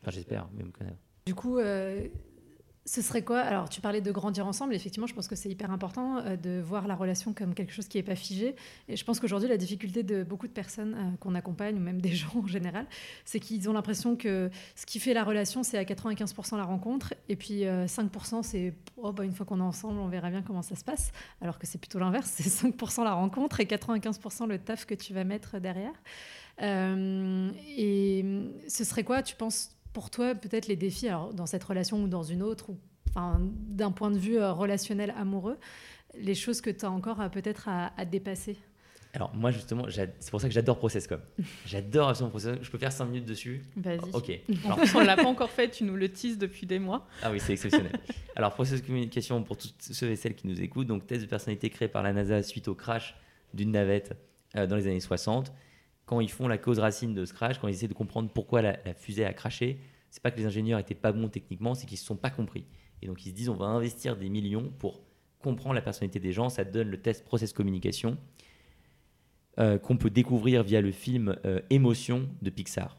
Enfin, 0.00 0.10
j'espère, 0.10 0.48
mais 0.54 0.64
me 0.64 0.70
connaître. 0.70 0.98
Du 1.30 1.36
coup, 1.36 1.58
euh, 1.58 2.08
ce 2.84 3.02
serait 3.02 3.22
quoi? 3.22 3.38
Alors, 3.38 3.68
tu 3.68 3.80
parlais 3.80 4.00
de 4.00 4.10
grandir 4.10 4.48
ensemble. 4.48 4.74
Effectivement, 4.74 5.06
je 5.06 5.14
pense 5.14 5.28
que 5.28 5.36
c'est 5.36 5.48
hyper 5.48 5.70
important 5.70 6.16
euh, 6.16 6.34
de 6.34 6.60
voir 6.60 6.88
la 6.88 6.96
relation 6.96 7.32
comme 7.32 7.54
quelque 7.54 7.72
chose 7.72 7.86
qui 7.86 7.98
n'est 7.98 8.02
pas 8.02 8.16
figé. 8.16 8.56
Et 8.88 8.96
je 8.96 9.04
pense 9.04 9.20
qu'aujourd'hui, 9.20 9.48
la 9.48 9.56
difficulté 9.56 10.02
de 10.02 10.24
beaucoup 10.24 10.48
de 10.48 10.52
personnes 10.52 10.94
euh, 10.96 11.16
qu'on 11.20 11.36
accompagne, 11.36 11.76
ou 11.76 11.78
même 11.78 12.00
des 12.00 12.10
gens 12.16 12.32
en 12.34 12.48
général, 12.48 12.84
c'est 13.24 13.38
qu'ils 13.38 13.70
ont 13.70 13.72
l'impression 13.72 14.16
que 14.16 14.50
ce 14.74 14.86
qui 14.86 14.98
fait 14.98 15.14
la 15.14 15.22
relation, 15.22 15.62
c'est 15.62 15.78
à 15.78 15.84
95% 15.84 16.56
la 16.56 16.64
rencontre. 16.64 17.14
Et 17.28 17.36
puis 17.36 17.60
5%, 17.62 18.42
c'est 18.42 18.74
oh, 18.96 19.12
bah, 19.12 19.24
une 19.24 19.34
fois 19.34 19.46
qu'on 19.46 19.60
est 19.60 19.62
ensemble, 19.62 20.00
on 20.00 20.08
verra 20.08 20.30
bien 20.30 20.42
comment 20.42 20.62
ça 20.62 20.74
se 20.74 20.82
passe. 20.82 21.12
Alors 21.40 21.60
que 21.60 21.66
c'est 21.68 21.78
plutôt 21.78 22.00
l'inverse. 22.00 22.28
C'est 22.34 22.66
5% 22.66 23.04
la 23.04 23.14
rencontre 23.14 23.60
et 23.60 23.66
95% 23.66 24.48
le 24.48 24.58
taf 24.58 24.84
que 24.84 24.96
tu 24.96 25.14
vas 25.14 25.22
mettre 25.22 25.60
derrière. 25.60 25.94
et 26.58 28.24
ce 28.66 28.82
serait 28.82 29.04
quoi, 29.04 29.22
tu 29.22 29.36
penses 29.36 29.76
pour 29.92 30.10
toi, 30.10 30.34
peut-être 30.34 30.68
les 30.68 30.76
défis 30.76 31.08
alors, 31.08 31.34
dans 31.34 31.46
cette 31.46 31.64
relation 31.64 32.02
ou 32.02 32.08
dans 32.08 32.22
une 32.22 32.42
autre, 32.42 32.70
ou 32.70 32.78
enfin, 33.08 33.40
d'un 33.40 33.90
point 33.90 34.10
de 34.10 34.18
vue 34.18 34.38
euh, 34.38 34.52
relationnel 34.52 35.12
amoureux, 35.16 35.58
les 36.18 36.34
choses 36.34 36.60
que 36.60 36.70
tu 36.70 36.84
as 36.84 36.90
encore 36.90 37.28
peut-être 37.30 37.68
à, 37.68 38.04
dépasser? 38.04 38.56
Alors 39.12 39.34
moi 39.34 39.50
justement, 39.50 39.86
c'est 39.88 40.30
pour 40.30 40.40
ça 40.40 40.46
que 40.46 40.54
j'adore 40.54 40.78
Processcom. 40.78 41.20
J'adore 41.66 42.12
Processcom. 42.12 42.62
Je 42.62 42.70
peux 42.70 42.78
faire 42.78 42.92
5 42.92 43.06
minutes 43.06 43.24
dessus? 43.24 43.64
Vas-y. 43.76 43.98
Ok. 44.12 44.30
Alors, 44.64 44.78
on 44.94 45.00
l'a 45.00 45.16
pas 45.16 45.26
encore 45.26 45.50
fait, 45.50 45.68
tu 45.68 45.82
nous 45.82 45.96
le 45.96 46.08
teases 46.08 46.38
depuis 46.38 46.64
des 46.64 46.78
mois. 46.78 47.08
Ah 47.22 47.32
oui, 47.32 47.40
c'est 47.40 47.52
exceptionnel. 47.52 47.92
Alors 48.36 48.54
Process 48.54 48.80
Communication 48.82 49.42
pour 49.42 49.56
tous 49.56 49.74
ceux 49.80 50.10
et 50.10 50.16
celles 50.16 50.36
qui 50.36 50.46
nous 50.46 50.60
écoutent, 50.62 50.86
donc 50.86 51.08
test 51.08 51.22
de 51.22 51.26
personnalité 51.26 51.70
créé 51.70 51.88
par 51.88 52.04
la 52.04 52.12
NASA 52.12 52.42
suite 52.44 52.68
au 52.68 52.76
crash 52.76 53.16
d'une 53.52 53.72
navette 53.72 54.16
euh, 54.56 54.68
dans 54.68 54.76
les 54.76 54.86
années 54.86 55.00
60 55.00 55.52
quand 56.10 56.18
ils 56.18 56.28
font 56.28 56.48
la 56.48 56.58
cause 56.58 56.80
racine 56.80 57.14
de 57.14 57.24
ce 57.24 57.32
crash, 57.32 57.60
quand 57.60 57.68
ils 57.68 57.74
essaient 57.74 57.86
de 57.86 57.94
comprendre 57.94 58.30
pourquoi 58.34 58.62
la, 58.62 58.76
fusée 58.94 59.24
a 59.24 59.32
craché, 59.32 59.78
c'est 60.10 60.20
pas 60.20 60.32
que 60.32 60.38
les 60.38 60.44
ingénieurs 60.44 60.80
étaient 60.80 60.96
pas 60.96 61.12
bons 61.12 61.28
techniquement, 61.28 61.76
c'est 61.76 61.86
qu'ils 61.86 61.98
se 61.98 62.04
sont 62.04 62.16
pas 62.16 62.30
compris. 62.30 62.66
Et 63.00 63.06
donc 63.06 63.24
ils 63.24 63.28
se 63.28 63.34
disent 63.36 63.48
on 63.48 63.54
va 63.54 63.66
investir 63.66 64.16
des 64.16 64.28
millions 64.28 64.72
pour 64.80 65.04
comprendre 65.38 65.76
la 65.76 65.82
personnalité 65.82 66.18
des 66.18 66.32
gens. 66.32 66.48
Ça 66.48 66.64
donne 66.64 66.88
le 66.88 67.00
test 67.00 67.24
process 67.24 67.52
communication 67.52 68.18
euh, 69.60 69.78
qu'on 69.78 69.96
peut 69.96 70.10
découvrir 70.10 70.64
via 70.64 70.80
le 70.80 70.90
film 70.90 71.36
euh, 71.44 71.60
Émotion 71.70 72.28
de 72.42 72.50
Pixar. 72.50 72.98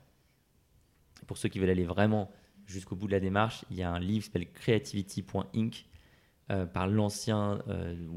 Pour 1.28 1.38
ceux 1.38 1.50
qui 1.50 1.60
veulent 1.60 1.70
aller 1.70 1.84
vraiment 1.84 2.32
jusqu'au 2.66 2.96
bout 2.96 3.08
de 3.08 3.12
la 3.12 3.20
démarche, 3.20 3.66
il 3.72 3.76
y 3.76 3.84
a 3.84 3.92
un 3.92 4.00
livre 4.00 4.24
qui 4.24 4.28
s'appelle 4.28 4.54
Creativity.inc 4.54 5.86
euh, 6.50 6.66
par 6.66 6.88
l'ancien 6.88 7.62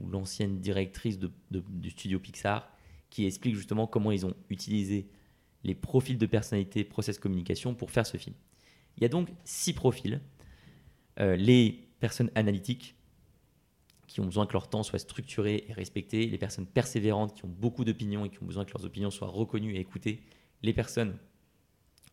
ou 0.00 0.08
l'ancienne 0.08 0.60
directrice 0.60 1.18
du 1.50 1.90
studio 1.90 2.20
Pixar 2.20 2.70
qui 3.14 3.26
explique 3.26 3.54
justement 3.54 3.86
comment 3.86 4.10
ils 4.10 4.26
ont 4.26 4.34
utilisé 4.50 5.06
les 5.62 5.76
profils 5.76 6.18
de 6.18 6.26
personnalité, 6.26 6.82
process 6.82 7.16
communication 7.16 7.72
pour 7.72 7.92
faire 7.92 8.04
ce 8.04 8.16
film. 8.16 8.34
Il 8.96 9.04
y 9.04 9.06
a 9.06 9.08
donc 9.08 9.28
six 9.44 9.72
profils. 9.72 10.20
Euh, 11.20 11.36
les 11.36 11.86
personnes 12.00 12.32
analytiques, 12.34 12.96
qui 14.08 14.18
ont 14.18 14.24
besoin 14.24 14.46
que 14.46 14.52
leur 14.52 14.68
temps 14.68 14.82
soit 14.82 14.98
structuré 14.98 15.64
et 15.68 15.72
respecté, 15.72 16.26
les 16.26 16.38
personnes 16.38 16.66
persévérantes 16.66 17.34
qui 17.36 17.44
ont 17.44 17.54
beaucoup 17.56 17.84
d'opinions 17.84 18.24
et 18.24 18.30
qui 18.30 18.42
ont 18.42 18.46
besoin 18.46 18.64
que 18.64 18.72
leurs 18.72 18.84
opinions 18.84 19.12
soient 19.12 19.28
reconnues 19.28 19.76
et 19.76 19.78
écoutées, 19.78 20.20
les 20.62 20.72
personnes 20.72 21.16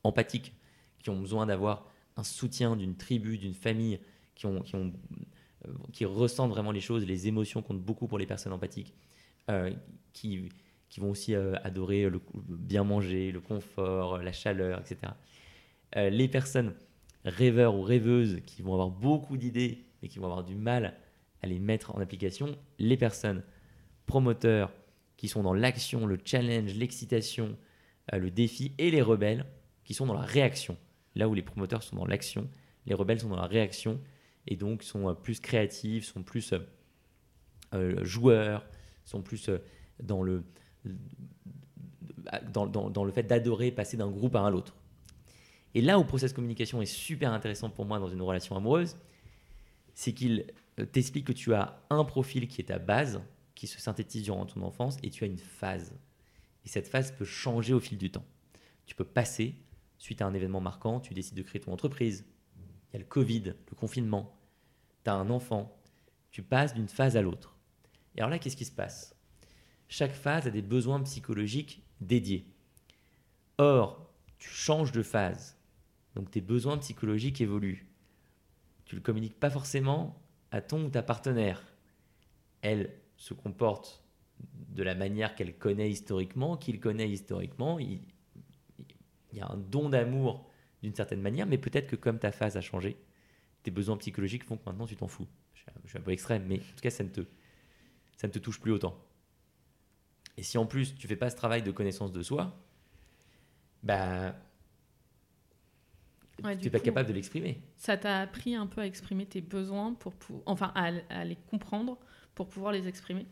empathiques 0.03 0.53
qui 0.99 1.09
ont 1.09 1.19
besoin 1.19 1.47
d'avoir 1.47 1.87
un 2.15 2.23
soutien 2.23 2.75
d'une 2.75 2.95
tribu, 2.95 3.39
d'une 3.39 3.55
famille, 3.55 3.99
qui, 4.35 4.45
euh, 4.45 6.07
ressentent 6.07 6.51
vraiment 6.51 6.71
les 6.71 6.79
choses, 6.79 7.07
les 7.07 7.27
émotions 7.27 7.63
comptent 7.63 7.81
beaucoup 7.81 8.07
pour 8.07 8.19
les 8.19 8.27
personnes 8.27 8.53
empathiques, 8.53 8.93
euh, 9.49 9.73
qui, 10.13 10.49
qui 10.91 10.99
vont 10.99 11.09
aussi 11.09 11.33
euh, 11.33 11.55
adorer 11.63 12.09
le 12.09 12.21
bien 12.35 12.83
manger, 12.83 13.31
le 13.31 13.39
confort, 13.39 14.17
la 14.17 14.33
chaleur, 14.33 14.81
etc. 14.81 15.13
Euh, 15.95 16.09
les 16.09 16.27
personnes 16.27 16.75
rêveurs 17.23 17.75
ou 17.75 17.81
rêveuses 17.81 18.41
qui 18.45 18.61
vont 18.61 18.73
avoir 18.73 18.89
beaucoup 18.89 19.37
d'idées 19.37 19.85
mais 20.01 20.09
qui 20.09 20.19
vont 20.19 20.25
avoir 20.25 20.43
du 20.43 20.55
mal 20.55 20.97
à 21.41 21.47
les 21.47 21.59
mettre 21.59 21.95
en 21.95 22.01
application. 22.01 22.57
Les 22.77 22.97
personnes 22.97 23.41
promoteurs 24.05 24.73
qui 25.15 25.29
sont 25.29 25.43
dans 25.43 25.53
l'action, 25.53 26.05
le 26.05 26.19
challenge, 26.23 26.75
l'excitation, 26.75 27.57
euh, 28.13 28.17
le 28.17 28.29
défi, 28.29 28.73
et 28.77 28.91
les 28.91 29.01
rebelles 29.01 29.45
qui 29.85 29.93
sont 29.93 30.05
dans 30.05 30.13
la 30.13 30.25
réaction. 30.25 30.77
Là 31.15 31.29
où 31.29 31.33
les 31.33 31.41
promoteurs 31.41 31.83
sont 31.83 31.95
dans 31.95 32.05
l'action, 32.05 32.49
les 32.85 32.93
rebelles 32.93 33.21
sont 33.21 33.29
dans 33.29 33.37
la 33.37 33.47
réaction 33.47 34.01
et 34.47 34.57
donc 34.57 34.83
sont 34.83 35.15
plus 35.15 35.39
créatifs, 35.39 36.05
sont 36.05 36.23
plus 36.23 36.53
joueurs, 38.01 38.65
sont 39.05 39.21
plus 39.21 39.49
dans 40.01 40.23
le, 40.23 40.43
dans, 42.53 43.03
le 43.03 43.11
fait 43.11 43.23
d'adorer 43.23 43.71
passer 43.71 43.97
d'un 43.97 44.09
groupe 44.09 44.35
à 44.35 44.41
un 44.41 44.53
autre. 44.53 44.75
Et 45.73 45.81
là 45.81 45.99
où 45.99 46.03
process 46.03 46.33
communication 46.33 46.81
est 46.81 46.85
super 46.85 47.31
intéressant 47.31 47.69
pour 47.69 47.85
moi 47.85 47.99
dans 47.99 48.09
une 48.09 48.21
relation 48.21 48.55
amoureuse, 48.55 48.97
c'est 49.93 50.13
qu'il 50.13 50.45
t'explique 50.91 51.27
que 51.27 51.31
tu 51.31 51.53
as 51.53 51.81
un 51.89 52.03
profil 52.03 52.47
qui 52.47 52.61
est 52.61 52.65
ta 52.65 52.79
base, 52.79 53.21
qui 53.55 53.67
se 53.67 53.79
synthétise 53.79 54.23
durant 54.23 54.45
ton 54.45 54.61
enfance, 54.61 54.97
et 55.03 55.09
tu 55.09 55.23
as 55.23 55.27
une 55.27 55.37
phase. 55.37 55.93
Et 56.65 56.69
cette 56.69 56.87
phase 56.87 57.11
peut 57.11 57.25
changer 57.25 57.73
au 57.73 57.79
fil 57.79 57.97
du 57.97 58.11
temps. 58.11 58.25
Tu 58.85 58.95
peux 58.95 59.05
passer, 59.05 59.55
suite 59.97 60.21
à 60.21 60.25
un 60.25 60.33
événement 60.33 60.61
marquant, 60.61 60.99
tu 60.99 61.13
décides 61.13 61.37
de 61.37 61.41
créer 61.43 61.61
ton 61.61 61.71
entreprise. 61.71 62.25
Il 62.89 62.93
y 62.93 62.95
a 62.97 62.99
le 62.99 63.05
Covid, 63.05 63.53
le 63.69 63.75
confinement. 63.75 64.37
Tu 65.03 65.09
as 65.09 65.13
un 65.13 65.29
enfant. 65.29 65.77
Tu 66.31 66.43
passes 66.43 66.73
d'une 66.73 66.87
phase 66.87 67.15
à 67.15 67.21
l'autre. 67.21 67.57
Et 68.15 68.19
alors 68.19 68.29
là, 68.29 68.39
qu'est-ce 68.39 68.57
qui 68.57 68.65
se 68.65 68.71
passe? 68.71 69.15
Chaque 69.91 70.13
phase 70.13 70.47
a 70.47 70.51
des 70.51 70.61
besoins 70.61 71.01
psychologiques 71.03 71.83
dédiés. 71.99 72.45
Or, 73.57 74.09
tu 74.39 74.47
changes 74.49 74.93
de 74.93 75.03
phase. 75.03 75.57
Donc 76.15 76.31
tes 76.31 76.39
besoins 76.39 76.77
psychologiques 76.77 77.41
évoluent. 77.41 77.85
Tu 78.85 78.95
ne 78.95 79.01
le 79.01 79.03
communiques 79.03 79.37
pas 79.37 79.49
forcément 79.49 80.17
à 80.51 80.61
ton 80.61 80.85
ou 80.85 80.89
ta 80.89 81.03
partenaire. 81.03 81.61
Elle 82.61 82.93
se 83.17 83.33
comporte 83.33 84.01
de 84.69 84.81
la 84.81 84.95
manière 84.95 85.35
qu'elle 85.35 85.57
connaît 85.57 85.91
historiquement, 85.91 86.55
qu'il 86.55 86.79
connaît 86.79 87.09
historiquement. 87.09 87.77
Il, 87.77 87.99
y 89.33 89.41
a 89.41 89.51
un 89.51 89.57
don 89.57 89.89
d'amour 89.89 90.49
d'une 90.81 90.95
certaine 90.95 91.21
manière, 91.21 91.47
mais 91.47 91.57
peut-être 91.57 91.87
que 91.87 91.97
comme 91.97 92.17
ta 92.17 92.31
phase 92.31 92.55
a 92.55 92.61
changé, 92.61 92.95
tes 93.63 93.71
besoins 93.71 93.97
psychologiques 93.97 94.45
font 94.45 94.55
que 94.55 94.63
maintenant 94.65 94.87
tu 94.87 94.95
t'en 94.95 95.09
fous. 95.09 95.27
Je 95.53 95.89
suis 95.89 95.97
un 95.97 96.01
peu 96.01 96.11
extrême, 96.11 96.45
mais 96.47 96.59
en 96.59 96.75
tout 96.77 96.81
cas, 96.81 96.91
ça 96.91 97.03
ne 97.03 97.09
te, 97.09 98.39
touche 98.39 98.61
plus 98.61 98.71
autant. 98.71 98.97
Et 100.41 100.43
si 100.43 100.57
en 100.57 100.65
plus 100.65 100.95
tu 100.95 101.07
fais 101.07 101.15
pas 101.15 101.29
ce 101.29 101.35
travail 101.35 101.61
de 101.61 101.69
connaissance 101.69 102.11
de 102.11 102.23
soi, 102.23 102.57
bah 103.83 104.33
tu 106.41 106.63
n'es 106.63 106.69
pas 106.71 106.79
capable 106.79 107.09
de 107.09 107.13
l'exprimer. 107.13 107.61
Ça 107.77 107.95
t'a 107.95 108.21
appris 108.21 108.55
un 108.55 108.65
peu 108.65 108.81
à 108.81 108.87
exprimer 108.87 109.27
tes 109.27 109.41
besoins, 109.41 109.93
pour, 109.93 110.13
enfin 110.47 110.71
à, 110.73 111.23
les 111.23 111.35
comprendre 111.35 111.99
pour 112.33 112.47
pouvoir 112.47 112.73
les 112.73 112.87
exprimer? 112.87 113.27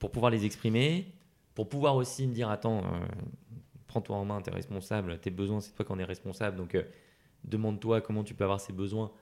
Pour 0.00 0.10
pouvoir 0.10 0.32
les 0.32 0.44
exprimer, 0.44 1.14
pour 1.54 1.68
pouvoir 1.68 1.94
aussi 1.94 2.26
me 2.26 2.34
dire 2.34 2.50
attends, 2.50 2.78
euh, 2.78 3.06
prends-toi 3.86 4.16
en 4.16 4.24
main, 4.24 4.42
tu 4.42 4.50
es 4.50 4.52
responsable, 4.52 5.20
tes 5.20 5.30
besoins, 5.30 5.60
c'est 5.60 5.70
toi 5.76 5.84
qui 5.84 5.92
en 5.92 5.98
es 6.00 6.04
responsable, 6.04 6.56
donc 6.56 6.74
euh, 6.74 6.82
demande-toi 7.44 8.00
comment 8.00 8.24
tu 8.24 8.34
peux 8.34 8.42
avoir 8.42 8.58
ces 8.58 8.72
besoins 8.72 9.12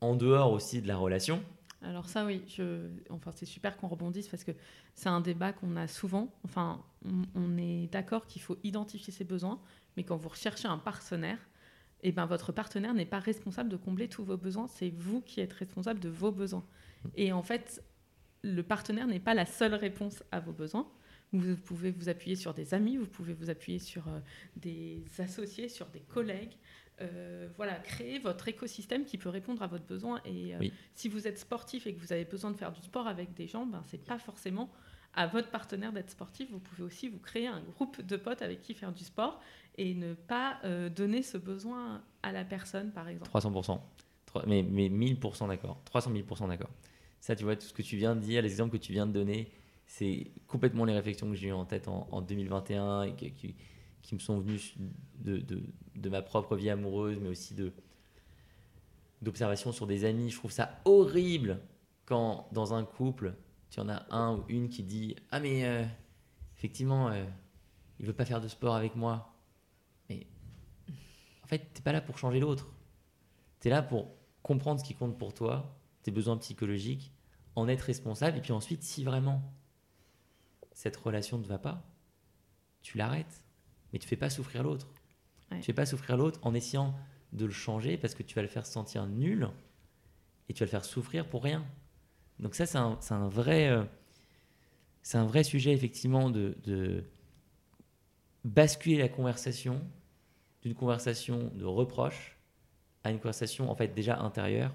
en 0.00 0.16
dehors 0.16 0.50
aussi 0.50 0.82
de 0.82 0.88
la 0.88 0.96
relation. 0.96 1.44
Alors 1.82 2.08
ça 2.08 2.24
oui, 2.24 2.42
je... 2.46 2.88
enfin, 3.10 3.32
c'est 3.34 3.46
super 3.46 3.76
qu'on 3.76 3.88
rebondisse 3.88 4.28
parce 4.28 4.44
que 4.44 4.52
c'est 4.94 5.08
un 5.08 5.20
débat 5.20 5.52
qu'on 5.52 5.76
a 5.76 5.88
souvent. 5.88 6.32
Enfin, 6.44 6.84
on 7.34 7.56
est 7.58 7.88
d'accord 7.92 8.26
qu'il 8.26 8.42
faut 8.42 8.56
identifier 8.62 9.12
ses 9.12 9.24
besoins, 9.24 9.60
mais 9.96 10.04
quand 10.04 10.16
vous 10.16 10.28
recherchez 10.28 10.68
un 10.68 10.78
partenaire, 10.78 11.38
eh 12.02 12.12
ben, 12.12 12.26
votre 12.26 12.52
partenaire 12.52 12.94
n'est 12.94 13.06
pas 13.06 13.20
responsable 13.20 13.68
de 13.68 13.76
combler 13.76 14.08
tous 14.08 14.24
vos 14.24 14.36
besoins, 14.36 14.66
c'est 14.66 14.90
vous 14.90 15.20
qui 15.20 15.40
êtes 15.40 15.52
responsable 15.52 16.00
de 16.00 16.08
vos 16.08 16.32
besoins. 16.32 16.64
Et 17.16 17.32
en 17.32 17.42
fait, 17.42 17.82
le 18.42 18.62
partenaire 18.62 19.06
n'est 19.06 19.20
pas 19.20 19.34
la 19.34 19.46
seule 19.46 19.74
réponse 19.74 20.22
à 20.32 20.40
vos 20.40 20.52
besoins. 20.52 20.88
Vous 21.32 21.56
pouvez 21.56 21.90
vous 21.90 22.08
appuyer 22.08 22.36
sur 22.36 22.52
des 22.52 22.74
amis, 22.74 22.96
vous 22.96 23.06
pouvez 23.06 23.32
vous 23.32 23.48
appuyer 23.48 23.78
sur 23.78 24.06
euh, 24.08 24.20
des 24.56 25.02
associés, 25.18 25.68
sur 25.68 25.86
des 25.86 26.00
collègues. 26.00 26.56
Euh, 27.00 27.48
voilà, 27.56 27.74
créer 27.74 28.18
votre 28.18 28.48
écosystème 28.48 29.04
qui 29.04 29.18
peut 29.18 29.28
répondre 29.28 29.62
à 29.62 29.66
votre 29.66 29.84
besoin. 29.84 30.20
Et 30.24 30.54
euh, 30.54 30.68
si 30.94 31.08
vous 31.08 31.26
êtes 31.26 31.38
sportif 31.38 31.86
et 31.86 31.94
que 31.94 32.00
vous 32.00 32.12
avez 32.12 32.24
besoin 32.24 32.50
de 32.50 32.56
faire 32.56 32.72
du 32.72 32.82
sport 32.82 33.06
avec 33.06 33.34
des 33.34 33.46
gens, 33.46 33.66
ben, 33.66 33.82
ce 33.90 33.96
n'est 33.96 34.02
pas 34.02 34.18
forcément 34.18 34.70
à 35.14 35.26
votre 35.26 35.50
partenaire 35.50 35.92
d'être 35.92 36.10
sportif. 36.10 36.50
Vous 36.50 36.60
pouvez 36.60 36.84
aussi 36.84 37.08
vous 37.08 37.18
créer 37.18 37.46
un 37.46 37.60
groupe 37.60 38.00
de 38.02 38.16
potes 38.16 38.42
avec 38.42 38.60
qui 38.60 38.74
faire 38.74 38.92
du 38.92 39.04
sport 39.04 39.40
et 39.78 39.94
ne 39.94 40.14
pas 40.14 40.58
euh, 40.64 40.88
donner 40.88 41.22
ce 41.22 41.38
besoin 41.38 42.02
à 42.22 42.32
la 42.32 42.44
personne, 42.44 42.92
par 42.92 43.08
exemple. 43.08 43.30
300%. 43.30 43.80
Mais, 44.46 44.62
mais 44.62 44.88
1000% 44.88 45.48
d'accord. 45.48 45.80
300 45.84 46.12
000% 46.12 46.48
d'accord. 46.48 46.70
Ça, 47.20 47.36
tu 47.36 47.44
vois, 47.44 47.56
tout 47.56 47.66
ce 47.66 47.72
que 47.72 47.82
tu 47.82 47.96
viens 47.96 48.14
de 48.14 48.20
dire, 48.20 48.42
les 48.42 48.50
exemples 48.50 48.78
que 48.78 48.82
tu 48.82 48.92
viens 48.92 49.06
de 49.06 49.12
donner, 49.12 49.50
c'est 49.86 50.30
complètement 50.46 50.84
les 50.84 50.94
réflexions 50.94 51.28
que 51.28 51.34
j'ai 51.34 51.48
eues 51.48 51.52
en 51.52 51.66
tête 51.66 51.86
en, 51.88 52.22
2021 52.22 53.02
et 53.02 53.14
qui, 53.14 53.30
qui, 53.32 53.54
me 54.12 54.18
sont 54.18 54.38
venues 54.40 54.74
de, 55.20 55.44
de, 55.94 56.08
ma 56.08 56.22
propre 56.22 56.56
vie 56.56 56.70
amoureuse, 56.70 57.18
mais 57.20 57.28
aussi 57.28 57.54
de 57.54 57.72
d'observation 59.22 59.70
sur 59.70 59.86
des 59.86 60.04
amis. 60.04 60.30
Je 60.30 60.36
trouve 60.36 60.50
ça 60.50 60.80
horrible 60.84 61.60
quand 62.06 62.48
dans 62.52 62.74
un 62.74 62.84
couple, 62.84 63.34
tu 63.70 63.78
en 63.78 63.88
as 63.88 64.04
un 64.10 64.36
ou 64.36 64.44
une 64.48 64.68
qui 64.68 64.82
dit 64.82 65.14
Ah, 65.30 65.38
mais 65.38 65.64
euh, 65.64 65.84
effectivement, 66.56 67.08
euh, 67.08 67.24
il 68.00 68.06
veut 68.06 68.12
pas 68.12 68.24
faire 68.24 68.40
de 68.40 68.48
sport 68.48 68.74
avec 68.74 68.96
moi 68.96 69.32
fait, 71.52 71.58
tu 71.72 71.80
n'es 71.80 71.84
pas 71.84 71.92
là 71.92 72.00
pour 72.00 72.18
changer 72.18 72.40
l'autre. 72.40 72.72
Tu 73.60 73.68
es 73.68 73.70
là 73.70 73.82
pour 73.82 74.08
comprendre 74.42 74.80
ce 74.80 74.84
qui 74.84 74.94
compte 74.94 75.18
pour 75.18 75.34
toi, 75.34 75.78
tes 76.02 76.10
besoins 76.10 76.36
psychologiques, 76.38 77.12
en 77.54 77.68
être 77.68 77.82
responsable. 77.82 78.38
Et 78.38 78.40
puis 78.40 78.52
ensuite, 78.52 78.82
si 78.82 79.04
vraiment 79.04 79.42
cette 80.72 80.96
relation 80.96 81.38
ne 81.38 81.44
va 81.44 81.58
pas, 81.58 81.84
tu 82.80 82.96
l'arrêtes. 82.96 83.44
Mais 83.92 83.98
tu 83.98 84.06
ne 84.06 84.08
fais 84.08 84.16
pas 84.16 84.30
souffrir 84.30 84.62
l'autre. 84.62 84.88
Tu 85.50 85.56
ne 85.56 85.62
fais 85.62 85.72
pas 85.72 85.86
souffrir 85.86 86.16
l'autre 86.16 86.38
en 86.42 86.54
essayant 86.54 86.94
de 87.32 87.44
le 87.44 87.52
changer 87.52 87.96
parce 87.96 88.14
que 88.14 88.22
tu 88.22 88.34
vas 88.34 88.42
le 88.42 88.48
faire 88.48 88.66
sentir 88.66 89.06
nul 89.06 89.48
et 90.48 90.54
tu 90.54 90.60
vas 90.60 90.66
le 90.66 90.70
faire 90.70 90.84
souffrir 90.84 91.28
pour 91.28 91.42
rien. 91.42 91.64
Donc 92.38 92.54
ça, 92.54 92.66
c'est 92.66 92.78
un, 92.78 93.28
vrai... 93.28 93.68
Euh, 93.68 93.84
c'est 95.02 95.18
un 95.18 95.26
vrai 95.26 95.44
sujet, 95.44 95.72
effectivement, 95.72 96.30
de, 96.30 96.56
de 96.64 97.04
basculer 98.44 98.98
la 98.98 99.08
conversation 99.08 99.80
d'une 100.62 100.74
conversation 100.74 101.50
de 101.54 101.64
reproche 101.64 102.38
à 103.04 103.10
une 103.10 103.18
conversation 103.18 103.70
en 103.70 103.74
fait 103.74 103.88
déjà 103.88 104.20
intérieure. 104.20 104.72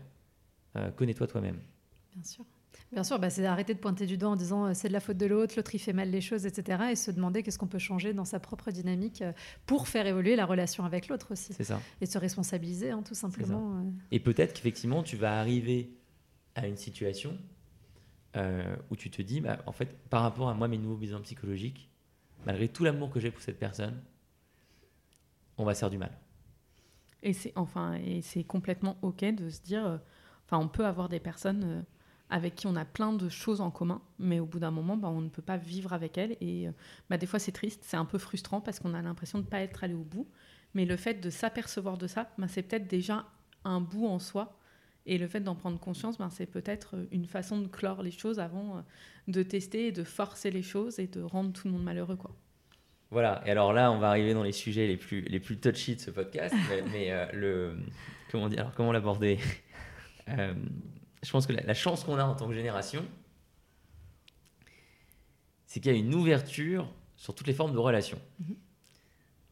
Euh, 0.76 0.92
connais-toi 0.92 1.28
toi-même. 1.28 1.62
Bien 2.14 2.24
sûr. 2.24 2.46
Bien 2.92 3.04
sûr, 3.04 3.20
bah, 3.20 3.30
c'est 3.30 3.46
arrêter 3.46 3.74
de 3.74 3.80
pointer 3.80 4.06
du 4.06 4.18
doigt 4.18 4.30
en 4.30 4.36
disant 4.36 4.66
euh, 4.66 4.74
c'est 4.74 4.88
de 4.88 4.94
la 4.94 5.00
faute 5.00 5.18
de 5.18 5.26
l'autre, 5.26 5.56
l'autre 5.58 5.76
il 5.76 5.80
fait 5.80 5.94
mal 5.94 6.10
les 6.10 6.22
choses, 6.22 6.46
etc. 6.46 6.86
Et 6.92 6.96
se 6.96 7.12
demander 7.12 7.44
qu'est-ce 7.44 7.60
qu'on 7.60 7.68
peut 7.68 7.80
changer 7.80 8.14
dans 8.14 8.26
sa 8.26 8.40
propre 8.40 8.72
dynamique 8.72 9.22
euh, 9.22 9.34
pour 9.66 9.88
faire 9.88 10.08
évoluer 10.08 10.36
la 10.36 10.46
relation 10.46 10.86
avec 10.86 11.10
l'autre 11.10 11.34
aussi. 11.34 11.54
C'est 11.54 11.66
ça. 11.66 11.82
Et 12.00 12.06
se 12.06 12.18
responsabiliser, 12.18 12.92
hein, 12.92 13.04
tout 13.04 13.16
simplement. 13.16 13.84
Et 14.12 14.20
peut-être 14.20 14.54
qu'effectivement, 14.54 15.04
tu 15.04 15.18
vas 15.18 15.40
arriver 15.40 15.98
à 16.56 16.68
une 16.68 16.78
situation 16.78 17.38
où 18.92 18.96
tu 18.96 19.10
te 19.10 19.20
dis, 19.24 19.42
bah, 19.42 19.58
en 19.66 19.72
fait, 19.72 19.98
par 20.10 20.22
rapport 20.22 20.48
à 20.48 20.54
moi, 20.54 20.68
mes 20.68 20.78
nouveaux 20.78 20.98
besoins 20.98 21.22
psychologiques, 21.22 21.90
malgré 22.46 22.68
tout 22.68 22.84
l'amour 22.84 23.10
que 23.10 23.20
j'ai 23.20 23.32
pour 23.32 23.42
cette 23.42 23.58
personne, 23.58 24.00
on 25.58 25.66
va 25.66 25.74
se 25.74 25.80
faire 25.80 25.90
du 25.90 25.98
mal. 25.98 26.12
Et 27.24 27.34
c'est 27.34 27.52
enfin, 27.56 27.96
et 27.96 28.22
c'est 28.22 28.44
complètement 28.44 28.98
ok 29.02 29.26
de 29.36 29.50
se 29.50 29.62
dire, 29.62 29.86
euh, 29.86 29.98
enfin, 30.46 30.64
on 30.64 30.68
peut 30.68 30.86
avoir 30.86 31.10
des 31.10 31.20
personnes 31.20 31.64
euh, 31.64 31.82
avec 32.30 32.56
qui 32.56 32.68
on 32.68 32.76
a 32.76 32.86
plein 32.86 33.14
de 33.14 33.30
choses 33.30 33.62
en 33.62 33.72
commun, 33.72 34.02
mais 34.20 34.40
au 34.40 34.46
bout 34.46 34.60
d'un 34.60 34.72
moment, 34.72 34.98
bah, 34.98 35.10
on 35.10 35.22
ne 35.22 35.30
peut 35.30 35.42
pas 35.42 35.58
vivre 35.58 35.94
avec 35.94 36.18
elles. 36.18 36.38
Et 36.42 36.68
euh, 36.68 36.72
bah, 37.10 37.18
des 37.18 37.26
fois, 37.26 37.40
c'est 37.40 37.52
triste, 37.52 37.84
c'est 37.84 37.98
un 37.98 38.06
peu 38.06 38.18
frustrant 38.18 38.62
parce 38.62 38.80
qu'on 38.80 38.94
a 38.94 39.02
l'impression 39.02 39.40
de 39.40 39.46
ne 39.46 39.50
pas 39.50 39.62
être 39.62 39.84
allé 39.84 39.94
au 39.94 40.04
bout. 40.04 40.28
Mais 40.74 40.86
le 40.86 40.98
fait 40.98 41.16
de 41.16 41.30
s'apercevoir 41.30 41.98
de 41.98 42.08
ça, 42.08 42.30
bah, 42.38 42.48
c'est 42.48 42.64
peut-être 42.64 42.88
déjà 42.88 43.26
un 43.64 43.82
bout 43.82 44.08
en 44.08 44.20
soi. 44.20 44.60
Et 45.06 45.18
le 45.18 45.28
fait 45.28 45.40
d'en 45.40 45.56
prendre 45.56 45.80
conscience, 45.80 46.18
c'est 46.32 46.48
peut-être 46.48 46.96
une 47.12 47.26
façon 47.26 47.62
de 47.62 47.68
clore 47.68 48.04
les 48.04 48.12
choses 48.12 48.40
avant 48.40 48.84
de 49.30 49.42
tester 49.42 49.88
et 49.88 49.92
de 49.94 50.04
forcer 50.04 50.52
les 50.52 50.62
choses 50.62 51.00
et 51.00 51.08
de 51.08 51.22
rendre 51.22 51.54
tout 51.54 51.68
le 51.68 51.74
monde 51.74 51.84
malheureux. 51.84 52.18
Quoi. 52.18 52.36
Voilà, 53.10 53.42
et 53.46 53.52
alors 53.52 53.72
là, 53.72 53.92
on 53.92 54.00
va 54.00 54.10
arriver 54.10 54.34
dans 54.34 54.44
les 54.44 54.52
sujets 54.52 54.86
les 54.86 54.98
plus, 54.98 55.22
les 55.22 55.40
plus 55.40 55.58
touchy 55.58 55.96
de 55.96 56.02
ce 56.02 56.12
podcast, 56.12 56.54
mais, 56.92 57.12
euh, 57.12 57.26
le, 57.32 57.78
comment 58.32 58.50
comment 58.76 58.92
l'aborder? 58.92 59.40
Euh, 60.30 60.54
Je 61.24 61.32
pense 61.32 61.48
que 61.48 61.54
la, 61.54 61.74
chance 61.74 62.04
qu'on 62.04 62.18
a 62.18 62.24
en 62.24 62.36
tant 62.36 62.48
que 62.48 62.54
génération, 62.54 63.06
c'est 65.66 65.80
qu'il 65.80 65.92
y 65.92 65.96
a 65.96 65.98
une 65.98 66.14
ouverture 66.14 66.92
sur 67.16 67.34
toutes 67.34 67.48
les 67.48 67.54
formes 67.54 67.74
de 67.74 67.80
relations. 67.80 68.22
Mm-hmm. 68.42 68.56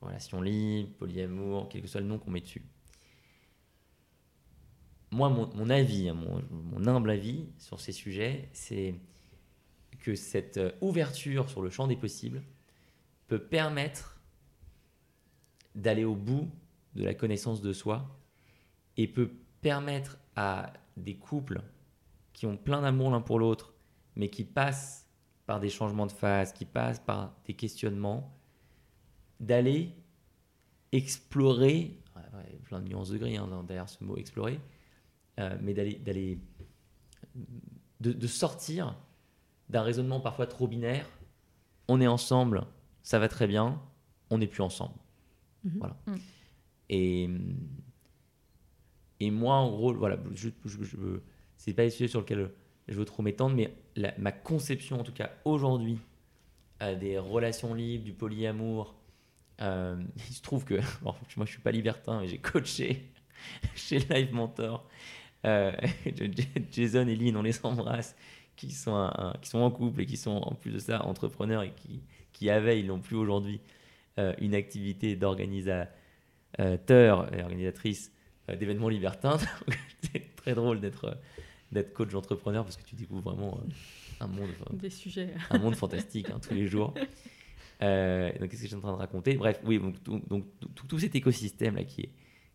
Relations 0.02 0.42
libres, 0.42 0.94
polyamour, 0.98 1.70
quel 1.70 1.82
que 1.82 1.88
soit 1.88 2.02
le 2.02 2.08
nom 2.08 2.20
qu'on 2.20 2.32
met 2.32 2.42
dessus. 2.42 2.64
Moi, 5.12 5.30
mon, 5.30 5.70
avis, 5.70 6.10
hein, 6.10 6.14
mon, 6.14 6.44
mon, 6.52 6.88
humble 6.88 7.10
avis 7.10 7.48
sur 7.58 7.80
ces 7.80 7.94
sujets, 7.94 8.50
c'est 8.54 8.96
que 10.00 10.14
cette 10.14 10.58
euh, 10.58 10.72
ouverture 10.82 11.50
sur 11.50 11.62
le 11.62 11.70
champ 11.70 11.88
des 11.88 11.96
possibles, 11.96 12.44
peut 13.28 13.40
permettre 13.40 14.20
d'aller 15.74 16.04
au 16.04 16.16
bout 16.16 16.50
de 16.96 17.04
la 17.04 17.14
connaissance 17.14 17.62
de 17.62 17.74
soi 17.74 18.08
et 18.98 19.08
peut 19.08 19.32
permettre 19.62 20.18
à 20.36 20.72
des 20.98 21.16
couples 21.16 21.62
qui 22.34 22.46
ont 22.46 22.58
plein 22.58 22.82
d'amour 22.82 23.12
l'un 23.12 23.22
pour 23.22 23.40
l'autre, 23.40 23.74
mais 24.16 24.30
qui 24.30 24.44
passent 24.44 25.10
par 25.46 25.60
des 25.60 25.70
changements 25.70 26.06
de 26.06 26.12
phase, 26.12 26.54
qui 26.54 26.66
passent 26.66 27.00
par 27.00 27.36
des 27.46 27.54
questionnements, 27.54 28.36
d'aller 29.40 29.94
explorer, 30.92 32.02
plein 32.64 32.80
de 32.82 32.88
nuances 32.88 33.10
de 33.10 33.18
gris 33.18 33.38
hein, 33.38 33.64
derrière 33.68 33.90
ce 33.90 34.04
mot 34.04 34.18
explorer, 34.18 34.60
euh, 35.40 35.58
mais 35.62 35.74
d'aller, 35.74 35.96
d'aller 35.96 36.40
de, 38.00 38.14
de 38.14 38.28
sortir 38.28 38.96
d'un 39.70 39.82
raisonnement 39.82 40.20
parfois 40.20 40.48
trop 40.48 40.68
binaire. 40.68 41.08
On 41.88 42.02
est 42.02 42.08
ensemble, 42.08 42.66
ça 43.04 43.20
va 43.20 43.28
très 43.28 43.48
bien, 43.48 43.82
on 44.30 44.38
n'est 44.38 44.48
plus 44.48 44.62
ensemble. 44.62 44.96
Mhm. 45.64 45.78
Voilà. 45.78 45.98
Mhm. 46.08 46.20
Et, 46.90 47.30
et 49.20 49.32
moi, 49.32 49.56
en 49.56 49.70
gros, 49.72 49.94
voilà, 49.94 50.18
je, 50.34 50.50
c'est 51.58 51.74
pas 51.74 51.84
les 51.84 51.90
sujets 51.90 52.08
sur 52.08 52.20
lesquels 52.22 52.52
je 52.88 52.94
veux 52.94 53.06
trop 53.06 53.24
m'étendre, 53.24 53.56
mais 53.56 53.74
ma 54.18 54.32
conception, 54.32 55.00
en 55.00 55.04
tout 55.04 55.14
cas 55.14 55.32
aujourd'hui, 55.46 56.00
euh, 56.82 56.96
des 56.96 57.18
relations 57.18 57.74
libres, 57.74 58.04
du 58.04 58.14
polyamour, 58.14 58.96
euh, 59.62 59.96
il 60.30 60.34
se 60.34 60.42
trouve 60.42 60.66
que, 60.66 60.76
bon, 61.02 61.16
moi 61.38 61.46
je 61.46 61.52
suis 61.52 61.62
pas 61.62 61.72
libertin, 61.72 62.22
mais 62.22 62.28
j'ai 62.28 62.38
coaché 62.38 63.12
chez 63.76 64.00
Live 64.00 64.34
Mentor 64.34 64.88
euh, 65.46 65.72
Jason 66.72 67.08
et 67.08 67.16
Lynn, 67.16 67.38
on 67.38 67.44
les 67.44 67.64
embrasse, 67.64 68.16
qui 68.56 68.72
sont, 68.72 69.12
qui 69.42 69.50
sont 69.50 69.60
en 69.60 69.70
couple 69.70 70.02
et 70.02 70.06
qui 70.06 70.18
sont 70.18 70.32
en 70.32 70.56
plus 70.56 70.72
de 70.72 70.80
ça 70.80 71.06
entrepreneurs 71.06 71.62
et 71.64 71.72
qui, 71.72 72.02
qui 72.32 72.50
avaient, 72.50 72.80
ils 72.80 72.88
n'ont 72.88 73.00
plus 73.00 73.16
aujourd'hui, 73.16 73.60
euh, 74.18 74.34
une 74.40 74.56
activité 74.56 75.18
d'organisateur 75.18 75.92
et 76.58 77.44
organisatrice 77.44 78.14
d'événements 78.48 78.90
libertins. 78.90 79.38
C'est 80.14 80.36
très 80.36 80.54
drôle 80.56 80.80
d'être 80.82 81.18
d'être 81.72 81.94
coach 81.94 82.14
entrepreneur 82.14 82.64
parce 82.64 82.78
que 82.78 82.84
tu 82.84 82.96
découvres 82.96 83.32
vraiment 83.32 83.58
euh, 83.60 84.24
un 84.24 84.28
monde, 84.28 84.50
Des 84.74 84.90
sujets. 84.92 85.34
un 85.50 85.58
monde 85.58 85.76
fantastique 85.76 86.30
hein, 86.30 86.40
tous 86.40 86.54
les 86.54 86.68
jours. 86.68 86.94
Euh, 87.82 88.32
donc, 88.40 88.50
qu'est-ce 88.50 88.62
que 88.62 88.68
je 88.68 88.68
suis 88.68 88.76
en 88.76 88.82
train 88.82 88.94
de 88.94 88.98
raconter? 88.98 89.34
Bref, 89.36 89.60
oui, 89.66 89.80
donc, 89.80 90.02
tout, 90.04 90.22
donc, 90.30 90.46
tout, 90.60 90.86
tout 90.88 91.00
cet 91.00 91.16
écosystème 91.16 91.76
là 91.76 91.84
qui, 91.84 92.02
est, 92.02 92.10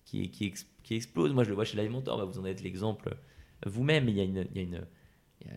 qui, 0.04 0.22
est- 0.22 0.28
qui, 0.28 0.44
ex- 0.46 0.66
qui 0.84 0.94
explose. 0.94 1.32
Moi, 1.34 1.42
je 1.44 1.48
le 1.50 1.54
vois 1.56 1.64
chez 1.64 1.76
Live 1.76 1.90
Mentor, 1.90 2.16
bah, 2.18 2.24
vous 2.24 2.38
en 2.38 2.44
êtes 2.46 2.62
l'exemple 2.62 3.14
vous-même. 3.66 4.08
Il 4.08 4.16
y 4.16 4.20
a 4.20 4.24
une. 4.24 4.46
il 4.52 4.56
y 4.56 4.60
a 4.60 4.62
une- 4.62 4.86
il 5.42 5.46
y 5.48 5.50
a- 5.50 5.56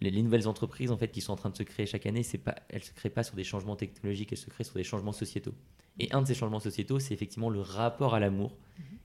les, 0.00 0.10
les 0.10 0.22
nouvelles 0.22 0.48
entreprises 0.48 0.90
en 0.90 0.96
fait 0.96 1.08
qui 1.12 1.20
sont 1.20 1.32
en 1.32 1.36
train 1.36 1.50
de 1.50 1.56
se 1.56 1.62
créer 1.62 1.86
chaque 1.86 2.06
année, 2.06 2.22
c'est 2.22 2.38
pas, 2.38 2.56
elles 2.70 2.82
se 2.82 2.92
créent 2.92 3.10
pas 3.10 3.22
sur 3.22 3.34
des 3.36 3.44
changements 3.44 3.76
technologiques, 3.76 4.32
elles 4.32 4.38
se 4.38 4.48
créent 4.48 4.64
sur 4.64 4.74
des 4.76 4.84
changements 4.84 5.12
sociétaux. 5.12 5.54
Et 6.00 6.12
un 6.12 6.22
de 6.22 6.26
ces 6.26 6.34
changements 6.34 6.60
sociétaux, 6.60 6.98
c'est 6.98 7.14
effectivement 7.14 7.50
le 7.50 7.60
rapport 7.60 8.14
à 8.14 8.20
l'amour, 8.20 8.56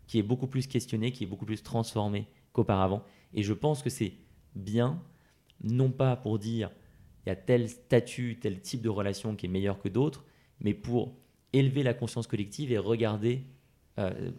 qui 0.08 0.18
est 0.20 0.24
beaucoup 0.24 0.48
plus 0.48 0.66
questionné, 0.68 1.12
qui 1.12 1.24
est 1.26 1.28
beaucoup 1.28 1.46
plus 1.46 1.62
transformé 1.62 2.28
qu'auparavant. 2.54 3.04
Et 3.34 3.43
je 3.43 3.54
pense 3.54 3.84
que 3.84 3.89
c'est 3.89 4.14
bien, 4.56 5.02
non 5.64 5.91
pas 5.91 6.16
pour 6.16 6.39
dire 6.39 6.72
il 7.26 7.30
y 7.30 7.32
a 7.32 7.36
tel 7.36 7.68
statut, 7.70 8.38
tel 8.39 8.62
type 8.62 8.82
de 8.82 8.89
relation 8.89 9.36
qui 9.36 9.48
est 9.48 9.50
meilleur 9.50 9.80
que 9.80 9.89
d'autres, 9.89 10.24
mais 10.62 10.74
pour 10.74 11.16
élever 11.54 11.84
la 11.84 11.93
conscience 11.93 12.28
collective 12.28 12.72
et 12.72 12.78
regarder 12.78 13.43
euh, 13.98 14.32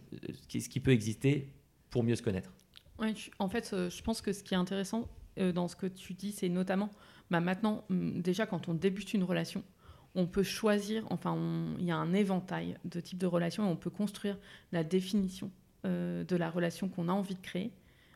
ce 0.49 0.69
qui- 0.69 0.79
peut 0.79 0.91
exister 0.91 1.51
pour 1.89 2.03
mieux 2.03 2.15
se 2.15 2.21
connaître. 2.21 2.53
Ouais, 2.99 3.13
en 3.39 3.49
fait, 3.49 3.71
euh, 3.73 3.89
je 3.89 4.01
pense 4.03 4.21
que 4.21 4.31
ce 4.33 4.41
qui 4.43 4.53
est 4.53 4.57
intéressant 4.57 5.07
euh, 5.39 5.51
dans 5.51 5.67
ce 5.67 5.75
que 5.75 5.87
tu 5.87 6.13
dis, 6.13 6.31
c'est 6.31 6.47
notamment, 6.49 6.89
bah, 7.29 7.39
maintenant, 7.41 7.83
déjà 7.89 8.45
quand 8.45 8.67
on 8.69 8.73
débute 8.73 9.13
une 9.13 9.23
relation, 9.23 9.63
on 10.15 10.25
peut 10.25 10.43
choisir, 10.43 11.05
enfin, 11.09 11.37
il 11.79 11.85
y 11.85 11.91
a 11.91 11.97
un 11.97 12.13
éventail 12.13 12.77
de 12.85 12.99
types 12.99 13.19
de 13.19 13.27
relations 13.27 13.65
et 13.65 13.69
on 13.69 13.75
peut 13.75 13.89
construire 13.89 14.37
la 14.71 14.83
définition 14.83 15.51
euh, 15.85 16.23
de 16.23 16.35
la 16.35 16.49
relation 16.49 16.89
qu'on 16.89 17.07
a 17.09 17.11
envie 17.11 17.35
de 17.35 17.41
créer. 17.41 17.71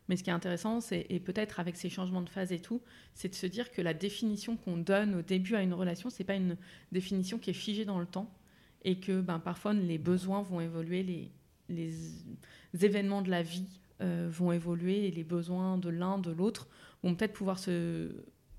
Mais 0.10 0.18
ce 0.18 0.24
qui 0.24 0.30
est 0.30 0.34
intéressant, 0.34 0.82
c'est, 0.82 1.06
et 1.10 1.20
peut-être 1.20 1.60
avec 1.60 1.78
ces 1.78 1.89
changements 1.89 2.22
de 2.22 2.30
phase 2.30 2.52
et 2.52 2.60
tout, 2.60 2.82
c'est 3.14 3.30
de 3.30 3.36
se 3.36 3.46
dire 3.46 3.72
que 3.72 3.82
la 3.82 3.94
définition 3.94 4.58
qu'on 4.58 4.78
donne 4.78 5.16
au 5.16 5.22
début 5.22 5.56
à 5.56 5.62
une 5.62 5.74
relation, 5.74 6.10
c'est 6.10 6.24
pas 6.24 6.36
une 6.36 6.58
définition 6.92 7.38
qui 7.38 7.52
est 7.52 7.54
figée 7.54 7.86
dans 7.86 8.00
le 8.00 8.06
temps 8.06 8.30
et 8.84 9.00
que 9.00 9.22
ben, 9.22 9.39
parfois 9.39 9.74
les 9.74 9.98
besoins 9.98 10.42
vont 10.42 10.60
évoluer, 10.60 11.04
les, 11.04 11.32
les 11.70 11.94
événements 12.84 13.22
de 13.22 13.30
la 13.30 13.44
vie 13.44 13.80
euh, 14.02 14.28
vont 14.32 14.52
évoluer 14.52 15.08
et 15.08 15.12
les 15.12 15.24
besoins 15.24 15.78
de 15.78 15.89
l'un, 15.89 16.18
de 16.18 16.32
l'autre 16.32 16.68
vont 17.04 17.16
peut-être 17.16 17.34
pouvoir 17.34 17.60
se 17.60 18.12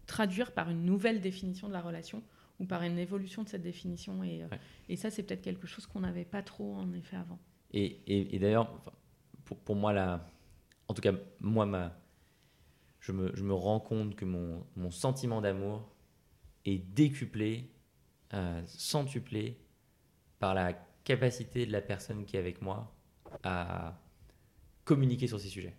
traduire 0.06 0.52
par 0.52 0.70
une 0.70 0.84
nouvelle 0.84 1.20
définition 1.20 1.68
de 1.68 1.72
la 1.72 1.80
relation 1.80 2.22
ou 2.62 2.66
par 2.66 2.82
une 2.82 2.98
évolution 2.98 3.42
de 3.42 3.48
cette 3.48 3.62
définition. 3.62 4.22
Et, 4.24 4.42
euh, 4.42 4.48
Ouais. 4.48 4.60
et 4.88 4.96
ça, 4.96 5.10
c'est 5.10 5.22
peut-être 5.24 5.42
quelque 5.42 5.66
chose 5.66 5.86
qu'on 5.86 6.00
n'avait 6.00 6.24
pas 6.24 6.42
trop 6.42 6.74
en 6.76 6.92
effet 6.94 7.16
avant. 7.16 7.38
Et, 7.72 8.00
et- 8.06 8.36
et 8.36 8.38
d'ailleurs, 8.38 8.70
pour, 9.44 9.58
pour 9.58 9.76
moi, 9.76 9.92
la, 9.92 10.30
en 10.88 10.94
tout 10.94 11.02
cas, 11.02 11.12
moi, 11.40 11.66
ma, 11.66 11.98
je, 13.00 13.12
me, 13.12 13.34
je 13.34 13.42
me 13.42 13.54
rends 13.54 13.80
compte 13.80 14.14
que 14.16 14.24
mon, 14.24 14.64
mon 14.76 14.90
sentiment 14.90 15.40
d'amour 15.40 15.90
est 16.64 16.78
décuplé, 16.78 17.70
euh, 18.34 18.62
centuplé 18.66 19.58
par 20.38 20.54
la 20.54 20.72
capacité 21.04 21.66
de 21.66 21.72
la 21.72 21.80
personne 21.82 22.24
qui 22.24 22.36
est 22.36 22.40
avec 22.40 22.62
moi 22.62 22.94
à 23.42 23.98
communiquer 24.84 25.26
sur 25.26 25.40
ces 25.40 25.48
sujets. 25.48 25.74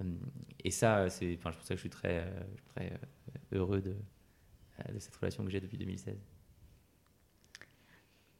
Hum, 0.00 0.18
Et 0.64 0.70
ça, 0.70 1.08
c'est 1.10 1.36
enfin, 1.38 1.52
pour 1.52 1.62
ça 1.62 1.74
que 1.74 1.76
je 1.76 1.80
suis 1.82 1.90
très, 1.90 2.20
euh, 2.26 2.40
très 2.74 2.92
euh, 2.92 2.98
heureux 3.58 3.80
de, 3.82 3.90
euh, 3.90 3.94
de 4.92 4.98
cette 4.98 5.14
relation 5.16 5.44
que 5.44 5.50
j'ai 5.50 5.60
depuis 5.60 5.78
2016. 5.78 6.16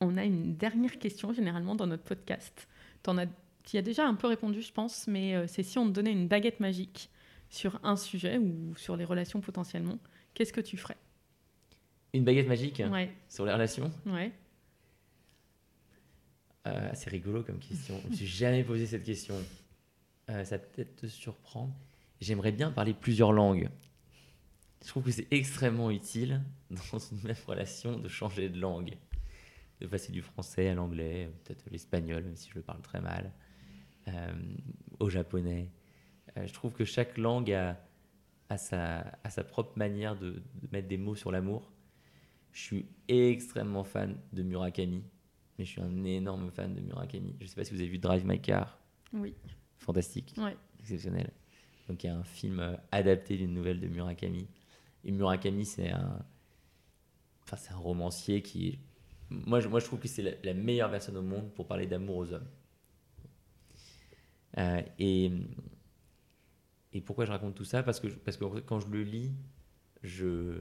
On 0.00 0.16
a 0.16 0.24
une 0.24 0.56
dernière 0.56 0.98
question 0.98 1.32
généralement 1.32 1.74
dans 1.74 1.86
notre 1.86 2.02
podcast. 2.02 2.68
T'en 3.02 3.16
as, 3.18 3.26
tu 3.26 3.76
y 3.76 3.78
as 3.78 3.82
déjà 3.82 4.06
un 4.06 4.14
peu 4.14 4.26
répondu, 4.26 4.60
je 4.60 4.72
pense, 4.72 5.06
mais 5.06 5.34
euh, 5.34 5.46
c'est 5.46 5.62
si 5.62 5.78
on 5.78 5.86
te 5.86 5.92
donnait 5.92 6.12
une 6.12 6.28
baguette 6.28 6.60
magique 6.60 7.10
sur 7.48 7.78
un 7.84 7.96
sujet 7.96 8.38
ou 8.38 8.74
sur 8.76 8.96
les 8.96 9.04
relations 9.04 9.40
potentiellement, 9.40 9.98
qu'est-ce 10.34 10.52
que 10.52 10.60
tu 10.60 10.76
ferais? 10.76 10.96
Une 12.12 12.24
baguette 12.24 12.48
magique? 12.48 12.82
Ouais, 12.90 13.12
sur 13.28 13.44
les 13.44 13.52
relations? 13.52 13.90
Ouais. 14.06 14.32
Euh, 16.66 16.90
c'est 16.94 17.10
rigolo 17.10 17.42
comme 17.42 17.58
question. 17.58 18.00
Je 18.04 18.10
me 18.10 18.14
suis 18.14 18.26
jamais 18.26 18.64
posé 18.64 18.86
cette 18.86 19.04
question. 19.04 19.34
Euh, 20.30 20.44
ça 20.44 20.58
peut-être 20.58 20.96
te 20.96 21.06
surprendre. 21.06 21.74
J'aimerais 22.20 22.52
bien 22.52 22.70
parler 22.70 22.94
plusieurs 22.94 23.32
langues. 23.32 23.68
Je 24.84 24.88
trouve 24.88 25.04
que 25.04 25.10
c'est 25.10 25.26
extrêmement 25.30 25.90
utile 25.90 26.42
dans 26.70 26.98
une 26.98 27.20
même 27.22 27.36
relation 27.46 27.98
de 27.98 28.08
changer 28.08 28.48
de 28.48 28.60
langue. 28.60 28.96
De 29.80 29.86
passer 29.86 30.12
du 30.12 30.22
français 30.22 30.68
à 30.68 30.74
l'anglais, 30.74 31.30
peut-être 31.44 31.64
l'espagnol, 31.70 32.22
même 32.22 32.36
si 32.36 32.48
je 32.50 32.54
le 32.54 32.62
parle 32.62 32.80
très 32.82 33.00
mal, 33.00 33.32
euh, 34.08 34.32
au 35.00 35.10
japonais. 35.10 35.70
Euh, 36.36 36.46
je 36.46 36.52
trouve 36.52 36.72
que 36.74 36.84
chaque 36.84 37.18
langue 37.18 37.50
a, 37.52 37.76
a 38.48 38.56
sa, 38.56 39.00
a 39.24 39.30
sa 39.30 39.42
propre 39.42 39.76
manière 39.76 40.16
de, 40.16 40.30
de 40.30 40.68
mettre 40.70 40.86
des 40.88 40.96
mots 40.96 41.16
sur 41.16 41.32
l'amour. 41.32 41.72
Je 42.52 42.60
suis 42.60 42.86
extrêmement 43.08 43.84
fan 43.84 44.16
de 44.32 44.42
Murakami 44.42 45.02
mais 45.58 45.64
je 45.64 45.70
suis 45.70 45.80
un 45.80 46.04
énorme 46.04 46.50
fan 46.50 46.74
de 46.74 46.80
Murakami. 46.80 47.34
Je 47.38 47.44
ne 47.44 47.48
sais 47.48 47.54
pas 47.54 47.64
si 47.64 47.72
vous 47.74 47.80
avez 47.80 47.88
vu 47.88 47.98
Drive 47.98 48.24
My 48.26 48.40
Car, 48.40 48.78
Oui, 49.12 49.34
fantastique, 49.78 50.34
ouais. 50.38 50.56
exceptionnel. 50.80 51.30
Donc 51.88 52.02
il 52.02 52.08
y 52.08 52.10
a 52.10 52.16
un 52.16 52.24
film 52.24 52.58
euh, 52.60 52.76
adapté 52.90 53.36
d'une 53.36 53.52
nouvelle 53.54 53.78
de 53.80 53.86
Murakami. 53.86 54.48
Et 55.04 55.12
Murakami, 55.12 55.64
c'est 55.64 55.90
un, 55.90 56.24
enfin, 57.44 57.56
c'est 57.56 57.72
un 57.72 57.76
romancier 57.76 58.42
qui. 58.42 58.78
Moi 59.30 59.60
je, 59.60 59.68
moi, 59.68 59.80
je 59.80 59.86
trouve 59.86 59.98
que 60.00 60.08
c'est 60.08 60.22
la, 60.22 60.32
la 60.44 60.54
meilleure 60.54 60.90
personne 60.90 61.16
au 61.16 61.22
monde 61.22 61.52
pour 61.54 61.66
parler 61.66 61.86
d'amour 61.86 62.16
aux 62.18 62.32
hommes. 62.32 62.46
Euh, 64.58 64.82
et, 64.98 65.30
et 66.92 67.00
pourquoi 67.00 67.24
je 67.24 67.30
raconte 67.30 67.54
tout 67.54 67.64
ça? 67.64 67.82
Parce 67.82 68.00
que, 68.00 68.06
parce 68.08 68.36
que 68.36 68.44
quand 68.60 68.80
je 68.80 68.88
le 68.88 69.02
lis, 69.02 69.32
je, 70.02 70.60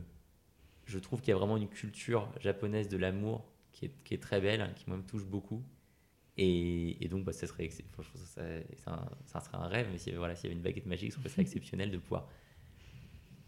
je 0.85 0.99
trouve 0.99 1.21
qu'il 1.21 1.29
y 1.29 1.33
a 1.33 1.37
vraiment 1.37 1.57
une 1.57 1.69
culture 1.69 2.29
japonaise 2.41 2.89
de 2.89 2.97
l'amour 2.97 3.45
qui 3.73 3.85
est, 3.85 4.03
qui 4.03 4.13
est 4.15 4.21
très 4.21 4.41
belle, 4.41 4.73
qui 4.75 4.85
moi 4.87 4.97
me 4.97 5.03
touche 5.03 5.25
beaucoup. 5.25 5.63
Et, 6.37 7.03
et 7.05 7.09
donc, 7.09 7.25
bah, 7.25 7.33
ça, 7.33 7.47
serait, 7.47 7.69
ça, 7.69 7.83
ça, 8.77 9.09
ça- 9.27 9.41
serait 9.41 9.57
un 9.57 9.67
rêve, 9.67 9.89
mais 9.91 9.99
avait, 10.09 10.17
voilà, 10.17 10.35
s'il 10.35 10.45
y 10.45 10.47
avait 10.51 10.57
une 10.57 10.63
baguette 10.63 10.87
magique, 10.87 11.11
je 11.11 11.19
trouve 11.19 11.31
ça 11.31 11.41
exceptionnel 11.41 11.91
de 11.91 11.97
pouvoir 11.99 12.29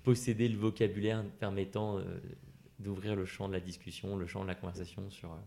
posséder 0.06 0.48
le 0.48 0.58
vocabulaire 0.58 1.24
permettant 1.40 1.98
euh, 1.98 2.04
d'ouvrir 2.80 3.16
le 3.16 3.26
champ 3.26 3.48
de 3.48 3.54
la 3.54 3.60
discussion, 3.60 4.16
le 4.16 4.28
champ 4.28 4.44
de 4.44 4.48
la 4.48 4.56
conversation 4.56 5.10
sur, 5.10 5.32
euh, 5.34 5.38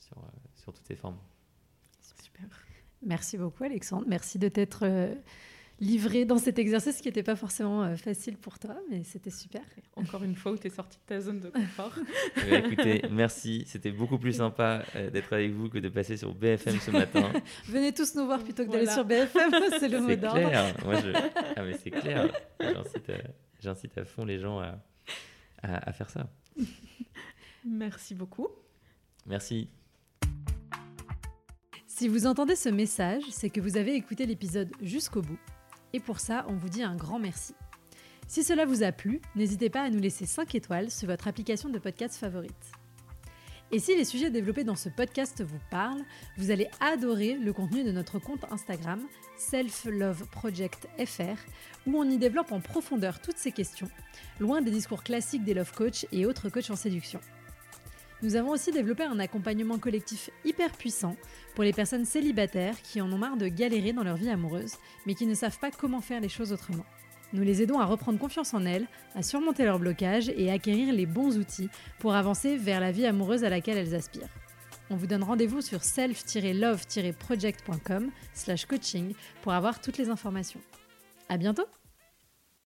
sur, 0.00 0.18
euh, 0.18 0.26
sur 0.56 0.72
toutes 0.74 0.86
ces 0.86 0.96
formes. 0.96 1.16
Super. 2.20 2.44
Merci 3.06 3.38
beaucoup 3.38 3.64
Alexandre. 3.64 4.04
Merci 4.08 4.38
de 4.38 4.48
t'être 4.48 4.84
livré 5.80 6.24
dans 6.24 6.38
cet 6.38 6.58
exercice 6.60 7.00
qui 7.00 7.08
n'était 7.08 7.24
pas 7.24 7.34
forcément 7.34 7.96
facile 7.96 8.36
pour 8.36 8.60
toi, 8.60 8.76
mais 8.90 9.02
c'était 9.02 9.30
super. 9.30 9.62
Encore 9.96 10.22
une 10.22 10.36
fois 10.36 10.52
où 10.52 10.56
tu 10.56 10.68
es 10.68 10.70
sorti 10.70 10.98
de 10.98 11.02
ta 11.06 11.20
zone 11.20 11.40
de 11.40 11.50
confort. 11.50 11.94
Eh 12.48 12.54
écoutez, 12.54 13.02
merci. 13.10 13.64
C'était 13.66 13.90
beaucoup 13.90 14.18
plus 14.18 14.34
sympa 14.34 14.84
d'être 15.12 15.32
avec 15.32 15.50
vous 15.50 15.68
que 15.68 15.78
de 15.78 15.88
passer 15.88 16.16
sur 16.16 16.32
BFM 16.34 16.78
ce 16.78 16.90
matin. 16.92 17.32
Venez 17.64 17.92
tous 17.92 18.14
nous 18.14 18.26
voir 18.26 18.42
plutôt 18.42 18.64
que 18.64 18.70
d'aller 18.70 18.86
sur 18.86 19.04
BFM, 19.04 19.50
c'est 19.80 19.88
le 19.88 20.00
mot 20.00 20.08
C'est 20.08 20.16
d'ordre. 20.16 20.38
clair. 20.48 20.76
Moi, 20.84 21.00
je... 21.00 21.10
Ah, 21.56 21.62
mais 21.64 21.76
c'est 21.82 21.90
clair. 21.90 22.32
J'incite 22.60 23.10
à... 23.10 23.18
j'incite 23.62 23.96
à 23.98 24.04
fond 24.04 24.24
les 24.24 24.38
gens 24.38 24.58
à, 24.58 24.78
à- 25.62 25.88
à 25.88 25.92
faire 25.92 26.10
ça. 26.10 26.28
Merci 27.64 28.14
beaucoup. 28.14 28.48
Merci. 29.26 29.68
Si 31.86 32.04
Si 32.04 32.08
vous 32.08 32.26
entendez 32.26 32.56
ce 32.56 32.68
message, 32.68 33.22
c'est 33.30 33.50
que 33.50 33.60
vous 33.60 33.76
avez 33.76 33.94
écouté 33.94 34.26
l'épisode 34.26 34.70
jusqu'au 34.82 35.22
bout. 35.22 35.38
Et 35.92 36.00
pour 36.00 36.18
ça, 36.18 36.44
on 36.48 36.54
vous 36.54 36.68
dit 36.68 36.82
un 36.82 36.96
grand 36.96 37.18
merci. 37.20 37.54
Si 38.26 38.42
cela 38.42 38.64
vous 38.64 38.82
a 38.82 38.92
plu, 38.92 39.20
n'hésitez 39.36 39.68
pas 39.70 39.82
à 39.82 39.90
nous 39.90 40.00
laisser 40.00 40.26
5 40.26 40.54
étoiles 40.54 40.90
sur 40.90 41.06
votre 41.08 41.28
application 41.28 41.68
de 41.68 41.78
podcast 41.78 42.16
favorite. 42.16 42.72
Et 43.74 43.78
si 43.78 43.96
les 43.96 44.04
sujets 44.04 44.28
développés 44.28 44.64
dans 44.64 44.76
ce 44.76 44.90
podcast 44.90 45.42
vous 45.42 45.58
parlent, 45.70 46.04
vous 46.36 46.50
allez 46.50 46.68
adorer 46.80 47.38
le 47.38 47.54
contenu 47.54 47.84
de 47.84 47.90
notre 47.90 48.18
compte 48.18 48.44
Instagram 48.50 49.00
Self 49.38 49.86
où 51.86 51.96
on 51.96 52.04
y 52.04 52.18
développe 52.18 52.52
en 52.52 52.60
profondeur 52.60 53.22
toutes 53.22 53.38
ces 53.38 53.50
questions, 53.50 53.88
loin 54.40 54.60
des 54.60 54.70
discours 54.70 55.02
classiques 55.02 55.44
des 55.44 55.54
love 55.54 55.72
coach 55.72 56.04
et 56.12 56.26
autres 56.26 56.50
coachs 56.50 56.70
en 56.70 56.76
séduction. 56.76 57.18
Nous 58.20 58.36
avons 58.36 58.50
aussi 58.50 58.72
développé 58.72 59.04
un 59.04 59.18
accompagnement 59.18 59.78
collectif 59.78 60.28
hyper 60.44 60.72
puissant 60.72 61.16
pour 61.54 61.64
les 61.64 61.72
personnes 61.72 62.04
célibataires 62.04 62.80
qui 62.82 63.00
en 63.00 63.10
ont 63.10 63.18
marre 63.18 63.38
de 63.38 63.48
galérer 63.48 63.94
dans 63.94 64.04
leur 64.04 64.16
vie 64.16 64.28
amoureuse, 64.28 64.74
mais 65.06 65.14
qui 65.14 65.24
ne 65.24 65.34
savent 65.34 65.58
pas 65.58 65.70
comment 65.70 66.02
faire 66.02 66.20
les 66.20 66.28
choses 66.28 66.52
autrement. 66.52 66.84
Nous 67.32 67.42
les 67.42 67.62
aidons 67.62 67.80
à 67.80 67.86
reprendre 67.86 68.18
confiance 68.18 68.52
en 68.54 68.66
elles, 68.66 68.86
à 69.14 69.22
surmonter 69.22 69.64
leurs 69.64 69.78
blocages 69.78 70.30
et 70.36 70.50
à 70.50 70.54
acquérir 70.54 70.92
les 70.92 71.06
bons 71.06 71.38
outils 71.38 71.70
pour 71.98 72.14
avancer 72.14 72.56
vers 72.56 72.80
la 72.80 72.90
vie 72.92 73.06
amoureuse 73.06 73.44
à 73.44 73.48
laquelle 73.48 73.78
elles 73.78 73.94
aspirent. 73.94 74.28
On 74.90 74.96
vous 74.96 75.06
donne 75.06 75.22
rendez-vous 75.22 75.62
sur 75.62 75.82
self-love-project.com 75.82 78.10
slash 78.34 78.66
coaching 78.66 79.14
pour 79.40 79.52
avoir 79.52 79.80
toutes 79.80 79.96
les 79.96 80.10
informations. 80.10 80.60
À 81.28 81.36
bientôt 81.38 81.64